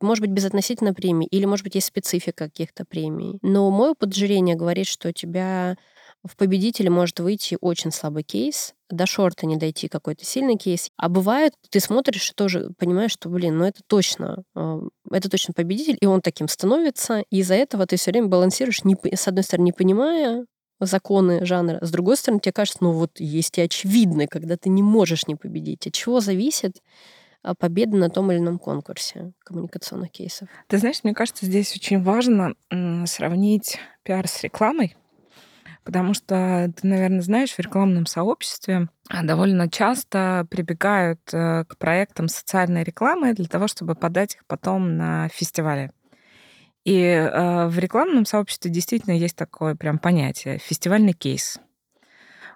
может 0.00 0.22
быть, 0.22 0.30
безотносительно 0.30 0.94
премии, 0.94 1.26
или, 1.26 1.44
может 1.44 1.64
быть, 1.64 1.74
есть 1.74 1.88
специфика 1.88 2.44
каких-то 2.44 2.84
премий. 2.84 3.38
Но 3.42 3.70
мой 3.70 3.90
опыт 3.90 4.10
говорит, 4.10 4.86
что 4.86 5.08
у 5.08 5.12
тебя 5.12 5.76
в 6.24 6.36
победителе 6.36 6.90
может 6.90 7.18
выйти 7.20 7.56
очень 7.60 7.90
слабый 7.90 8.22
кейс, 8.22 8.74
до 8.90 9.06
шорта 9.06 9.46
не 9.46 9.56
дойти 9.56 9.88
какой-то 9.88 10.24
сильный 10.24 10.56
кейс. 10.56 10.90
А 10.96 11.08
бывает, 11.08 11.54
ты 11.70 11.80
смотришь 11.80 12.30
и 12.30 12.34
тоже 12.34 12.70
понимаешь, 12.78 13.12
что, 13.12 13.28
блин, 13.28 13.58
ну 13.58 13.64
это 13.64 13.80
точно, 13.86 14.42
а, 14.54 14.80
это 15.10 15.30
точно 15.30 15.54
победитель, 15.54 15.96
и 16.00 16.06
он 16.06 16.20
таким 16.20 16.48
становится, 16.48 17.24
и 17.30 17.38
из-за 17.38 17.54
этого 17.54 17.86
ты 17.86 17.96
все 17.96 18.10
время 18.10 18.28
балансируешь, 18.28 18.84
не, 18.84 18.96
с 19.14 19.28
одной 19.28 19.44
стороны, 19.44 19.66
не 19.66 19.72
понимая 19.72 20.44
законы 20.80 21.44
жанра, 21.44 21.78
с 21.82 21.90
другой 21.90 22.16
стороны, 22.16 22.40
тебе 22.40 22.52
кажется, 22.52 22.78
ну 22.82 22.92
вот 22.92 23.20
есть 23.20 23.58
и 23.58 23.62
очевидно, 23.62 24.26
когда 24.26 24.56
ты 24.56 24.68
не 24.68 24.82
можешь 24.82 25.26
не 25.26 25.36
победить. 25.36 25.86
От 25.86 25.92
чего 25.92 26.20
зависит? 26.20 26.82
А, 27.42 27.54
победы 27.54 27.96
на 27.96 28.10
том 28.10 28.30
или 28.30 28.38
ином 28.38 28.58
конкурсе 28.58 29.32
коммуникационных 29.44 30.10
кейсов. 30.10 30.48
Ты 30.68 30.78
знаешь, 30.78 31.02
мне 31.02 31.14
кажется, 31.14 31.46
здесь 31.46 31.74
очень 31.74 32.02
важно 32.02 32.54
сравнить 33.06 33.78
пиар 34.02 34.28
с 34.28 34.42
рекламой, 34.42 34.96
потому 35.84 36.12
что 36.12 36.70
ты, 36.76 36.86
наверное, 36.86 37.22
знаешь, 37.22 37.52
в 37.52 37.58
рекламном 37.58 38.04
сообществе 38.04 38.88
а, 39.08 39.22
довольно 39.22 39.70
часто 39.70 40.46
прибегают 40.50 41.20
э, 41.32 41.64
к 41.64 41.78
проектам 41.78 42.28
социальной 42.28 42.84
рекламы 42.84 43.32
для 43.32 43.46
того, 43.46 43.68
чтобы 43.68 43.94
подать 43.94 44.34
их 44.34 44.44
потом 44.46 44.98
на 44.98 45.28
фестивале. 45.28 45.92
И 46.84 46.98
э, 46.98 47.66
в 47.68 47.78
рекламном 47.78 48.26
сообществе 48.26 48.70
действительно 48.70 49.14
есть 49.14 49.36
такое 49.36 49.74
прям 49.74 49.98
понятие 49.98 50.58
фестивальный 50.58 51.14
кейс. 51.14 51.58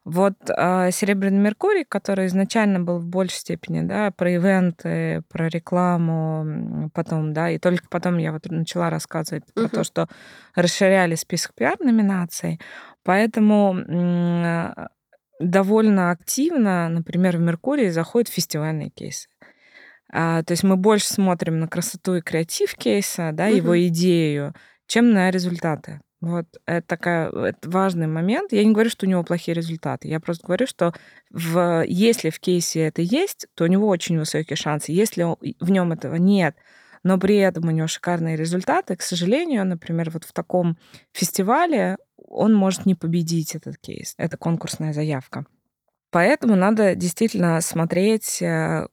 Вот 0.05 0.35
э, 0.51 0.91
Серебряный 0.91 1.39
Меркурий, 1.39 1.85
который 1.85 2.27
изначально 2.27 2.79
был 2.79 2.99
в 2.99 3.07
большей 3.07 3.39
степени, 3.39 3.81
да, 3.81 4.11
про 4.11 4.33
ивенты, 4.33 5.23
про 5.31 5.49
рекламу, 5.49 6.91
потом, 6.93 7.33
да, 7.33 7.49
и 7.49 7.59
только 7.59 7.87
потом 7.89 8.19
я 8.19 8.33
вот 8.33 8.45
начала 8.51 8.91
рассказывать 8.91 9.45
uh-huh. 9.45 9.63
про 9.63 9.77
то, 9.77 9.85
что 9.85 10.09
расширяли 10.55 11.15
список 11.15 11.55
пиар-номинаций. 11.55 12.61
Поэтому 13.03 13.79
э, 13.79 14.75
довольно 15.41 16.11
активно, 16.11 16.91
например, 16.91 17.39
в 17.39 17.41
Меркурии 17.41 17.89
заходят 17.89 18.29
фестивальные 18.29 18.91
кейсы. 18.91 19.29
А, 20.13 20.43
то 20.43 20.53
есть 20.53 20.65
мы 20.65 20.77
больше 20.77 21.09
смотрим 21.09 21.61
на 21.61 21.67
красоту 21.67 22.17
и 22.17 22.21
креатив 22.21 22.75
кейса, 22.75 23.31
да, 23.33 23.49
uh-huh. 23.49 23.57
его 23.57 23.87
идею, 23.87 24.55
чем 24.87 25.13
на 25.15 25.31
результаты 25.31 26.03
Вот 26.25 26.47
это 26.65 26.87
такая 26.87 27.31
это 27.31 27.69
важный 27.69 28.07
момент. 28.07 28.53
Я 28.53 28.65
не 28.65 28.73
говорю, 28.73 28.89
что 28.89 29.05
у 29.05 29.09
него 29.09 29.23
плохие 29.23 29.55
результаты. 29.55 30.09
Я 30.09 30.21
просто 30.21 30.47
говорю, 30.47 30.67
что 30.67 30.95
в, 31.31 31.85
если 31.87 32.31
в 32.31 32.41
кейсе 32.41 32.81
это 32.81 33.03
есть, 33.03 33.47
то 33.55 33.65
у 33.65 33.67
него 33.67 33.89
очень 33.89 34.19
высокие 34.19 34.57
шансы. 34.57 34.93
Если 34.93 35.23
в 35.23 35.71
нем 35.71 35.93
этого 35.93 36.15
нет, 36.15 36.57
но 37.03 37.19
при 37.19 37.37
этом 37.37 37.69
у 37.69 37.71
него 37.71 37.87
шикарные 37.87 38.37
результаты, 38.37 38.97
к 38.97 39.03
сожалению, 39.03 39.67
например, 39.67 40.11
вот 40.11 40.25
в 40.25 40.33
таком 40.33 40.79
фестивале 41.13 41.99
он 42.17 42.55
может 42.55 42.87
не 42.87 42.95
победить 42.95 43.55
этот 43.55 43.77
кейс. 43.77 44.15
Это 44.17 44.39
конкурсная 44.39 44.95
заявка. 44.95 45.45
Поэтому 46.11 46.57
надо 46.57 46.95
действительно 46.95 47.61
смотреть, 47.61 48.41
э, 48.41 48.87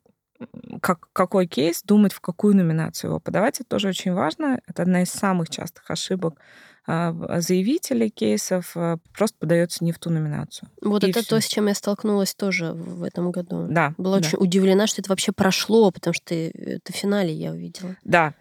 как, 0.82 1.08
какой 1.14 1.48
кейс, 1.48 1.84
думать, 1.84 2.14
в 2.14 2.20
какую 2.20 2.56
номинацию 2.56 3.12
его 3.12 3.20
подавать. 3.20 3.62
Это 3.62 3.70
тоже 3.70 3.90
очень 3.90 4.12
важно. 4.14 4.60
Это 4.68 4.82
одна 4.82 5.04
из 5.04 5.12
самых 5.12 5.50
частых 5.50 5.90
ошибок 5.90 6.40
заявителей 6.88 8.10
кейсов 8.10 8.72
а, 8.76 8.98
просто 9.16 9.38
подается 9.40 9.84
не 9.84 9.92
в 9.92 10.00
ту 10.00 10.10
номинацию. 10.10 10.70
Вот 10.82 11.04
и 11.04 11.10
это 11.10 11.22
всё. 11.22 11.30
то, 11.30 11.42
с 11.42 11.46
чем 11.46 11.68
я 11.68 11.76
столкнулась 11.76 12.34
тоже 12.34 12.74
в 12.74 13.04
этом 13.04 13.32
году. 13.32 13.68
Да. 13.70 13.94
Была 13.98 14.20
да. 14.20 14.28
очень 14.28 14.38
удивлена, 14.40 14.88
что 14.88 15.02
это 15.02 15.10
вообще 15.10 15.32
прошло, 15.32 15.92
потому 15.92 16.14
что 16.14 16.34
это 16.34 16.92
в 16.92 16.96
финале 16.96 17.34
я 17.34 17.52
увидела. 17.52 17.96
Да. 18.04 18.34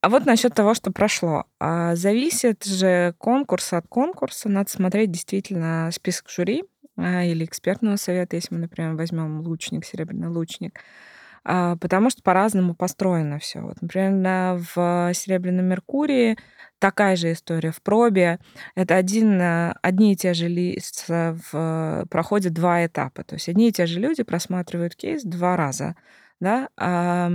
А 0.00 0.08
вот 0.08 0.26
насчет 0.26 0.54
того, 0.54 0.74
что 0.74 0.92
прошло. 0.92 1.44
А 1.60 1.94
зависит 1.96 2.64
же 2.64 3.14
конкурс 3.18 3.72
от 3.72 3.86
конкурса. 3.88 4.48
Надо 4.48 4.70
смотреть 4.70 5.10
действительно 5.10 5.90
список 5.92 6.28
жюри 6.28 6.64
или 6.96 7.44
экспертного 7.44 7.96
совета, 7.96 8.36
если 8.36 8.54
мы, 8.54 8.60
например, 8.60 8.94
возьмем 8.94 9.40
лучник, 9.40 9.84
серебряный 9.84 10.28
лучник. 10.28 10.80
Потому 11.44 12.08
что 12.10 12.22
по-разному 12.22 12.74
построено 12.74 13.38
все. 13.38 13.60
Вот, 13.60 13.80
например, 13.82 14.58
в 14.74 15.12
Серебряном 15.14 15.66
Меркурии 15.66 16.38
такая 16.84 17.16
же 17.16 17.32
история 17.32 17.70
в 17.70 17.80
пробе. 17.80 18.38
Это 18.74 18.96
один, 18.96 19.40
э, 19.40 19.74
одни 19.80 20.12
и 20.12 20.16
те 20.16 20.34
же 20.34 20.48
лица 20.48 21.34
в, 21.50 22.06
проходят 22.10 22.52
два 22.52 22.84
этапа. 22.84 23.24
То 23.24 23.36
есть 23.36 23.48
одни 23.48 23.68
и 23.68 23.72
те 23.72 23.86
же 23.86 24.00
люди 24.00 24.22
просматривают 24.22 24.94
кейс 24.94 25.22
два 25.22 25.56
раза. 25.56 25.96
Да? 26.40 26.68
А, 26.76 27.30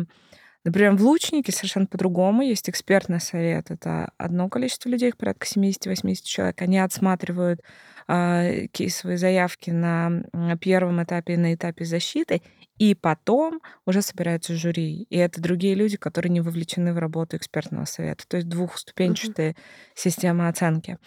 например, 0.64 0.96
в 0.96 1.02
лучнике 1.02 1.52
совершенно 1.52 1.88
по-другому. 1.88 2.44
Есть 2.44 2.70
экспертный 2.70 3.20
совет. 3.20 3.72
Это 3.72 4.12
одно 4.20 4.50
количество 4.50 4.88
людей, 4.88 5.14
порядка 5.18 5.48
70-80 5.48 6.18
человек. 6.24 6.62
Они 6.62 6.78
отсматривают 6.78 7.62
а, 8.08 8.68
кейсовые 8.72 9.18
заявки 9.18 9.72
на 9.72 10.22
первом 10.62 11.02
этапе 11.02 11.34
и 11.34 11.38
на 11.38 11.56
этапе 11.56 11.86
защиты, 11.86 12.44
и 12.80 12.96
потом 12.96 13.62
уже 13.86 14.02
собираются 14.02 14.56
жюри. 14.56 15.06
И 15.10 15.18
это 15.18 15.42
другие 15.42 15.76
люди, 15.76 15.98
которые 15.98 16.32
не 16.32 16.42
вовлечены 16.42 16.94
в 16.94 16.98
работу 16.98 17.38
экспертного 17.38 17.86
совета. 17.86 18.24
То 18.28 18.38
есть 18.38 18.50
двухступенчатая 18.50 19.52
mm-hmm. 19.52 19.56
система 19.96 20.48
оценки. 20.48 20.98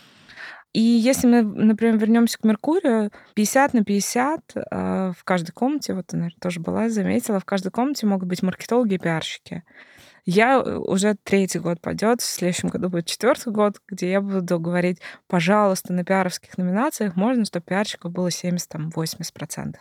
И 0.75 0.81
если 0.81 1.27
мы, 1.27 1.43
например, 1.43 1.99
вернемся 1.99 2.39
к 2.39 2.45
Меркурию, 2.45 3.11
50 3.35 3.75
на 3.75 3.85
50 3.85 4.41
э, 4.55 5.13
в 5.19 5.25
каждой 5.25 5.51
комнате, 5.53 5.95
вот 5.95 6.07
ты, 6.07 6.17
наверное, 6.17 6.39
тоже 6.41 6.61
была, 6.61 6.89
заметила, 6.89 7.41
в 7.41 7.45
каждой 7.45 7.71
комнате 7.71 8.07
могут 8.07 8.29
быть 8.29 8.43
маркетологи 8.43 8.95
и 8.95 8.99
пиарщики. 8.99 9.65
Я 10.25 10.63
э, 10.65 10.77
уже 10.77 11.17
третий 11.25 11.59
год 11.59 11.81
пойдет, 11.81 12.21
в 12.21 12.25
следующем 12.25 12.69
году 12.69 12.89
будет 12.89 13.07
четвертый 13.07 13.53
год, 13.53 13.79
где 13.89 14.13
я 14.13 14.21
буду 14.21 14.61
говорить, 14.61 15.01
пожалуйста, 15.27 15.93
на 15.93 16.05
пиаровских 16.05 16.57
номинациях 16.59 17.17
можно, 17.17 17.45
чтобы 17.45 17.65
пиарщиков 17.65 18.13
было 18.13 18.29
70-80%. 18.29 19.75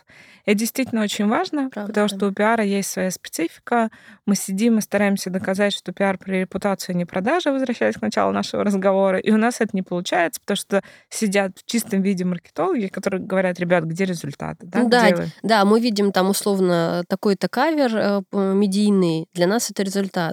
Это 0.44 0.58
действительно 0.58 1.02
очень 1.02 1.28
важно, 1.28 1.70
Правда. 1.70 1.88
потому 1.88 2.08
что 2.08 2.26
у 2.26 2.32
пиара 2.32 2.64
есть 2.64 2.90
своя 2.90 3.12
специфика. 3.12 3.90
Мы 4.26 4.34
сидим 4.34 4.78
и 4.78 4.80
стараемся 4.80 5.30
доказать, 5.30 5.72
что 5.72 5.92
пиар 5.92 6.18
при 6.18 6.40
репутации 6.40 6.92
а 6.92 6.96
не 6.96 7.04
продажа, 7.04 7.52
возвращаясь 7.52 7.94
к 7.94 8.02
началу 8.02 8.32
нашего 8.32 8.64
разговора, 8.64 9.18
и 9.18 9.30
у 9.30 9.36
нас 9.36 9.60
это 9.60 9.70
не 9.74 9.82
получается, 9.82 10.40
потому 10.40 10.56
что 10.56 10.82
сидят 11.08 11.58
в 11.58 11.64
чистом 11.64 12.02
виде 12.02 12.24
маркетологи, 12.24 12.88
которые 12.88 13.22
говорят, 13.22 13.60
ребят, 13.60 13.84
где 13.84 14.04
результаты? 14.04 14.66
Да, 14.66 14.84
да, 14.84 15.10
где 15.10 15.28
да 15.44 15.64
мы 15.64 15.80
видим 15.80 16.10
там 16.10 16.30
условно 16.30 17.04
такой-то 17.08 17.48
кавер 17.48 17.92
э, 17.94 18.22
медийный, 18.32 19.26
для 19.32 19.46
нас 19.46 19.70
это 19.70 19.84
результат 19.84 20.31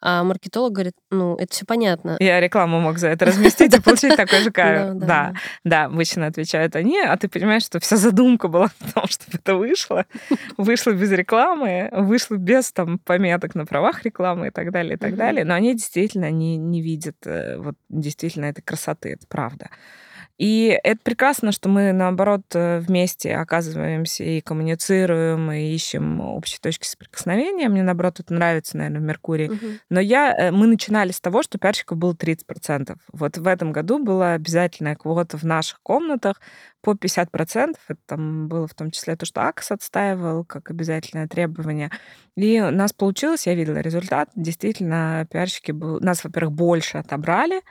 а 0.00 0.22
маркетолог 0.24 0.72
говорит, 0.72 0.94
ну, 1.10 1.36
это 1.36 1.52
все 1.52 1.64
понятно. 1.64 2.16
Я 2.20 2.40
рекламу 2.40 2.80
мог 2.80 2.98
за 2.98 3.08
это 3.08 3.24
разместить 3.26 3.74
и 3.74 3.80
получить 3.80 4.16
такой 4.16 4.40
же 4.40 4.50
кавер. 4.50 4.94
Да, 4.94 5.34
да, 5.64 5.84
обычно 5.84 6.26
отвечают 6.26 6.76
они, 6.76 6.98
а 7.00 7.16
ты 7.16 7.28
понимаешь, 7.28 7.64
что 7.64 7.80
вся 7.80 7.96
задумка 7.96 8.48
была 8.48 8.68
в 8.78 8.92
том, 8.92 9.04
чтобы 9.08 9.38
это 9.38 9.54
вышло. 9.56 10.06
Вышло 10.56 10.92
без 10.92 11.10
рекламы, 11.12 11.88
вышло 11.92 12.36
без 12.36 12.72
там 12.72 12.98
пометок 12.98 13.54
на 13.54 13.64
правах 13.64 14.04
рекламы 14.04 14.48
и 14.48 14.50
так 14.50 14.70
далее, 14.70 14.94
и 14.94 14.98
так 14.98 15.16
далее. 15.16 15.44
Но 15.44 15.54
они 15.54 15.74
действительно 15.74 16.30
не, 16.30 16.56
не 16.56 16.82
видят 16.82 17.16
э, 17.24 17.56
вот 17.58 17.76
действительно 17.88 18.46
этой 18.46 18.62
красоты, 18.62 19.12
это 19.12 19.26
правда. 19.26 19.70
И 20.38 20.78
это 20.82 21.00
прекрасно, 21.02 21.50
что 21.50 21.68
мы, 21.68 21.92
наоборот, 21.92 22.42
э, 22.54 22.78
вместе 22.80 23.34
оказываемся 23.36 24.22
и 24.22 24.42
коммуницируем, 24.42 25.50
и 25.50 25.74
ищем 25.74 26.20
общие 26.20 26.58
точки 26.60 26.86
соприкосновения. 26.86 27.68
Мне, 27.68 27.82
наоборот, 27.82 28.20
это 28.20 28.34
нравится, 28.34 28.76
наверное, 28.76 29.00
в 29.00 29.04
Меркурии. 29.04 29.48
Угу. 29.48 29.66
Но 29.90 30.00
я, 30.00 30.34
э, 30.34 30.50
мы 30.50 30.66
начинали 30.66 31.12
с 31.12 31.20
того, 31.20 31.42
что 31.42 31.58
пиарщиков 31.58 31.96
было 31.96 32.14
30%. 32.14 32.98
Вот 33.12 33.38
в 33.38 33.46
этом 33.46 33.72
году 33.72 33.98
была 33.98 34.34
обязательная 34.34 34.94
квота 34.94 35.38
в 35.38 35.44
наших 35.44 35.80
комнатах 35.82 36.40
по 36.86 36.92
50%. 36.92 37.74
Это 37.88 38.00
там 38.06 38.46
было 38.46 38.68
в 38.68 38.74
том 38.74 38.92
числе 38.92 39.16
то, 39.16 39.26
что 39.26 39.48
АКС 39.48 39.72
отстаивал 39.72 40.44
как 40.44 40.70
обязательное 40.70 41.26
требование. 41.26 41.90
И 42.36 42.60
у 42.60 42.70
нас 42.70 42.92
получилось, 42.92 43.48
я 43.48 43.54
видела 43.56 43.78
результат. 43.78 44.30
Действительно, 44.36 45.26
пиарщики 45.28 45.72
был... 45.72 45.98
нас, 45.98 46.22
во-первых, 46.22 46.54
больше 46.54 46.98
отобрали, 46.98 47.62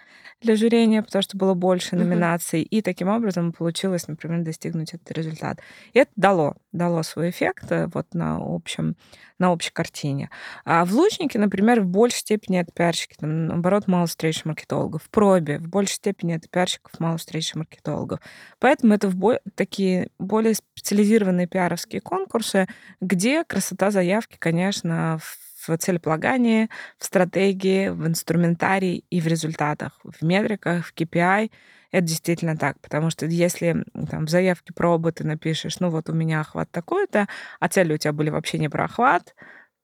для 0.41 0.57
жюрения, 0.57 1.01
потому 1.01 1.21
что 1.21 1.37
было 1.37 1.53
больше 1.53 1.95
номинаций. 1.95 2.63
Uh-huh. 2.63 2.67
И 2.69 2.81
таким 2.81 3.07
образом 3.07 3.53
получилось, 3.53 4.09
например, 4.09 4.41
достигнуть 4.43 4.93
этот 4.93 5.09
результат. 5.11 5.59
И 5.93 5.99
это 5.99 6.11
дало, 6.17 6.57
дало 6.77 7.03
свой 7.03 7.29
эффект 7.29 7.71
э, 7.71 7.87
вот 7.93 8.13
на 8.13 8.37
общем, 8.39 8.95
на 9.39 9.51
общей 9.51 9.71
картине. 9.71 10.29
А 10.65 10.85
в 10.85 10.93
лучнике, 10.93 11.39
например, 11.39 11.81
в 11.81 11.87
большей 11.87 12.19
степени 12.19 12.59
это 12.59 12.71
пиарщики, 12.71 13.15
там, 13.19 13.47
наоборот, 13.47 13.87
мало 13.87 14.07
встреч 14.07 14.45
маркетологов. 14.45 15.03
В 15.03 15.09
пробе 15.09 15.59
в 15.59 15.67
большей 15.67 15.95
степени 15.95 16.35
это 16.35 16.47
пиарщиков, 16.49 16.99
мало 16.99 17.17
встреч 17.17 17.55
маркетологов. 17.55 18.19
Поэтому 18.59 18.93
это 18.93 19.07
в 19.07 19.15
бо- 19.15 19.39
такие 19.55 20.09
более 20.19 20.53
специализированные 20.55 21.47
пиаровские 21.47 22.01
конкурсы, 22.01 22.67
где 23.01 23.43
красота 23.43 23.91
заявки, 23.91 24.37
конечно, 24.39 25.19
в 25.21 25.45
в 25.67 25.77
целеполагании, 25.77 26.69
в 26.97 27.05
стратегии, 27.05 27.89
в 27.89 28.07
инструментарии 28.07 29.03
и 29.09 29.19
в 29.19 29.27
результатах, 29.27 29.99
в 30.03 30.23
метриках, 30.23 30.85
в 30.85 30.93
KPI. 30.93 31.51
Это 31.95 32.07
действительно 32.07 32.57
так, 32.57 32.77
потому 32.81 33.09
что 33.09 33.25
если 33.25 33.85
там, 34.11 34.25
в 34.25 34.29
заявке 34.29 34.73
пробы 34.73 35.13
ты 35.13 35.25
напишешь, 35.25 35.79
ну 35.79 35.89
вот 35.89 36.09
у 36.09 36.13
меня 36.13 36.41
охват 36.41 36.69
такой-то, 36.69 37.29
а 37.61 37.69
цели 37.69 37.93
у 37.93 37.97
тебя 37.97 38.11
были 38.11 38.29
вообще 38.29 38.57
не 38.57 38.67
про 38.67 38.83
охват, 38.83 39.33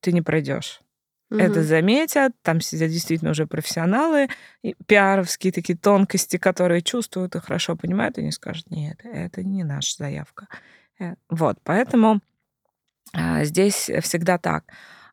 ты 0.01 0.11
не 0.11 0.21
пройдешь. 0.21 0.81
Угу. 1.29 1.39
Это 1.39 1.63
заметят, 1.63 2.33
там 2.41 2.59
сидят 2.59 2.89
действительно 2.89 3.31
уже 3.31 3.47
профессионалы, 3.47 4.27
пиаровские 4.87 5.53
такие 5.53 5.77
тонкости, 5.77 6.35
которые 6.35 6.81
чувствуют 6.81 7.33
и 7.37 7.39
хорошо 7.39 7.77
понимают, 7.77 8.17
и 8.17 8.23
не 8.23 8.33
скажут, 8.33 8.69
нет, 8.71 8.99
это 9.05 9.41
не 9.41 9.63
наша 9.63 9.95
заявка. 9.95 10.49
Э, 10.99 11.13
вот, 11.29 11.59
поэтому 11.63 12.19
а, 13.13 13.45
здесь 13.45 13.89
всегда 14.01 14.37
так. 14.37 14.65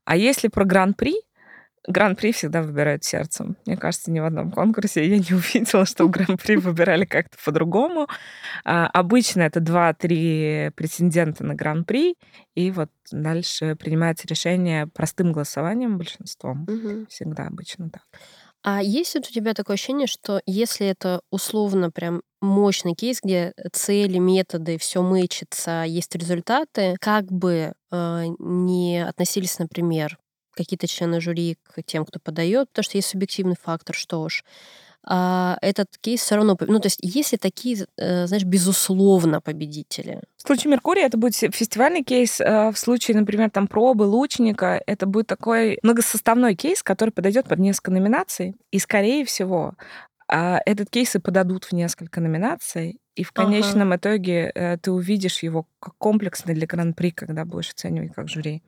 А 0.05 0.17
если 0.17 0.49
про 0.49 0.65
гран-при, 0.65 1.15
Гран-при 1.89 2.33
всегда 2.33 2.63
выбирают 2.63 3.03
сердцем. 3.03 3.57
Мне 3.65 3.77
кажется, 3.77 4.11
ни 4.11 4.21
в 4.21 4.25
одном 4.25 4.53
конкурсе 4.53 5.09
я 5.09 5.19
не 5.19 5.33
увидела, 5.35 5.87
что 5.87 6.07
Гран-при 6.07 6.57
выбирали 6.57 7.07
как-то 7.07 7.37
по-другому. 7.43 8.09
А, 8.65 8.87
обычно 8.89 9.43
это 9.43 9.61
2-3 9.61 10.73
претендента 10.73 11.45
на 11.45 11.55
Гран-при, 11.55 12.17
и 12.55 12.71
вот 12.71 12.91
дальше 13.11 13.75
принимается 13.75 14.29
решение 14.29 14.87
простым 14.87 15.33
голосованием 15.33 15.97
большинством. 15.97 16.65
Угу. 16.65 17.07
Всегда 17.09 17.47
обычно 17.47 17.89
так. 17.91 18.03
А 18.63 18.83
есть 18.83 19.15
вот 19.15 19.27
у 19.29 19.33
тебя 19.33 19.55
такое 19.55 19.75
ощущение, 19.75 20.07
что 20.07 20.43
если 20.45 20.87
это 20.87 21.23
условно 21.31 21.91
прям 21.91 22.23
мощный 22.41 22.95
кейс, 22.95 23.21
где 23.23 23.53
цели, 23.73 24.19
методы, 24.19 24.77
все 24.79 25.01
мэчится, 25.01 25.85
есть 25.87 26.15
результаты, 26.15 26.97
как 27.01 27.27
бы 27.33 27.73
э, 27.91 28.25
не 28.39 29.07
относились, 29.07 29.59
например, 29.59 30.19
какие-то 30.59 30.87
члены 30.87 31.21
жюри 31.21 31.57
к 31.63 31.83
тем, 31.83 32.05
кто 32.05 32.19
подает, 32.21 32.69
потому 32.69 32.85
что 32.85 32.99
есть 32.99 33.09
субъективный 33.09 33.57
фактор, 33.61 33.95
что 33.95 34.29
ж, 34.29 34.43
а, 35.11 35.57
этот 35.63 35.97
кейс 36.01 36.21
все 36.21 36.37
равно... 36.37 36.57
Ну, 36.61 36.81
то 36.81 36.87
есть 36.87 36.99
если 37.01 37.37
такие, 37.37 37.87
э, 37.97 38.27
знаешь, 38.27 38.45
безусловно 38.45 39.41
победители. 39.41 40.21
В 40.37 40.43
случае 40.43 40.73
Меркурия 40.73 41.07
это 41.07 41.17
будет 41.17 41.35
фестивальный 41.35 42.03
кейс. 42.03 42.41
Э, 42.41 42.71
в 42.73 42.79
случае, 42.79 43.17
например, 43.17 43.49
там 43.51 43.69
пробы 43.69 44.03
лучника, 44.03 44.83
это 44.87 45.07
будет 45.07 45.27
такой 45.27 45.79
многосоставной 45.83 46.57
кейс, 46.57 46.83
который 46.83 47.11
подойдет 47.11 47.49
под 47.49 47.59
несколько 47.59 47.91
номинаций. 47.91 48.57
И, 48.71 48.79
скорее 48.79 49.25
всего, 49.25 49.77
а, 50.31 50.61
этот 50.67 50.91
кейс 50.91 51.15
и 51.15 51.21
подадут 51.21 51.65
в 51.65 51.73
несколько 51.73 52.21
номинаций, 52.21 53.01
и 53.15 53.25
в 53.25 53.33
конечном 53.33 53.89
ага. 53.89 53.97
итоге 53.97 54.53
э, 54.55 54.77
ты 54.77 54.93
увидишь 54.93 55.43
его 55.43 55.67
как 55.81 55.95
комплексный 55.97 56.55
для 56.55 56.67
гран-при, 56.67 57.11
когда 57.13 57.45
будешь 57.47 57.71
оценивать 57.71 58.13
как 58.15 58.29
жюри. 58.29 58.63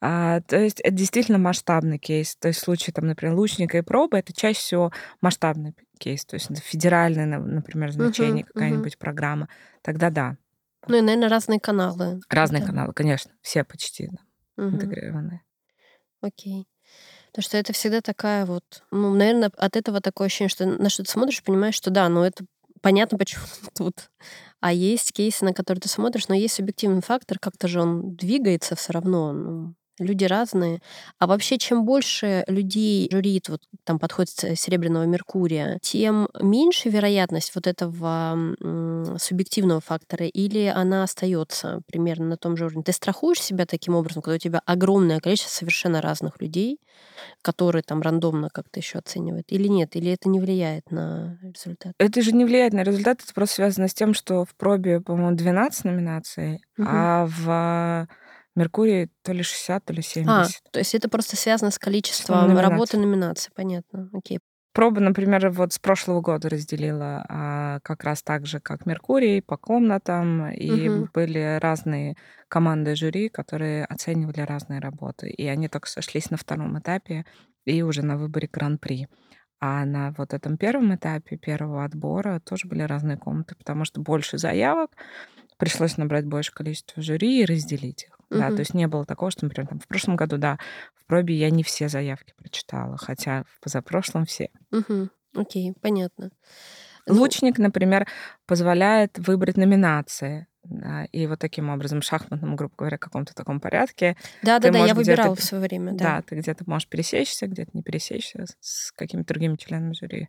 А, 0.00 0.40
то 0.40 0.58
есть 0.58 0.80
это 0.80 0.92
действительно 0.92 1.38
масштабный 1.38 1.98
кейс. 1.98 2.36
То 2.36 2.48
есть 2.48 2.60
в 2.60 2.64
случае, 2.64 2.94
там, 2.94 3.06
например, 3.06 3.34
лучника 3.34 3.78
и 3.78 3.82
пробы, 3.82 4.18
это 4.18 4.32
чаще 4.32 4.58
всего 4.58 4.92
масштабный 5.20 5.74
кейс, 5.98 6.24
то 6.24 6.34
есть 6.34 6.48
федеральное, 6.62 7.26
например, 7.26 7.92
значение, 7.92 8.44
Мгм, 8.44 8.52
какая-нибудь 8.54 8.98
программа, 8.98 9.48
тогда 9.82 10.10
да. 10.10 10.36
Ну 10.88 10.96
и, 10.96 11.00
наверное, 11.02 11.28
разные 11.28 11.60
каналы. 11.60 12.20
Разные 12.30 12.60
Да. 12.60 12.66
каналы, 12.68 12.92
конечно, 12.94 13.32
все 13.42 13.64
почти 13.64 14.08
да, 14.08 14.18
Мгм. 14.56 14.74
интегрированы. 14.76 15.42
Окей. 16.22 16.66
Потому 17.28 17.42
что 17.44 17.56
это 17.58 17.72
всегда 17.72 18.00
такая 18.00 18.46
вот, 18.46 18.64
ну, 18.90 19.14
наверное, 19.14 19.50
от 19.56 19.76
этого 19.76 20.00
такое 20.00 20.26
ощущение, 20.26 20.48
что 20.50 20.66
на 20.66 20.90
что 20.90 21.04
ты 21.04 21.10
смотришь, 21.10 21.42
понимаешь, 21.42 21.74
что 21.76 21.90
да, 21.90 22.08
ну 22.08 22.22
это 22.24 22.44
понятно, 22.82 23.18
почему 23.18 23.44
тут. 23.76 24.10
А 24.60 24.72
есть 24.72 25.12
кейсы, 25.12 25.44
на 25.44 25.54
которые 25.54 25.80
ты 25.82 25.88
смотришь, 25.88 26.28
но 26.28 26.34
есть 26.34 26.54
субъективный 26.54 27.02
фактор, 27.02 27.38
как-то 27.38 27.68
же 27.68 27.80
он 27.80 28.16
двигается 28.16 28.76
все 28.76 28.92
равно. 28.92 29.32
Ну, 29.32 29.74
люди 30.04 30.24
разные. 30.24 30.80
А 31.18 31.26
вообще, 31.26 31.58
чем 31.58 31.84
больше 31.84 32.44
людей 32.46 33.08
жюрит, 33.12 33.48
вот 33.48 33.62
там 33.84 33.98
подходит 33.98 34.30
с- 34.30 34.56
Серебряного 34.56 35.04
Меркурия, 35.04 35.78
тем 35.82 36.28
меньше 36.40 36.88
вероятность 36.88 37.54
вот 37.54 37.66
этого 37.66 38.32
м, 38.60 39.16
субъективного 39.18 39.80
фактора, 39.80 40.26
или 40.26 40.66
она 40.66 41.02
остается 41.04 41.80
примерно 41.86 42.26
на 42.26 42.36
том 42.36 42.56
же 42.56 42.64
уровне. 42.66 42.82
Ты 42.82 42.92
страхуешь 42.92 43.40
себя 43.42 43.66
таким 43.66 43.94
образом, 43.94 44.22
когда 44.22 44.36
у 44.36 44.38
тебя 44.38 44.60
огромное 44.66 45.20
количество 45.20 45.50
совершенно 45.50 46.00
разных 46.00 46.40
людей, 46.40 46.78
которые 47.42 47.82
там 47.82 48.02
рандомно 48.02 48.48
как-то 48.52 48.80
еще 48.80 48.98
оценивают, 48.98 49.46
или 49.50 49.68
нет, 49.68 49.96
или 49.96 50.12
это 50.12 50.28
не 50.28 50.40
влияет 50.40 50.90
на 50.90 51.38
результат? 51.42 51.94
Это 51.98 52.22
же 52.22 52.32
не 52.32 52.44
влияет 52.44 52.72
на 52.72 52.82
результат, 52.82 53.20
это 53.22 53.32
просто 53.34 53.56
связано 53.56 53.88
с 53.88 53.94
тем, 53.94 54.14
что 54.14 54.44
в 54.44 54.54
пробе, 54.56 55.00
по-моему, 55.00 55.36
12 55.36 55.84
номинаций, 55.84 56.60
Мгм. 56.76 56.88
а 56.88 57.26
в 57.28 58.08
Меркурии 58.60 59.10
то 59.22 59.32
ли 59.32 59.42
60, 59.42 59.84
то 59.86 59.92
ли 59.92 60.02
А, 60.26 60.48
70. 60.48 60.62
то 60.70 60.78
есть 60.78 60.94
это 60.94 61.08
просто 61.08 61.36
связано 61.36 61.70
с 61.70 61.78
количеством 61.78 62.38
номинаций. 62.46 62.62
работы 62.62 62.96
номинаций, 62.98 63.50
понятно. 63.54 64.08
Окей. 64.12 64.40
Проба, 64.72 65.00
например, 65.00 65.50
вот 65.50 65.72
с 65.72 65.78
прошлого 65.80 66.20
года 66.20 66.48
разделила 66.48 67.24
а, 67.28 67.80
как 67.80 68.04
раз 68.04 68.22
так 68.22 68.46
же, 68.46 68.60
как 68.60 68.86
Меркурий, 68.86 69.42
по 69.42 69.56
комнатам, 69.56 70.48
и 70.52 70.88
Мгм. 70.88 71.08
были 71.12 71.58
разные 71.60 72.16
команды 72.48 72.94
жюри, 72.94 73.28
которые 73.28 73.84
оценивали 73.84 74.40
разные 74.42 74.78
работы, 74.80 75.28
и 75.28 75.46
они 75.48 75.68
только 75.68 75.88
сошлись 75.88 76.30
на 76.30 76.36
втором 76.36 76.78
этапе 76.78 77.24
и 77.64 77.82
уже 77.82 78.02
на 78.04 78.16
выборе 78.16 78.48
гран-при. 78.52 79.08
А 79.60 79.84
на 79.86 80.12
вот 80.16 80.34
этом 80.34 80.56
первом 80.56 80.94
этапе 80.94 81.36
первого 81.36 81.84
отбора 81.84 82.40
тоже 82.40 82.68
были 82.68 82.82
разные 82.82 83.18
комнаты, 83.18 83.56
потому 83.56 83.84
что 83.84 84.00
больше 84.00 84.38
заявок, 84.38 84.92
пришлось 85.60 85.96
набрать 85.96 86.24
больше 86.26 86.52
количество 86.52 87.02
жюри 87.02 87.42
и 87.42 87.44
разделить 87.44 88.04
их. 88.04 88.16
Да, 88.30 88.46
Мгм. 88.46 88.56
то 88.56 88.60
есть 88.60 88.74
не 88.74 88.86
было 88.86 89.04
такого, 89.04 89.30
что, 89.30 89.44
например, 89.44 89.68
там, 89.68 89.80
в 89.80 89.86
прошлом 89.88 90.16
году, 90.16 90.36
да, 90.38 90.58
в 90.94 91.04
пробе 91.06 91.34
я 91.34 91.50
не 91.50 91.62
все 91.62 91.88
заявки 91.88 92.32
прочитала, 92.36 92.96
хотя 92.96 93.44
в 93.44 93.60
позапрошлом 93.60 94.24
все. 94.24 94.50
Мгм. 94.70 95.10
Окей, 95.34 95.72
понятно. 95.80 96.30
Ну, 97.06 97.14
Лучник, 97.14 97.58
например, 97.58 98.06
позволяет 98.46 99.18
выбрать 99.18 99.56
номинации. 99.56 100.46
да, 100.62 101.04
и 101.06 101.26
вот 101.26 101.38
таким 101.38 101.70
образом, 101.70 102.00
в 102.02 102.04
шахматном, 102.04 102.54
грубо 102.54 102.74
говоря, 102.76 102.98
каком-то 102.98 103.34
таком 103.34 103.60
порядке. 103.60 104.16
да, 104.42 104.58
да, 104.58 104.70
да, 104.70 104.86
я 104.86 104.94
выбирала 104.94 105.34
в 105.34 105.42
свое 105.42 105.64
время, 105.64 105.92
Да, 105.92 106.16
да. 106.16 106.22
ты 106.22 106.36
где-то 106.36 106.64
можешь 106.66 106.86
пересечься, 106.86 107.46
где-то 107.46 107.70
не 107.72 107.82
пересечься 107.82 108.44
с 108.60 108.92
какими-то 108.92 109.28
другими 109.28 109.56
членами 109.56 109.94
жюри. 109.94 110.28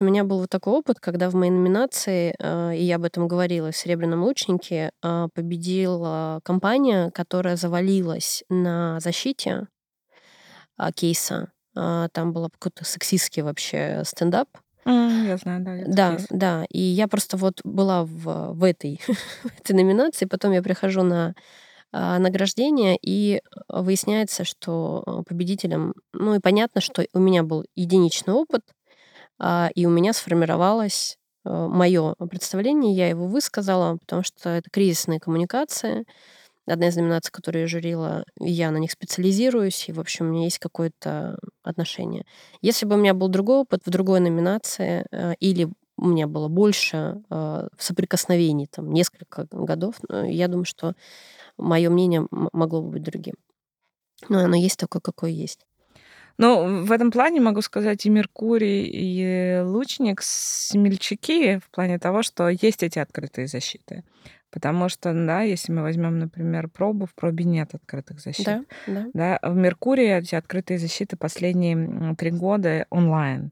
У 0.00 0.04
меня 0.04 0.22
был 0.22 0.38
вот 0.40 0.50
такой 0.50 0.74
опыт, 0.74 1.00
когда 1.00 1.28
в 1.28 1.34
моей 1.34 1.50
номинации, 1.50 2.34
э, 2.38 2.76
и 2.76 2.84
я 2.84 2.96
об 2.96 3.04
этом 3.04 3.26
говорила, 3.26 3.72
в 3.72 3.76
«Серебряном 3.76 4.22
лучнике», 4.22 4.92
а, 5.02 5.26
победила 5.34 6.40
компания, 6.44 7.10
которая 7.10 7.56
завалилась 7.56 8.44
на 8.48 9.00
защите 9.00 9.66
а, 10.76 10.92
кейса. 10.92 11.50
Там 11.74 12.32
был 12.32 12.48
какой-то 12.50 12.84
сексистский 12.84 13.42
вообще 13.42 14.02
стендап. 14.04 14.48
М, 14.84 15.26
Я 15.26 15.36
знаю, 15.36 15.62
да, 15.64 15.76
Да, 15.86 16.16
кейс. 16.16 16.26
да. 16.30 16.64
И 16.70 16.80
я 16.80 17.06
просто 17.06 17.36
вот 17.36 17.60
была 17.62 18.04
в, 18.04 18.52
в 18.54 18.64
этой, 18.64 19.00
в 19.44 19.60
этой 19.60 19.72
номинации, 19.76 20.24
потом 20.26 20.52
я 20.52 20.62
прихожу 20.62 21.02
на 21.02 21.34
а, 21.92 22.18
награждение, 22.18 22.98
и 23.00 23.42
выясняется, 23.68 24.44
что 24.44 25.02
а, 25.06 25.22
победителем, 25.22 25.94
ну 26.12 26.34
и 26.34 26.40
понятно, 26.40 26.80
что 26.80 27.04
у 27.12 27.20
меня 27.20 27.44
был 27.44 27.64
единичный 27.76 28.34
опыт, 28.34 28.62
и 29.74 29.86
у 29.86 29.90
меня 29.90 30.12
сформировалось 30.12 31.18
мое 31.44 32.14
представление, 32.30 32.94
я 32.94 33.08
его 33.08 33.26
высказала, 33.26 33.96
потому 33.98 34.22
что 34.22 34.50
это 34.50 34.68
кризисные 34.70 35.20
коммуникации, 35.20 36.04
одна 36.66 36.88
из 36.88 36.96
номинаций, 36.96 37.32
которую 37.32 37.62
я 37.62 37.68
журила, 37.68 38.24
я 38.40 38.70
на 38.70 38.78
них 38.78 38.92
специализируюсь, 38.92 39.88
и, 39.88 39.92
в 39.92 40.00
общем, 40.00 40.26
у 40.26 40.32
меня 40.32 40.44
есть 40.44 40.58
какое-то 40.58 41.38
отношение. 41.62 42.24
Если 42.62 42.86
бы 42.86 42.94
у 42.96 42.98
меня 42.98 43.14
был 43.14 43.28
другой 43.28 43.58
опыт 43.58 43.82
в 43.84 43.90
другой 43.90 44.20
номинации, 44.20 45.06
э, 45.10 45.34
или 45.40 45.68
у 45.96 46.06
меня 46.08 46.26
было 46.26 46.48
больше 46.48 47.22
э, 47.30 47.68
соприкосновений, 47.78 48.66
там, 48.66 48.92
несколько 48.92 49.46
годов, 49.50 49.96
э, 50.10 50.26
я 50.30 50.48
думаю, 50.48 50.64
что 50.64 50.94
мое 51.58 51.90
мнение 51.90 52.26
могло 52.30 52.82
бы 52.82 52.90
быть 52.92 53.04
другим. 53.04 53.34
Но 54.28 54.40
оно 54.40 54.56
есть 54.56 54.78
такое, 54.78 55.00
какое 55.02 55.30
есть. 55.30 55.66
Ну, 56.38 56.84
в 56.84 56.92
этом 56.92 57.10
плане 57.10 57.40
могу 57.40 57.62
сказать 57.62 58.06
и 58.06 58.10
Меркурий, 58.10 58.84
и 58.84 59.60
Лучник 59.64 60.20
смельчаки 60.22 61.58
в 61.58 61.68
плане 61.70 61.98
того, 61.98 62.22
что 62.22 62.48
есть 62.48 62.84
эти 62.84 63.00
открытые 63.00 63.48
защиты. 63.48 64.04
Потому 64.50 64.88
что, 64.88 65.12
да, 65.12 65.42
если 65.42 65.72
мы 65.72 65.82
возьмем, 65.82 66.18
например, 66.18 66.68
пробу, 66.68 67.06
в 67.06 67.14
пробе 67.14 67.44
нет 67.44 67.74
открытых 67.74 68.20
защит. 68.20 68.46
Да, 68.46 68.64
да. 68.86 69.06
Да, 69.12 69.38
в 69.50 69.56
Меркурии 69.56 70.16
эти 70.16 70.36
открытые 70.36 70.78
защиты 70.78 71.16
последние 71.16 72.14
три 72.14 72.30
года 72.30 72.86
онлайн. 72.88 73.50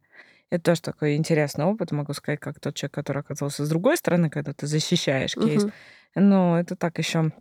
Это 0.49 0.63
тоже 0.63 0.83
такой 0.83 1.17
интересный 1.17 1.65
опыт, 1.65 1.91
могу 1.91 2.13
сказать, 2.13 2.39
как 2.39 2.61
тот 2.61 2.77
человек, 2.77 2.95
который 2.95 3.21
оказался 3.21 3.65
с 3.67 3.69
другой 3.69 3.97
стороны, 3.97 4.31
когда 4.31 4.53
ты 4.53 4.67
защищаешь 4.69 5.35
кейс. 5.35 5.65
Мгм. 5.65 5.73
Ну, 6.15 6.55
это 6.57 6.77
так 6.77 6.99
еще 6.99 7.33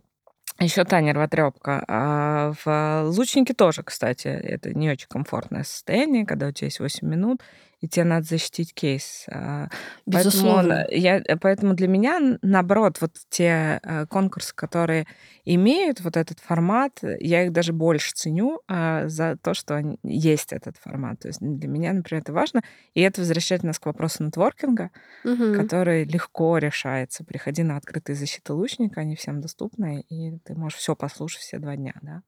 еще 0.58 0.84
та 0.84 1.00
нервотрепка. 1.00 1.84
А 1.88 2.52
в 2.64 3.02
лучнике 3.10 3.54
тоже, 3.54 3.82
кстати, 3.82 4.28
это 4.28 4.72
не 4.74 4.90
очень 4.90 5.08
комфортное 5.08 5.64
состояние, 5.64 6.26
когда 6.26 6.48
у 6.48 6.52
тебя 6.52 6.66
есть 6.66 6.80
8 6.80 7.06
минут, 7.06 7.42
и 7.80 7.88
тебе 7.88 8.04
надо 8.04 8.24
защитить 8.26 8.74
кейс. 8.74 9.26
А, 9.30 9.68
Поэтому, 10.10 10.62
Безусловно. 10.64 10.86
я, 10.90 11.22
поэтому 11.40 11.74
для 11.74 11.88
меня, 11.88 12.38
наоборот, 12.42 13.00
вот 13.00 13.12
те 13.28 13.80
э, 13.82 14.06
конкурсы, 14.06 14.54
которые 14.54 15.06
имеют 15.44 16.00
вот 16.00 16.16
этот 16.16 16.38
формат, 16.40 17.00
я 17.02 17.44
их 17.44 17.52
даже 17.52 17.72
больше 17.72 18.12
ценю 18.14 18.60
а, 18.68 19.08
за 19.08 19.36
то, 19.42 19.52
что 19.54 19.80
есть 20.02 20.52
этот 20.52 20.76
формат. 20.78 21.20
То 21.20 21.28
есть 21.28 21.40
для 21.40 21.68
меня, 21.68 21.92
например, 21.92 22.22
это 22.22 22.32
важно. 22.32 22.62
И 22.94 23.00
это 23.00 23.20
возвращает 23.20 23.62
нас 23.62 23.78
к 23.78 23.86
вопросу 23.86 24.24
нетворкинга, 24.24 24.90
Мгм. 25.24 25.68
который 25.68 26.04
легко 26.04 26.58
решается. 26.58 27.24
Приходи 27.24 27.62
на 27.62 27.76
открытые 27.76 28.16
защиты 28.16 28.52
лучника, 28.52 29.00
они 29.02 29.16
всем 29.16 29.40
доступны, 29.40 30.02
и 30.08 30.38
ты 30.44 30.54
можешь 30.54 30.78
все 30.78 30.96
послушать 30.96 31.42
все 31.42 31.58
два 31.58 31.76
дня, 31.76 31.94
да. 32.02 32.22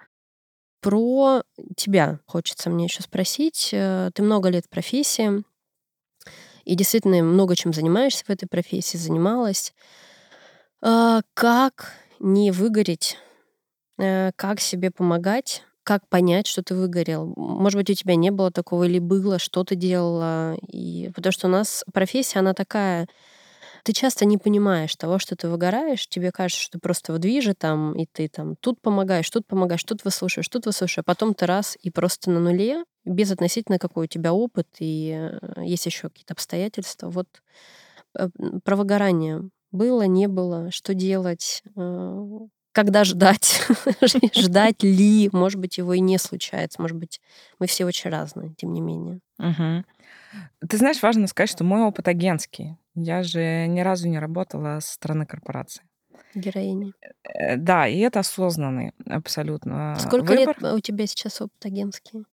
Про 0.80 1.42
тебя 1.76 2.20
хочется 2.26 2.70
мне 2.70 2.84
еще 2.84 3.02
спросить. 3.02 3.70
Э, 3.72 4.10
Ты 4.14 4.22
много 4.22 4.48
лет 4.48 4.66
в 4.66 4.68
профессии, 4.68 5.42
и 6.64 6.74
действительно 6.74 7.22
много 7.22 7.56
чем 7.56 7.72
занимаешься 7.72 8.24
в 8.26 8.30
этой 8.30 8.46
профессии, 8.46 8.98
занималась. 8.98 9.72
А, 10.82 11.22
Как 11.34 11.92
не 12.20 12.50
выгореть? 12.50 13.16
Э, 13.98 14.32
Как 14.36 14.60
себе 14.60 14.90
помогать? 14.90 15.64
Как 15.82 16.06
понять, 16.08 16.46
что 16.46 16.62
ты 16.62 16.74
выгорел? 16.74 17.32
Может 17.36 17.78
быть, 17.78 17.88
у 17.88 17.94
тебя 17.94 18.14
не 18.14 18.30
было 18.30 18.50
такого 18.50 18.84
или 18.84 18.98
было, 18.98 19.38
что 19.38 19.64
ты 19.64 19.74
делала? 19.74 20.54
И... 20.70 21.10
Потому 21.14 21.32
что 21.32 21.46
у 21.46 21.50
нас 21.50 21.84
профессия, 21.92 22.40
она 22.40 22.52
такая... 22.52 23.08
Ты 23.88 23.94
часто 23.94 24.26
не 24.26 24.36
понимаешь 24.36 24.94
того, 24.96 25.18
что 25.18 25.34
ты 25.34 25.48
выгораешь. 25.48 26.06
Тебе 26.06 26.30
кажется, 26.30 26.62
что 26.62 26.72
ты 26.72 26.78
просто 26.78 27.14
в 27.14 27.18
движе 27.18 27.54
там, 27.54 27.94
и 27.94 28.04
ты 28.04 28.28
там 28.28 28.54
тут 28.56 28.82
помогаешь, 28.82 29.30
тут 29.30 29.46
помогаешь, 29.46 29.82
тут 29.82 30.04
выслушаешь, 30.04 30.46
тут 30.50 30.66
выслушаешь. 30.66 30.98
А 30.98 31.02
потом 31.02 31.32
ты 31.32 31.46
раз 31.46 31.74
и 31.80 31.90
просто 31.90 32.30
на 32.30 32.38
нуле, 32.38 32.84
без 33.06 33.30
относительно 33.30 33.78
какой 33.78 34.04
у 34.04 34.06
тебя 34.06 34.34
опыт, 34.34 34.66
и 34.78 35.30
э, 35.40 35.64
есть 35.64 35.86
еще 35.86 36.10
какие-то 36.10 36.34
обстоятельства. 36.34 37.08
Вот 37.08 37.28
э, 38.18 38.28
про 38.62 38.76
выгорание. 38.76 39.48
Было, 39.72 40.02
не 40.02 40.28
было, 40.28 40.70
что 40.70 40.92
делать, 40.92 41.62
э, 41.74 42.38
когда 42.72 43.04
ждать, 43.04 43.62
ждать 44.36 44.82
ли, 44.82 45.30
может 45.32 45.58
быть, 45.58 45.78
его 45.78 45.94
и 45.94 46.00
не 46.00 46.18
случается, 46.18 46.82
может 46.82 46.98
быть, 46.98 47.22
мы 47.58 47.66
все 47.66 47.86
очень 47.86 48.10
разные, 48.10 48.52
тем 48.58 48.74
не 48.74 48.82
менее. 48.82 49.20
Мгм. 49.38 49.86
Ты 50.66 50.76
знаешь, 50.76 51.02
важно 51.02 51.26
сказать, 51.26 51.50
что 51.50 51.64
мой 51.64 51.82
опыт 51.82 52.08
агентский. 52.08 52.76
Я 52.94 53.22
же 53.22 53.66
ни 53.66 53.80
разу 53.80 54.08
не 54.08 54.18
работала 54.18 54.80
со 54.80 54.94
стороны 54.94 55.26
корпорации. 55.26 55.82
Героиня. 56.34 56.92
Э, 57.22 57.56
Да, 57.56 57.86
и 57.86 57.98
это 57.98 58.20
осознанный 58.20 58.92
абсолютно 59.06 59.96
Сколько 59.98 60.32
выбор. 60.32 60.56
лет 60.60 60.72
у 60.74 60.80
тебя 60.80 61.06
сейчас 61.06 61.40
опыт 61.40 61.64
агентский? 61.64 62.24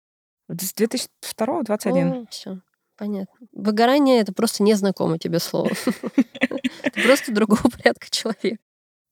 С 0.48 0.72
2002 0.74 1.62
21 1.62 2.26
все, 2.30 2.60
понятно. 2.96 3.46
Выгорание 3.52 4.20
это 4.20 4.32
просто 4.32 4.62
незнакомое 4.62 5.18
тебе 5.18 5.38
слово. 5.38 5.70
Ты 5.74 7.02
просто 7.06 7.32
другого 7.32 7.62
порядка 7.62 8.10
человек. 8.10 8.60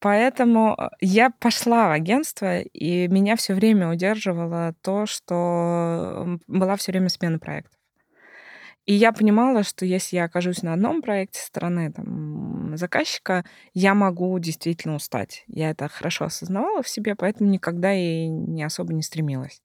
Поэтому 0.01 0.75
э, 0.77 0.89
я 1.01 1.31
пошла 1.31 1.89
в 1.89 1.93
агентство, 1.93 2.61
и 2.61 3.07
меня 3.09 3.37
все 3.37 3.55
время 3.55 3.89
удерживало 3.89 4.75
то, 4.83 5.07
что 5.07 6.39
была 6.49 6.77
все 6.77 6.91
время 6.93 7.09
смена 7.09 7.39
проектов. 7.39 7.79
И 8.85 8.95
я 8.95 9.13
понимала, 9.13 9.63
что 9.63 9.85
если 9.85 10.17
я 10.17 10.25
окажусь 10.25 10.63
на 10.63 10.73
одном 10.73 11.03
проекте 11.03 11.41
со 11.41 11.47
стороны 11.47 11.93
там, 11.93 12.77
заказчика, 12.77 13.45
я 13.75 13.95
могу 13.95 14.37
действительно 14.41 14.97
устать. 14.97 15.45
Я 15.47 15.71
это 15.71 15.89
хорошо 15.89 16.25
осознавала 16.25 16.83
в 16.83 16.89
себе, 16.89 17.15
поэтому 17.15 17.49
никогда 17.49 17.95
и 17.95 18.27
не 18.27 18.65
особо 18.65 18.93
не 18.93 19.03
стремилась. 19.03 19.63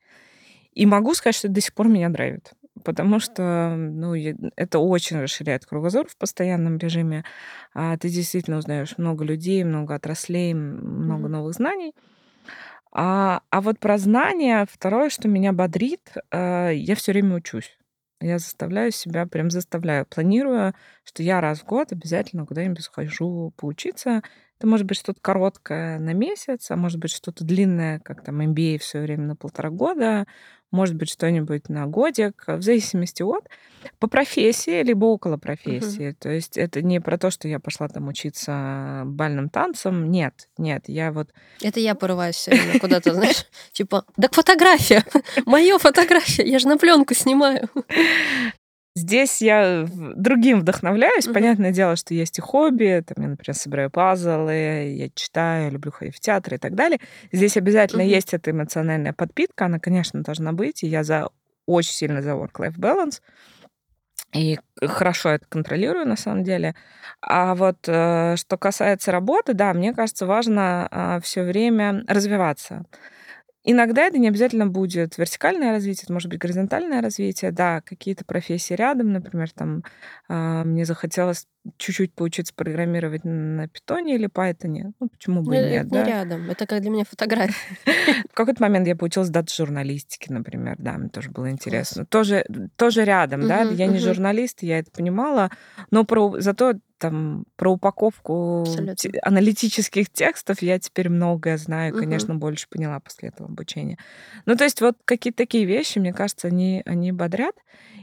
И 0.74 0.86
могу 0.86 1.16
сказать, 1.16 1.36
что 1.36 1.48
это 1.48 1.56
до 1.56 1.62
сих 1.62 1.74
пор 1.74 1.88
меня 1.88 2.10
драйвит. 2.10 2.54
Потому 2.84 3.20
что 3.20 3.76
ну, 3.76 4.14
это 4.56 4.78
очень 4.78 5.20
расширяет 5.20 5.66
кругозор 5.66 6.08
в 6.08 6.16
постоянном 6.16 6.78
режиме. 6.78 7.24
А 7.74 7.98
ты 7.98 8.10
действительно 8.10 8.58
узнаешь 8.58 9.00
много 9.00 9.26
людей, 9.26 9.64
много 9.64 9.96
отраслей, 9.96 10.54
много 10.54 11.26
mm-hmm. 11.26 11.32
новых 11.32 11.54
знаний. 11.56 11.96
А, 12.92 13.42
а 13.50 13.62
вот 13.62 13.80
про 13.80 13.98
знания, 13.98 14.68
второе, 14.72 15.10
что 15.10 15.28
меня 15.28 15.54
бодрит, 15.54 16.14
э, 16.32 16.72
я 16.76 16.96
все 16.96 17.12
время 17.12 17.38
учусь. 17.38 17.77
Я 18.20 18.40
заставляю 18.40 18.92
себя, 18.92 19.28
прям 19.28 19.52
заставляю, 19.52 20.06
планирую, 20.08 20.74
что 21.04 21.22
я 21.22 21.40
раз 21.40 21.60
в 21.60 21.66
год 21.66 21.92
обязательно 21.92 22.48
куда-нибудь 22.48 22.84
схожу 22.84 23.54
поучиться. 23.58 24.24
Это 24.58 24.66
может 24.66 24.88
быть 24.88 24.98
что-то 24.98 25.20
короткое 25.22 26.00
на 26.00 26.14
месяц, 26.14 26.72
а 26.72 26.76
может 26.76 27.00
быть 27.00 27.12
что-то 27.12 27.46
длинное, 27.46 28.00
как 28.00 28.24
там 28.24 28.42
MBA 28.42 28.80
все 28.80 29.02
время 29.02 29.26
на 29.28 29.36
полтора 29.36 29.70
года, 29.70 30.26
может 30.72 30.96
быть 30.96 31.10
что-нибудь 31.10 31.70
на 31.70 31.86
годик, 31.88 32.44
в 32.48 32.62
зависимости 32.62 33.24
от 33.24 33.48
по 34.00 34.08
профессии 34.08 34.84
либо 34.84 35.06
около 35.06 35.38
профессии. 35.38 36.10
Угу. 36.10 36.18
То 36.20 36.30
есть 36.30 36.58
это 36.58 36.82
не 36.82 37.00
про 37.00 37.18
то, 37.18 37.32
что 37.32 37.48
я 37.48 37.60
пошла 37.60 37.88
там 37.88 38.08
учиться 38.08 39.04
бальным 39.06 39.50
танцам. 39.50 40.12
Нет, 40.12 40.50
нет, 40.58 40.84
я 40.88 41.12
вот... 41.12 41.30
Это 41.62 41.80
я 41.80 41.96
порываюсь 41.96 42.50
куда-то, 42.82 43.14
знаешь, 43.14 43.46
типа, 43.72 44.06
так 44.20 44.34
фотография, 44.34 45.04
моя 45.46 45.78
фотография, 45.78 46.46
я 46.46 46.60
же 46.60 46.68
на 46.68 46.78
пленку 46.78 47.14
снимаю. 47.14 47.70
Здесь 48.98 49.44
я 49.44 49.86
другим 49.92 50.62
вдохновляюсь. 50.62 51.28
Mm-hmm. 51.28 51.34
Понятное 51.34 51.72
дело, 51.72 51.96
что 51.96 52.16
есть 52.16 52.40
и 52.40 52.42
хобби. 52.42 53.04
Там 53.06 53.24
я, 53.24 53.30
например, 53.30 53.56
собираю 53.56 53.92
пазлы, 53.92 54.96
я 54.98 55.10
читаю, 55.14 55.72
люблю 55.72 55.92
ходить 55.92 56.16
в 56.16 56.20
театр 56.20 56.56
и 56.56 56.58
так 56.58 56.74
далее. 56.74 57.00
Здесь 57.32 57.58
обязательно 57.58 58.02
mm-hmm. 58.02 58.16
есть 58.16 58.34
эта 58.34 58.50
эмоциональная 58.50 59.14
подпитка. 59.14 59.66
Она, 59.66 59.78
конечно, 59.78 60.24
должна 60.24 60.52
быть. 60.52 60.82
И 60.82 60.88
я 60.88 61.04
за 61.04 61.30
очень 61.68 61.92
сильно 61.92 62.24
за 62.24 62.32
work-life 62.32 62.76
balance. 62.80 63.22
И 64.34 64.58
хорошо 64.84 65.30
это 65.30 65.46
контролирую, 65.48 66.08
на 66.08 66.18
самом 66.18 66.44
деле. 66.44 66.74
А 67.22 67.54
вот 67.54 67.78
э, 67.88 68.36
что 68.36 68.58
касается 68.58 69.12
работы, 69.12 69.54
да, 69.54 69.74
мне 69.76 69.94
кажется, 69.94 70.26
важно 70.26 70.88
э, 70.90 71.20
все 71.22 71.44
время 71.44 72.04
развиваться. 72.08 72.86
Иногда 73.70 74.04
это 74.04 74.18
не 74.18 74.30
обязательно 74.30 74.66
будет 74.66 75.18
вертикальное 75.18 75.72
развитие, 75.74 76.06
это 76.06 76.14
может 76.14 76.30
быть 76.30 76.40
горизонтальное 76.40 77.02
развитие. 77.02 77.52
Да, 77.52 77.82
какие-то 77.82 78.24
профессии 78.24 78.74
рядом, 78.74 79.12
например, 79.12 79.52
там 79.52 79.84
э, 80.30 80.64
мне 80.64 80.86
захотелось 80.86 81.48
чуть-чуть 81.78 82.14
поучиться 82.14 82.54
программировать 82.54 83.22
на 83.24 83.68
питоне 83.68 84.16
или 84.16 84.28
пайтоне. 84.28 84.94
Ну, 85.00 85.10
почему 85.10 85.42
бы 85.42 85.54
ну, 85.54 85.60
и 85.60 85.70
нет, 85.70 85.86
это 85.86 85.90
да? 85.90 86.04
не 86.04 86.10
рядом. 86.10 86.50
Это 86.50 86.66
как 86.66 86.82
для 86.82 86.90
меня 86.90 87.04
фотография. 87.06 87.54
В 88.30 88.34
какой-то 88.34 88.62
момент 88.62 88.88
я 88.88 88.96
поучилась 88.96 89.30
дата-журналистике, 89.30 90.34
например, 90.34 90.76
да, 90.80 90.94
мне 90.94 91.10
тоже 91.10 91.32
было 91.32 91.50
интересно. 91.50 92.06
Тоже, 92.06 92.46
тоже 92.76 93.04
рядом, 93.04 93.48
да, 93.48 93.62
я 93.62 93.88
не 93.88 94.00
журналист, 94.00 94.64
я 94.64 94.80
это 94.80 94.92
понимала, 94.92 95.52
но 95.92 96.04
про, 96.04 96.40
зато 96.40 96.76
там 96.98 97.46
про 97.56 97.74
упаковку 97.74 98.66
те, 98.98 99.12
аналитических 99.22 100.10
текстов 100.10 100.62
я 100.62 100.80
теперь 100.80 101.10
многое 101.10 101.58
знаю, 101.58 101.94
угу. 101.94 102.00
конечно, 102.00 102.36
больше 102.36 102.68
поняла 102.70 103.00
после 103.00 103.30
этого 103.30 103.50
обучения. 103.50 103.98
Ну, 104.46 104.56
то 104.56 104.64
есть 104.64 104.82
вот 104.82 104.98
какие-то 105.06 105.38
такие 105.38 105.66
вещи, 105.66 106.00
мне 106.00 106.14
кажется, 106.14 106.48
они, 106.48 106.82
они 106.86 107.12
бодрят. 107.12 107.56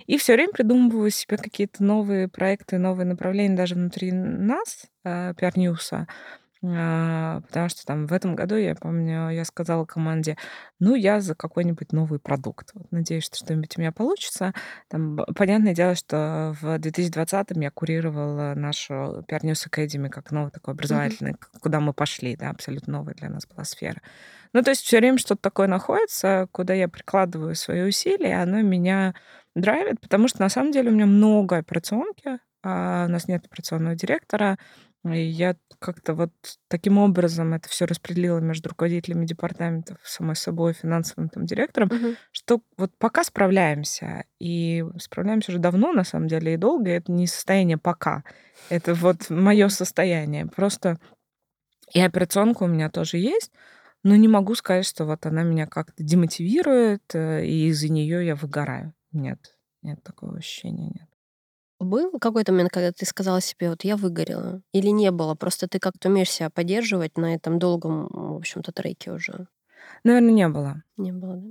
И 0.07 0.19
все 0.19 0.35
время 0.35 0.53
придумываю 0.53 1.11
себе 1.11 1.37
какие-то 1.37 1.83
новые 1.83 2.29
проекты, 2.29 2.79
новые 2.79 3.07
направления 3.07 3.57
даже 3.57 3.75
внутри 3.75 4.13
нас, 4.13 4.87
э, 5.05 5.33
PR-ньюса. 5.33 6.07
А, 6.67 7.43
потому 7.43 7.69
что 7.69 7.85
там 7.85 8.07
в 8.07 8.13
этом 8.13 8.35
году, 8.35 8.57
я 8.57 8.75
помню, 8.75 9.29
я 9.31 9.45
сказала 9.45 9.85
команде, 9.85 10.37
ну, 10.79 10.95
я 10.95 11.21
за 11.21 11.35
какой-нибудь 11.35 11.93
новый 11.93 12.19
продукт. 12.19 12.71
Вот, 12.75 12.91
надеюсь, 12.91 13.25
что 13.25 13.37
что-нибудь 13.37 13.77
у 13.77 13.81
меня 13.81 13.93
получится. 13.93 14.55
Там, 14.89 15.19
понятное 15.37 15.75
дело, 15.75 15.95
что 15.95 16.57
в 16.61 16.79
2020-м 16.79 17.61
я 17.61 17.71
курировала 17.71 18.55
нашу 18.55 19.25
PR 19.29 19.43
News 19.43 19.69
Academy 19.69 20.09
как 20.09 20.31
новый 20.31 20.51
такой 20.51 20.75
образовательный, 20.75 21.33
mm-hmm. 21.33 21.61
куда 21.61 21.81
мы 21.81 21.93
пошли, 21.93 22.37
да, 22.37 22.51
абсолютно 22.51 22.95
новая 22.95 23.15
для 23.15 23.29
нас 23.29 23.47
была 23.47 23.65
сфера. 23.65 24.01
Ну, 24.55 24.63
то 24.63 24.71
есть 24.71 24.83
все 24.83 24.99
время 24.99 25.19
что-то 25.19 25.43
такое 25.43 25.67
находится, 25.67 26.49
куда 26.53 26.75
я 26.75 26.89
прикладываю 26.89 27.57
свои 27.57 27.83
усилия, 27.83 28.41
оно 28.41 28.63
меня 28.63 29.15
драйвит, 29.57 30.01
потому 30.01 30.29
что 30.29 30.41
на 30.41 30.49
самом 30.49 30.71
деле 30.71 30.91
у 30.91 30.95
меня 30.95 31.07
много 31.07 31.57
операционки, 31.57 32.39
а 32.63 33.07
у 33.07 33.11
нас 33.11 33.27
нет 33.27 33.45
операционного 33.45 33.97
директора, 33.97 34.57
и 35.05 35.21
я 35.21 35.57
как-то 35.81 36.15
вот 36.15 36.31
таким 36.69 36.99
образом 36.99 37.53
это 37.53 37.69
все 37.69 37.85
распределила 37.85 38.39
между 38.39 38.69
руководителями 38.71 39.27
департаментов, 39.27 39.99
самой 40.05 40.37
собой, 40.37 40.73
финансовым 40.73 41.29
там 41.29 41.47
директором, 41.47 41.89
угу. 41.89 42.15
что 42.31 42.61
вот 42.79 42.93
пока 42.97 43.25
справляемся, 43.25 44.25
и 44.39 44.85
справляемся 44.99 45.51
уже 45.51 45.59
давно, 45.59 45.93
на 45.93 46.05
самом 46.05 46.29
деле, 46.29 46.55
и 46.55 46.59
долго, 46.59 46.91
и 46.91 46.95
это 46.95 47.11
не 47.11 47.27
состояние 47.27 47.77
пока, 47.77 48.23
это 48.71 48.95
вот 48.95 49.31
мое 49.31 49.69
состояние. 49.69 50.47
Просто 50.47 50.99
и 51.93 52.01
операционка 52.01 52.63
у 52.63 52.69
меня 52.69 52.89
тоже 52.89 53.19
есть, 53.19 53.53
но 54.05 54.15
не 54.17 54.29
могу 54.29 54.55
сказать, 54.55 54.87
что 54.87 55.07
вот 55.07 55.27
она 55.27 55.43
меня 55.43 55.67
как-то 55.67 56.03
демотивирует, 56.05 57.03
э, 57.15 57.45
и 57.45 57.69
из-за 57.69 57.89
нее 57.89 58.25
я 58.25 58.37
выгораю. 58.37 58.95
Нет, 59.13 59.59
нет 59.83 60.03
такого 60.03 60.37
ощущения, 60.37 60.89
нет. 60.89 61.09
Был 61.81 62.19
какой-то 62.19 62.53
момент, 62.53 62.71
когда 62.71 62.93
ты 62.93 63.05
сказала 63.05 63.41
себе, 63.41 63.71
вот 63.71 63.83
я 63.83 63.97
выгорела? 63.97 64.63
Или 64.73 64.89
не 64.89 65.11
было? 65.11 65.35
Просто 65.35 65.67
ты 65.69 65.79
как-то 65.79 66.09
умеешь 66.09 66.31
себя 66.31 66.51
поддерживать 66.51 67.19
на 67.19 67.35
этом 67.35 67.59
долгом, 67.59 68.09
в 68.11 68.37
общем-то, 68.37 68.73
треке 68.73 69.11
уже? 69.11 69.49
Наверное, 70.05 70.33
не 70.33 70.49
было. 70.49 70.83
Не 70.97 71.13
было, 71.13 71.37
да? 71.37 71.49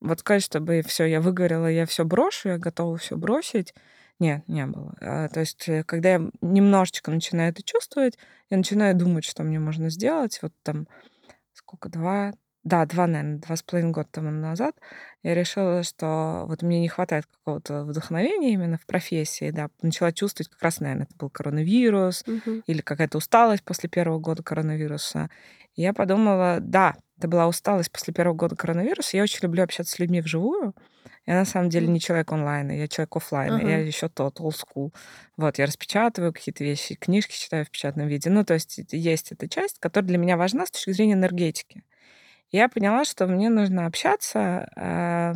Вот 0.00 0.20
сказать, 0.20 0.42
чтобы 0.42 0.82
все, 0.82 1.04
я 1.04 1.20
выгорела, 1.20 1.68
я 1.68 1.86
все 1.86 2.04
брошу, 2.04 2.48
я 2.48 2.58
готова 2.58 2.96
все 2.96 3.16
бросить. 3.16 3.72
Нет, 4.18 4.46
не 4.48 4.66
было. 4.66 4.94
А, 5.00 5.28
то 5.28 5.40
есть, 5.40 5.68
э, 5.68 5.84
когда 5.84 6.14
я 6.14 6.30
немножечко 6.40 7.10
начинаю 7.10 7.50
это 7.50 7.62
чувствовать, 7.62 8.18
я 8.50 8.56
начинаю 8.56 8.96
думать, 8.96 9.24
что 9.24 9.42
мне 9.44 9.58
можно 9.60 9.90
сделать. 9.90 10.40
Вот 10.42 10.52
там 10.62 10.88
сколько, 11.72 11.88
два, 11.88 12.32
да, 12.64 12.84
два, 12.86 13.06
наверное, 13.06 13.38
два 13.38 13.56
с 13.56 13.62
половиной 13.62 13.92
года 13.92 14.08
тому 14.10 14.30
назад 14.30 14.76
я 15.22 15.34
решила, 15.34 15.82
что 15.82 16.44
вот 16.46 16.62
мне 16.62 16.80
не 16.80 16.88
хватает 16.88 17.26
какого-то 17.26 17.84
вдохновения 17.84 18.52
именно 18.52 18.76
в 18.76 18.86
профессии, 18.86 19.50
да, 19.50 19.68
начала 19.80 20.12
чувствовать, 20.12 20.50
как 20.50 20.62
раз, 20.62 20.80
наверное, 20.80 21.06
это 21.06 21.16
был 21.16 21.30
коронавирус 21.30 22.24
угу. 22.26 22.62
или 22.66 22.80
какая-то 22.80 23.18
усталость 23.18 23.64
после 23.64 23.88
первого 23.88 24.18
года 24.18 24.42
коронавируса. 24.42 25.30
И 25.74 25.82
я 25.82 25.94
подумала, 25.94 26.58
да, 26.60 26.96
это 27.18 27.28
была 27.28 27.48
усталость 27.48 27.90
после 27.90 28.12
первого 28.12 28.36
года 28.36 28.54
коронавируса. 28.54 29.16
Я 29.16 29.22
очень 29.22 29.40
люблю 29.42 29.62
общаться 29.62 29.94
с 29.94 29.98
людьми 29.98 30.20
вживую. 30.20 30.74
Я 31.26 31.34
на 31.34 31.44
самом 31.44 31.68
деле 31.68 31.86
не 31.86 32.00
человек 32.00 32.32
онлайна, 32.32 32.72
я 32.72 32.88
человек 32.88 33.16
офлайна, 33.16 33.60
uh-huh. 33.60 33.70
я 33.70 33.78
еще 33.78 34.08
тот, 34.08 34.40
old 34.40 34.54
school. 34.54 34.92
Вот, 35.36 35.58
я 35.58 35.66
распечатываю 35.66 36.32
какие-то 36.32 36.64
вещи, 36.64 36.94
книжки 36.94 37.36
читаю 37.36 37.64
в 37.64 37.70
печатном 37.70 38.08
виде. 38.08 38.30
Ну, 38.30 38.44
то 38.44 38.54
есть 38.54 38.80
есть 38.90 39.32
эта 39.32 39.48
часть, 39.48 39.78
которая 39.78 40.08
для 40.08 40.18
меня 40.18 40.36
важна 40.36 40.66
с 40.66 40.70
точки 40.70 40.90
зрения 40.92 41.14
энергетики 41.14 41.84
я 42.52 42.68
поняла, 42.68 43.04
что 43.04 43.26
мне 43.26 43.48
нужно 43.48 43.86
общаться. 43.86 44.70
А, 44.76 45.34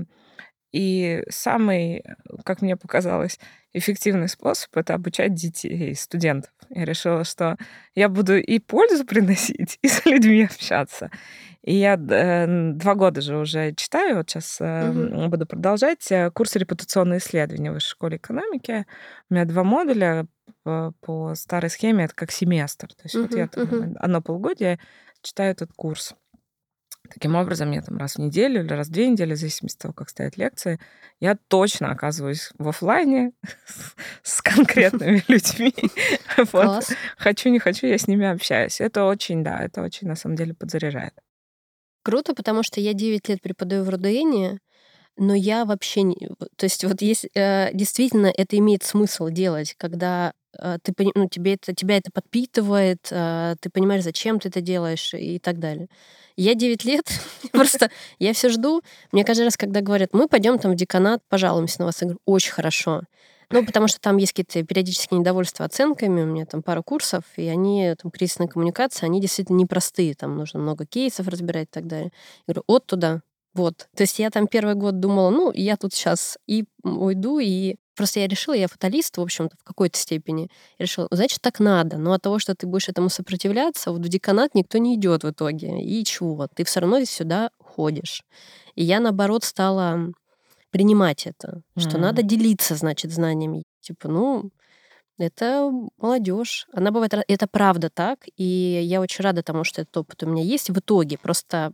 и 0.71 1.23
самый, 1.31 2.05
как 2.45 2.61
мне 2.61 2.77
показалось, 2.77 3.41
эффективный 3.73 4.29
способ 4.29 4.77
это 4.77 4.95
обучать 4.95 5.35
детей, 5.35 5.95
студентов. 5.95 6.53
Я 6.69 6.85
решила, 6.85 7.25
что 7.25 7.57
я 7.95 8.09
буду 8.11 8.37
и 8.37 8.59
пользу 8.59 9.07
приносить, 9.07 9.79
и 9.83 9.89
с 9.89 10.05
людьми 10.05 10.45
общаться. 10.45 11.11
И 11.67 11.75
я 11.75 11.95
э, 11.97 12.73
два 12.75 12.95
года 12.95 13.21
же 13.21 13.37
уже 13.37 13.75
читаю, 13.75 14.19
вот 14.19 14.31
сейчас 14.31 14.61
угу. 14.61 15.29
буду 15.29 15.47
продолжать 15.47 16.11
э, 16.12 16.31
курс 16.31 16.55
репутационные 16.55 17.19
исследования 17.19 17.73
в 17.73 17.75
Высшей 17.75 17.91
школе 17.91 18.17
экономики. 18.19 18.87
У 19.29 19.35
меня 19.35 19.45
два 19.47 19.64
модуля 19.64 20.27
по, 20.62 21.35
старой 21.35 21.69
схеме, 21.69 22.05
это 22.05 22.14
как 22.14 22.31
семестр. 22.31 22.87
То 22.89 23.03
есть 23.03 23.17
угу, 23.17 23.25
вот 23.25 23.37
я 23.37 23.49
там, 23.49 23.62
угу. 23.64 23.97
одно 23.99 24.23
полугодие 24.23 24.79
читаю 25.23 25.51
этот 25.51 25.73
курс. 25.75 26.14
Таким 27.12 27.35
образом, 27.35 27.73
я 27.73 27.83
там 27.83 27.99
раз 27.99 28.14
в 28.14 28.19
неделю 28.19 28.61
или 28.62 28.73
раз 28.73 28.87
в 28.87 28.93
две 28.93 29.09
недели, 29.09 29.35
в 29.35 29.37
зависимости 29.37 29.77
от 29.79 29.83
того, 29.83 29.95
как 29.95 30.09
стоят 30.09 30.37
лекции, 30.37 30.79
я 31.19 31.37
точно 31.49 31.91
оказываюсь 31.91 32.51
в 32.59 32.69
офлайне 32.69 33.33
с 34.23 34.41
конкретными 34.41 35.25
людьми. 35.29 35.75
Хочу, 37.17 37.49
не 37.49 37.59
хочу, 37.59 37.87
я 37.87 37.99
с 37.99 38.07
ними 38.07 38.27
общаюсь. 38.27 38.81
Это 38.81 39.05
очень, 39.05 39.43
да, 39.43 39.64
это 39.64 39.83
очень, 39.83 40.07
на 40.07 40.14
самом 40.14 40.37
деле, 40.37 40.55
подзаряжает. 40.55 41.14
Круто, 42.07 42.35
потому 42.35 42.63
что 42.63 42.81
я 42.81 42.93
9 42.93 43.29
лет 43.29 43.43
преподаю 43.43 43.83
в 43.83 43.89
РУДН, 43.89 44.59
но 45.17 45.35
я 45.35 45.65
вообще 45.65 46.03
не... 46.03 46.15
То 46.55 46.67
есть 46.67 46.85
вот 46.85 47.03
есть, 47.03 47.27
э, 47.35 47.71
действительно 47.75 48.33
это 48.33 48.57
имеет 48.59 48.85
смысл 48.85 49.29
делать, 49.29 49.75
когда 49.77 50.33
э, 50.57 50.79
ты, 50.85 50.95
ну, 51.17 51.29
тебе 51.29 51.55
это, 51.55 51.75
тебя 51.75 51.97
это 51.97 52.13
подпитывает, 52.13 53.09
э, 53.11 53.57
ты 53.61 53.71
понимаешь, 53.71 54.05
зачем 54.05 54.39
ты 54.39 54.51
это 54.51 54.61
делаешь 54.61 55.15
и 55.15 55.41
так 55.41 55.59
далее. 55.59 55.89
Я 56.37 56.55
9 56.55 56.85
лет, 56.85 57.09
просто 57.53 57.91
я 58.21 58.33
все 58.35 58.51
жду. 58.51 58.83
Мне 59.11 59.25
каждый 59.25 59.43
раз, 59.43 59.57
когда 59.57 59.81
говорят, 59.81 60.11
мы 60.13 60.29
пойдем 60.29 60.61
там 60.61 60.71
в 60.71 60.77
деканат, 60.77 61.23
пожалуемся 61.29 61.81
на 61.81 61.87
вас, 61.87 62.01
я 62.03 62.07
говорю, 62.07 62.21
очень 62.25 62.53
хорошо. 62.53 63.03
Ну, 63.51 63.65
потому 63.65 63.87
что 63.89 64.01
там 64.01 64.17
есть 64.17 64.33
какие-то 64.33 64.67
периодические 64.67 65.21
недовольства 65.21 65.65
оценками, 65.65 66.23
у 66.23 66.27
меня 66.27 66.47
там 66.47 66.63
пара 66.63 66.83
курсов, 66.83 67.25
и 67.37 67.47
они, 67.47 67.95
там, 68.01 68.11
кризисные 68.11 68.49
коммуникации, 68.49 69.07
они 69.07 69.21
действительно 69.21 69.57
непростые, 69.57 70.15
там 70.15 70.37
нужно 70.37 70.59
много 70.61 70.85
кейсов 70.85 71.29
разбирать 71.29 71.69
и 71.69 71.73
так 71.73 71.87
далее. 71.87 72.13
Я 72.47 72.55
говорю, 72.55 72.65
от 72.67 72.87
туда, 72.87 73.21
вот. 73.55 73.89
То 73.97 74.03
есть 74.03 74.19
я 74.19 74.31
там 74.31 74.49
первый 74.49 74.75
год 74.75 75.01
думала, 75.01 75.31
ну, 75.31 75.53
я 75.55 75.77
тут 75.77 75.95
сейчас 75.95 76.39
и 76.47 76.65
уйду, 76.83 77.39
и 77.39 77.77
Просто 77.97 78.21
я 78.21 78.29
решила, 78.29 78.55
я 78.55 78.69
фаталист, 78.69 79.17
в 79.17 79.23
общем-то, 79.23 79.57
в 79.57 79.65
какой-то 79.65 79.99
степени. 79.99 80.51
Я 80.79 80.85
решила, 80.85 81.09
значит, 81.11 81.41
так 81.41 81.61
надо. 81.61 81.97
Но 81.97 82.13
от 82.13 82.21
того, 82.21 82.39
что 82.39 82.55
ты 82.55 82.67
будешь 82.67 82.91
этому 82.91 83.09
сопротивляться, 83.09 83.91
вот 83.91 84.03
в 84.03 84.09
деканат 84.09 84.55
никто 84.55 84.77
не 84.77 84.97
идет 84.97 85.25
в 85.25 85.31
итоге. 85.31 85.83
И 85.83 86.05
чего? 86.05 86.47
Ты 86.55 86.65
все 86.65 86.81
равно 86.81 87.03
сюда 87.07 87.51
ходишь. 87.59 88.23
И 88.75 88.85
я, 88.85 89.01
наоборот, 89.01 89.45
стала 89.45 90.13
принимать 90.71 91.27
это, 91.27 91.62
mm-hmm. 91.77 91.81
что 91.81 91.99
надо 91.99 92.23
делиться, 92.23 92.75
значит, 92.75 93.12
знаниями. 93.12 93.64
Типа, 93.81 94.09
ну, 94.09 94.51
это 95.19 95.71
молодежь. 95.97 96.67
Она 96.73 96.91
бывает, 96.91 97.14
это 97.29 97.47
правда 97.47 97.89
так, 97.91 98.27
и 98.37 98.45
я 98.85 99.01
очень 99.01 99.23
рада 99.23 99.43
тому, 99.43 99.64
что 99.64 99.83
этот 99.83 99.97
опыт 99.97 100.23
у 100.23 100.27
меня 100.27 100.43
есть 100.43 100.71
в 100.71 100.79
итоге. 100.79 101.19
Просто 101.19 101.73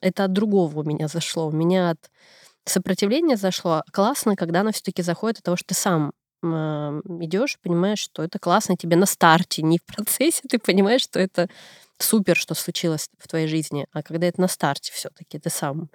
это 0.00 0.24
от 0.24 0.32
другого 0.32 0.80
у 0.80 0.84
меня 0.84 1.08
зашло. 1.08 1.48
У 1.48 1.52
меня 1.52 1.90
от 1.90 2.10
сопротивления 2.64 3.36
зашло. 3.36 3.82
Классно, 3.92 4.36
когда 4.36 4.60
оно 4.60 4.72
все-таки 4.72 5.02
заходит 5.02 5.38
от 5.38 5.44
того, 5.44 5.56
что 5.56 5.68
ты 5.68 5.74
сам 5.74 6.12
идешь, 6.42 7.58
понимаешь, 7.62 7.98
что 7.98 8.22
это 8.22 8.38
классно 8.38 8.74
тебе 8.74 8.96
на 8.96 9.04
старте, 9.04 9.60
не 9.62 9.76
в 9.76 9.84
процессе, 9.84 10.40
ты 10.48 10.58
понимаешь, 10.58 11.02
что 11.02 11.20
это 11.20 11.50
супер, 11.98 12.34
что 12.34 12.54
случилось 12.54 13.10
в 13.18 13.28
твоей 13.28 13.46
жизни, 13.46 13.86
а 13.92 14.02
когда 14.02 14.26
это 14.26 14.40
на 14.40 14.48
старте 14.48 14.90
все-таки 14.90 15.38
ты 15.38 15.50
сам 15.50 15.90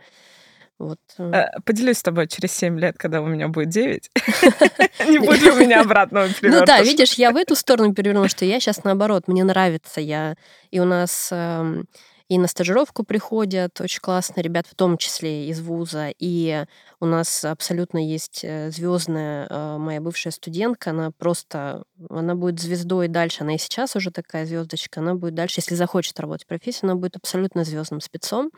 вот. 0.78 0.99
Э. 1.17 1.32
Э, 1.32 1.59
поделюсь 1.63 1.99
с 1.99 2.03
тобой 2.03 2.28
через 2.28 2.51
7 2.53 2.78
лет, 2.80 2.97
когда 2.97 3.21
у 3.21 3.26
меня 3.26 3.47
будет 3.47 3.69
9. 3.69 4.09
Не 5.09 5.19
будет 5.19 5.53
у 5.53 5.57
меня 5.57 5.82
обратного 5.82 6.28
переворота. 6.28 6.59
Ну 6.59 6.65
да, 6.65 6.82
видишь, 6.82 7.13
я 7.13 7.32
в 7.32 7.38
эту 7.38 7.55
сторону 7.55 7.93
перевернула, 7.93 8.28
что 8.28 8.43
я 8.43 8.59
сейчас 8.59 8.84
наоборот, 8.84 9.28
мне 9.28 9.43
нравится. 9.43 10.01
Я 10.01 10.36
И 10.71 10.80
у 10.82 10.86
нас 10.86 11.30
эм, 11.32 11.86
и 12.28 12.38
на 12.38 12.47
стажировку 12.47 13.03
приходят 13.03 13.80
очень 13.80 14.01
классные 14.01 14.43
ребят, 14.43 14.67
в 14.67 14.76
том 14.76 14.97
числе 14.97 15.47
из 15.47 15.61
вуза. 15.61 16.09
И 16.19 16.65
у 16.99 17.05
нас 17.05 17.45
абсолютно 17.45 17.99
есть 17.99 18.41
э, 18.43 18.69
звездная 18.71 19.78
моя 19.78 20.01
бывшая 20.01 20.32
студентка. 20.32 20.89
Она 20.89 21.11
просто, 21.11 21.84
она 22.09 22.36
будет 22.36 22.59
звездой 22.59 23.07
дальше. 23.07 23.43
Она 23.43 23.55
и 23.55 23.57
сейчас 23.57 23.95
уже 23.95 24.11
такая 24.11 24.45
звездочка. 24.45 24.99
Она 24.99 25.15
будет 25.15 25.36
дальше, 25.36 25.59
если 25.59 25.76
захочет 25.76 26.19
работать 26.19 26.43
в 26.43 26.49
профессии, 26.49 26.80
она 26.84 26.95
будет 26.95 27.15
абсолютно 27.15 27.63
звездным 27.63 28.01
спецом. 28.01 28.51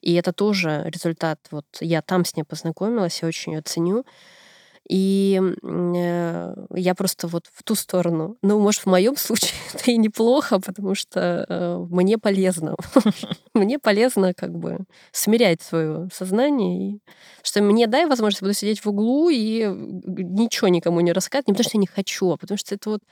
И 0.00 0.14
это 0.14 0.32
тоже 0.32 0.84
результат. 0.86 1.40
Вот 1.50 1.66
я 1.80 2.02
там 2.02 2.24
с 2.24 2.36
ней 2.36 2.44
познакомилась, 2.44 3.20
я 3.22 3.28
очень 3.28 3.54
ее 3.54 3.62
ценю. 3.62 4.04
И 4.88 5.40
э, 5.62 6.54
я 6.74 6.94
просто 6.96 7.28
вот 7.28 7.44
в 7.52 7.62
ту 7.62 7.76
сторону. 7.76 8.36
Ну, 8.42 8.58
может, 8.58 8.80
в 8.80 8.86
моем 8.86 9.16
случае 9.16 9.52
это 9.72 9.90
и 9.92 9.96
неплохо, 9.96 10.58
потому 10.58 10.96
что 10.96 11.46
э, 11.48 11.86
мне 11.90 12.18
полезно. 12.18 12.74
мне 13.54 13.78
полезно 13.78 14.34
как 14.34 14.52
бы 14.52 14.78
смирять 15.12 15.62
свое 15.62 16.08
сознание. 16.12 16.94
И, 16.94 17.00
что 17.44 17.62
мне 17.62 17.86
дай 17.86 18.06
возможность 18.06 18.42
буду 18.42 18.54
сидеть 18.54 18.84
в 18.84 18.88
углу 18.88 19.28
и 19.28 19.64
ничего 19.68 20.66
никому 20.66 21.00
не 21.00 21.12
рассказывать. 21.12 21.46
Не 21.46 21.52
потому 21.52 21.68
что 21.68 21.76
я 21.76 21.80
не 21.80 21.86
хочу, 21.86 22.30
а 22.32 22.36
потому 22.36 22.58
что 22.58 22.74
это 22.74 22.90
вот 22.90 23.02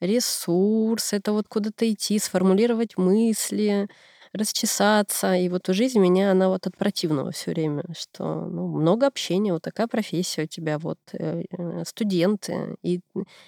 ресурс, 0.00 1.12
это 1.12 1.32
вот 1.32 1.48
куда-то 1.48 1.90
идти, 1.90 2.20
сформулировать 2.20 2.96
мысли, 2.96 3.88
расчесаться. 4.34 5.34
И 5.34 5.48
вот 5.48 5.68
у 5.68 5.74
жизни 5.74 5.98
меня 5.98 6.32
она 6.32 6.48
вот 6.48 6.66
от 6.66 6.76
противного 6.76 7.30
все 7.30 7.52
время, 7.52 7.84
что 7.98 8.24
ну, 8.46 8.68
много 8.68 9.06
общения, 9.06 9.52
вот 9.52 9.62
такая 9.62 9.86
профессия 9.86 10.42
у 10.44 10.46
тебя, 10.46 10.78
вот 10.78 10.98
э, 11.12 11.44
э, 11.50 11.84
студенты. 11.86 12.76
И, 12.82 13.00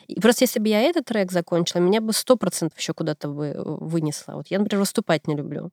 и 0.06 0.20
просто 0.20 0.44
если 0.44 0.60
бы 0.60 0.68
я 0.68 0.82
этот 0.82 1.06
трек 1.06 1.32
закончила, 1.32 1.80
меня 1.80 2.00
бы 2.00 2.12
сто 2.12 2.36
процентов 2.36 2.78
еще 2.78 2.94
куда-то 2.94 3.28
бы 3.28 3.46
э, 3.46 3.62
вынесла. 3.62 4.34
Вот 4.34 4.46
я, 4.48 4.58
например, 4.58 4.80
выступать 4.80 5.26
не 5.26 5.34
люблю. 5.34 5.70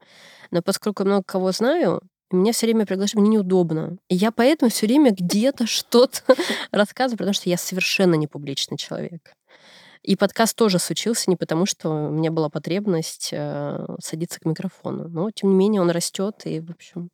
Но 0.52 0.62
поскольку 0.62 1.04
много 1.04 1.24
кого 1.24 1.52
знаю, 1.52 2.02
меня 2.32 2.52
все 2.52 2.66
время 2.66 2.86
приглашают, 2.86 3.22
мне 3.22 3.38
неудобно. 3.38 3.98
И 4.10 4.16
я 4.16 4.32
поэтому 4.32 4.72
все 4.72 4.88
время 4.88 5.12
где-то 5.12 5.68
что-то 5.68 6.22
рассказываю, 6.72 7.18
потому 7.18 7.34
что 7.34 7.50
я 7.50 7.58
совершенно 7.58 8.16
не 8.16 8.28
публичный 8.28 8.78
человек. 8.78 9.34
И 10.04 10.18
подкаст 10.18 10.58
тоже 10.58 10.80
случился 10.80 11.30
не 11.30 11.38
потому, 11.38 11.66
что 11.66 11.90
у 11.90 12.10
меня 12.10 12.30
была 12.30 12.50
потребность 12.50 13.30
э, 13.32 13.86
садиться 14.02 14.40
к 14.40 14.46
микрофону. 14.46 15.08
Но, 15.08 15.32
тем 15.32 15.52
не 15.52 15.56
менее, 15.56 15.82
он 15.82 15.90
растет, 15.90 16.42
и, 16.44 16.60
в 16.60 16.72
общем, 16.72 17.10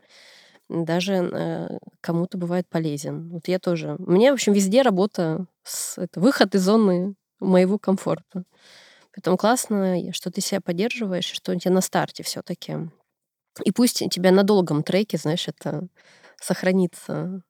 даже 0.70 1.14
э, 1.14 1.78
кому-то 2.02 2.40
бывает 2.40 2.68
полезен. 2.68 3.30
Вот 3.30 3.48
я 3.48 3.60
тоже. 3.60 3.96
У 4.00 4.12
меня, 4.12 4.32
в 4.32 4.36
общем, 4.36 4.54
везде 4.54 4.82
работа, 4.82 5.46
с, 5.64 6.00
это 6.00 6.20
выход 6.20 6.56
из 6.56 6.62
зоны 6.64 7.16
моего 7.40 7.78
комфорта. 7.78 8.44
Поэтому 9.16 9.38
классно, 9.38 10.14
что 10.14 10.32
ты 10.32 10.42
себя 10.42 10.62
поддерживаешь, 10.62 11.26
что 11.26 11.52
у 11.52 11.56
тебя 11.56 11.72
на 11.74 11.82
старте 11.82 12.24
все 12.24 12.42
таки 12.42 12.78
И 13.66 13.72
пусть 13.72 14.04
тебя 14.10 14.32
на 14.32 14.44
долгом 14.44 14.84
треке, 14.84 15.18
знаешь, 15.18 15.48
это 15.48 15.88
сохранится. 16.42 17.42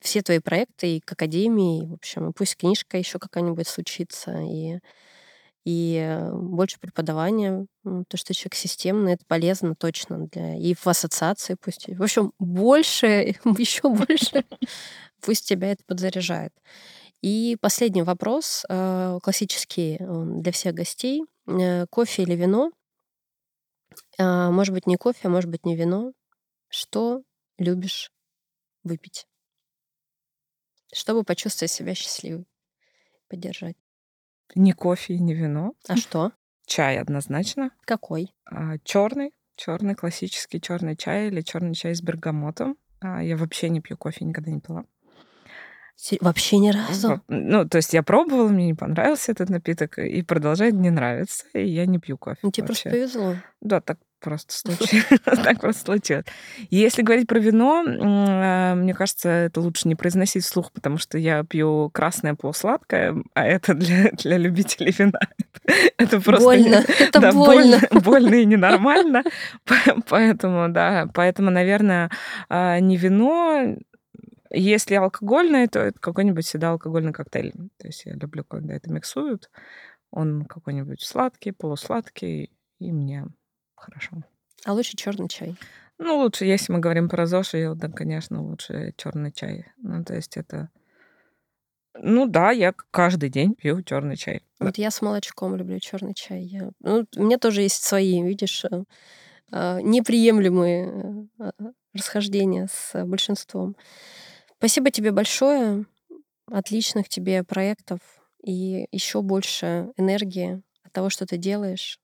Все 0.00 0.22
твои 0.22 0.38
проекты 0.38 0.96
и 0.96 1.00
к 1.00 1.12
академии, 1.12 1.82
и, 1.82 1.86
в 1.86 1.94
общем, 1.94 2.32
пусть 2.32 2.56
книжка 2.56 2.98
еще 2.98 3.18
какая-нибудь 3.18 3.66
случится, 3.66 4.38
и, 4.40 4.78
и 5.64 6.20
больше 6.32 6.78
преподавания, 6.78 7.66
то, 7.82 8.16
что 8.16 8.32
человек 8.32 8.54
системный, 8.54 9.14
это 9.14 9.24
полезно 9.26 9.74
точно 9.74 10.28
для 10.28 10.56
и 10.56 10.74
в 10.74 10.86
ассоциации 10.86 11.56
пусть. 11.60 11.88
В 11.88 12.02
общем, 12.02 12.32
больше, 12.38 13.34
еще 13.58 13.88
больше 13.88 14.44
пусть 15.20 15.48
тебя 15.48 15.72
это 15.72 15.82
подзаряжает. 15.86 16.52
И 17.20 17.56
последний 17.60 18.02
вопрос, 18.02 18.64
э, 18.68 19.18
классический 19.22 19.98
для 19.98 20.52
всех 20.52 20.74
гостей. 20.74 21.24
Э, 21.48 21.86
кофе 21.86 22.22
или 22.22 22.34
вино? 22.34 22.70
А, 24.18 24.50
может 24.50 24.74
быть, 24.74 24.86
не 24.86 24.96
кофе, 24.96 25.20
а 25.24 25.28
может 25.28 25.50
быть, 25.50 25.64
не 25.64 25.76
вино. 25.76 26.12
Что 26.68 27.22
любишь 27.58 28.12
выпить? 28.84 29.26
Чтобы 30.92 31.24
почувствовать 31.24 31.72
себя 31.72 31.94
счастливой, 31.94 32.46
поддержать. 33.28 33.76
Не 34.54 34.72
кофе, 34.72 35.18
не 35.18 35.34
вино. 35.34 35.74
А 35.88 35.96
что? 35.96 36.32
Чай 36.66 36.98
однозначно. 36.98 37.70
Какой? 37.84 38.34
А, 38.44 38.78
черный, 38.84 39.32
черный 39.56 39.94
классический 39.94 40.60
черный 40.60 40.96
чай 40.96 41.28
или 41.28 41.40
черный 41.40 41.74
чай 41.74 41.94
с 41.94 42.02
бергамотом. 42.02 42.76
А, 43.00 43.22
я 43.22 43.36
вообще 43.36 43.68
не 43.68 43.80
пью 43.80 43.96
кофе, 43.96 44.24
никогда 44.24 44.50
не 44.50 44.60
пила. 44.60 44.84
Вообще 46.20 46.58
ни 46.58 46.70
разу. 46.70 47.22
Ну, 47.26 47.68
то 47.68 47.76
есть 47.76 47.92
я 47.92 48.02
пробовала, 48.04 48.48
мне 48.48 48.66
не 48.66 48.74
понравился 48.74 49.32
этот 49.32 49.50
напиток, 49.50 49.98
и 49.98 50.22
продолжает 50.22 50.74
не 50.74 50.90
нравиться, 50.90 51.44
и 51.54 51.66
я 51.66 51.86
не 51.86 51.98
пью 51.98 52.16
кофе. 52.16 52.38
Ну, 52.42 52.52
тебе 52.52 52.68
вообще. 52.68 52.90
просто 52.90 52.90
повезло. 52.90 53.36
Да, 53.60 53.80
так 53.80 53.98
просто 54.20 54.54
случилось. 54.54 55.20
так 55.24 55.60
просто 55.60 55.84
случилось. 55.84 56.26
Если 56.70 57.02
говорить 57.02 57.26
про 57.28 57.38
вино, 57.38 57.84
э, 57.84 58.74
мне 58.74 58.94
кажется, 58.94 59.28
это 59.28 59.60
лучше 59.60 59.88
не 59.88 59.94
произносить 59.94 60.44
вслух, 60.44 60.72
потому 60.72 60.98
что 60.98 61.18
я 61.18 61.44
пью 61.44 61.90
красное 61.90 62.34
полусладкое, 62.34 63.16
а 63.34 63.46
это 63.46 63.74
для, 63.74 64.10
для 64.12 64.36
любителей 64.36 64.94
вина. 64.96 65.20
это 65.98 66.20
просто... 66.20 66.44
Больно. 66.44 66.84
Это 66.98 67.20
да, 67.20 67.32
больно. 67.32 67.78
больно. 67.90 68.00
Больно 68.00 68.34
и 68.34 68.44
ненормально. 68.44 69.22
Поэтому, 70.08 70.68
да, 70.68 71.08
поэтому, 71.14 71.50
наверное, 71.50 72.10
а, 72.48 72.80
не 72.80 72.96
вино, 72.96 73.76
если 74.50 74.94
алкогольное, 74.94 75.68
то 75.68 75.80
это 75.80 75.98
какой-нибудь 75.98 76.46
всегда 76.46 76.70
алкогольный 76.70 77.12
коктейль. 77.12 77.52
То 77.78 77.86
есть 77.86 78.04
я 78.06 78.14
люблю, 78.14 78.44
когда 78.44 78.74
это 78.74 78.90
миксуют. 78.90 79.50
Он 80.10 80.44
какой-нибудь 80.46 81.02
сладкий, 81.02 81.52
полусладкий, 81.52 82.50
и 82.78 82.92
мне 82.92 83.26
хорошо. 83.80 84.22
А 84.64 84.72
лучше 84.72 84.96
черный 84.96 85.28
чай? 85.28 85.56
Ну, 85.98 86.18
лучше, 86.18 86.44
если 86.44 86.72
мы 86.72 86.78
говорим 86.78 87.08
про 87.08 87.26
ЗОЖ, 87.26 87.74
да, 87.74 87.88
конечно, 87.88 88.42
лучше 88.42 88.94
черный 88.96 89.32
чай. 89.32 89.66
Ну, 89.78 90.04
то 90.04 90.14
есть 90.14 90.36
это... 90.36 90.70
Ну 92.00 92.26
да, 92.26 92.52
я 92.52 92.72
каждый 92.92 93.28
день 93.28 93.54
пью 93.54 93.82
черный 93.82 94.16
чай. 94.16 94.42
Вот 94.60 94.76
да. 94.76 94.82
я 94.82 94.92
с 94.92 95.02
молочком 95.02 95.56
люблю 95.56 95.80
черный 95.80 96.14
чай. 96.14 96.42
Я... 96.42 96.70
Ну, 96.80 97.04
у 97.16 97.22
меня 97.22 97.38
тоже 97.38 97.62
есть 97.62 97.82
свои, 97.82 98.22
видишь, 98.22 98.64
э, 98.64 98.84
э, 99.50 99.80
неприемлемые 99.82 101.28
э, 101.40 101.50
расхождения 101.94 102.68
с 102.70 103.04
большинством. 103.04 103.74
Спасибо 104.58 104.92
тебе 104.92 105.10
большое. 105.10 105.86
Отличных 106.46 107.08
тебе 107.08 107.42
проектов 107.42 108.00
и 108.44 108.86
еще 108.92 109.22
больше 109.22 109.92
энергии 109.96 110.62
от 110.84 110.92
того, 110.92 111.10
что 111.10 111.26
ты 111.26 111.36
делаешь. 111.36 111.98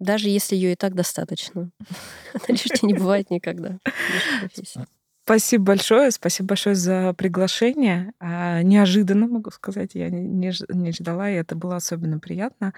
Даже 0.00 0.28
если 0.28 0.56
ее 0.56 0.72
и 0.72 0.76
так 0.76 0.94
достаточно. 0.94 1.70
Она 2.34 2.44
лишней 2.48 2.92
не 2.92 2.94
бывает 2.94 3.30
никогда. 3.30 3.78
Спасибо 5.26 5.64
большое, 5.64 6.10
спасибо 6.10 6.48
большое 6.48 6.74
за 6.74 7.14
приглашение. 7.14 8.12
А, 8.20 8.60
неожиданно, 8.62 9.26
могу 9.26 9.50
сказать, 9.50 9.94
я 9.94 10.10
не, 10.10 10.52
не, 10.68 10.92
ждала, 10.92 11.30
и 11.30 11.34
это 11.34 11.56
было 11.56 11.76
особенно 11.76 12.18
приятно. 12.18 12.74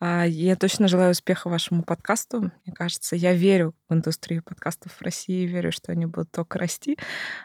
А, 0.00 0.24
я 0.26 0.56
точно 0.56 0.88
желаю 0.88 1.12
успеха 1.12 1.48
вашему 1.48 1.84
подкасту. 1.84 2.50
Мне 2.64 2.74
кажется, 2.74 3.14
я 3.14 3.32
верю 3.32 3.76
в 3.88 3.94
индустрию 3.94 4.42
подкастов 4.42 4.90
в 4.90 5.02
России, 5.02 5.46
верю, 5.46 5.70
что 5.70 5.92
они 5.92 6.06
будут 6.06 6.32
только 6.32 6.58
расти. 6.58 6.98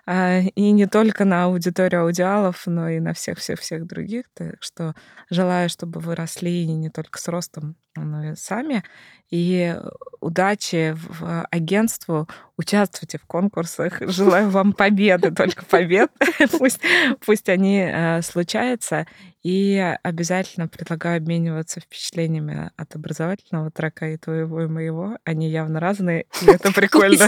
А, 0.07 0.39
и 0.39 0.71
не 0.71 0.87
только 0.87 1.25
на 1.25 1.43
аудиторию 1.43 2.01
аудиалов, 2.05 2.63
но 2.65 2.89
и 2.89 2.99
на 2.99 3.13
всех-всех-всех 3.13 3.85
других. 3.85 4.25
Так 4.33 4.55
что 4.61 4.95
желаю, 5.29 5.69
чтобы 5.69 5.99
вы 5.99 6.15
росли 6.15 6.65
не 6.65 6.89
только 6.89 7.19
с 7.19 7.27
ростом, 7.27 7.75
но 7.95 8.31
и 8.31 8.35
сами. 8.35 8.83
И 9.31 9.75
удачи 10.21 10.95
в 10.97 11.45
агентству, 11.51 12.27
участвуйте 12.57 13.17
в 13.17 13.25
конкурсах. 13.25 14.01
Желаю 14.01 14.49
вам 14.49 14.73
победы, 14.73 15.31
только 15.31 15.63
побед. 15.65 16.11
пусть, 16.57 16.79
пусть 17.25 17.49
они 17.49 17.79
э, 17.79 18.21
случаются. 18.21 19.07
И 19.43 19.77
обязательно 20.03 20.67
предлагаю 20.67 21.17
обмениваться 21.17 21.79
впечатлениями 21.79 22.71
от 22.75 22.95
образовательного 22.95 23.71
трека 23.71 24.09
и 24.09 24.17
твоего, 24.17 24.63
и 24.63 24.67
моего. 24.67 25.17
Они 25.23 25.49
явно 25.49 25.79
разные, 25.79 26.25
и 26.41 26.45
это 26.47 26.73
прикольно. 26.73 27.27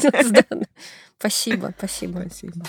Спасибо, 1.20 1.74
спасибо. 1.78 2.26
Спасибо. 2.28 2.66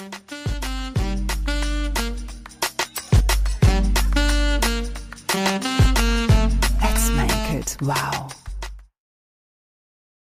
Let's 6.82 7.10
make 7.10 7.54
it 7.54 7.76
wow. 7.80 8.41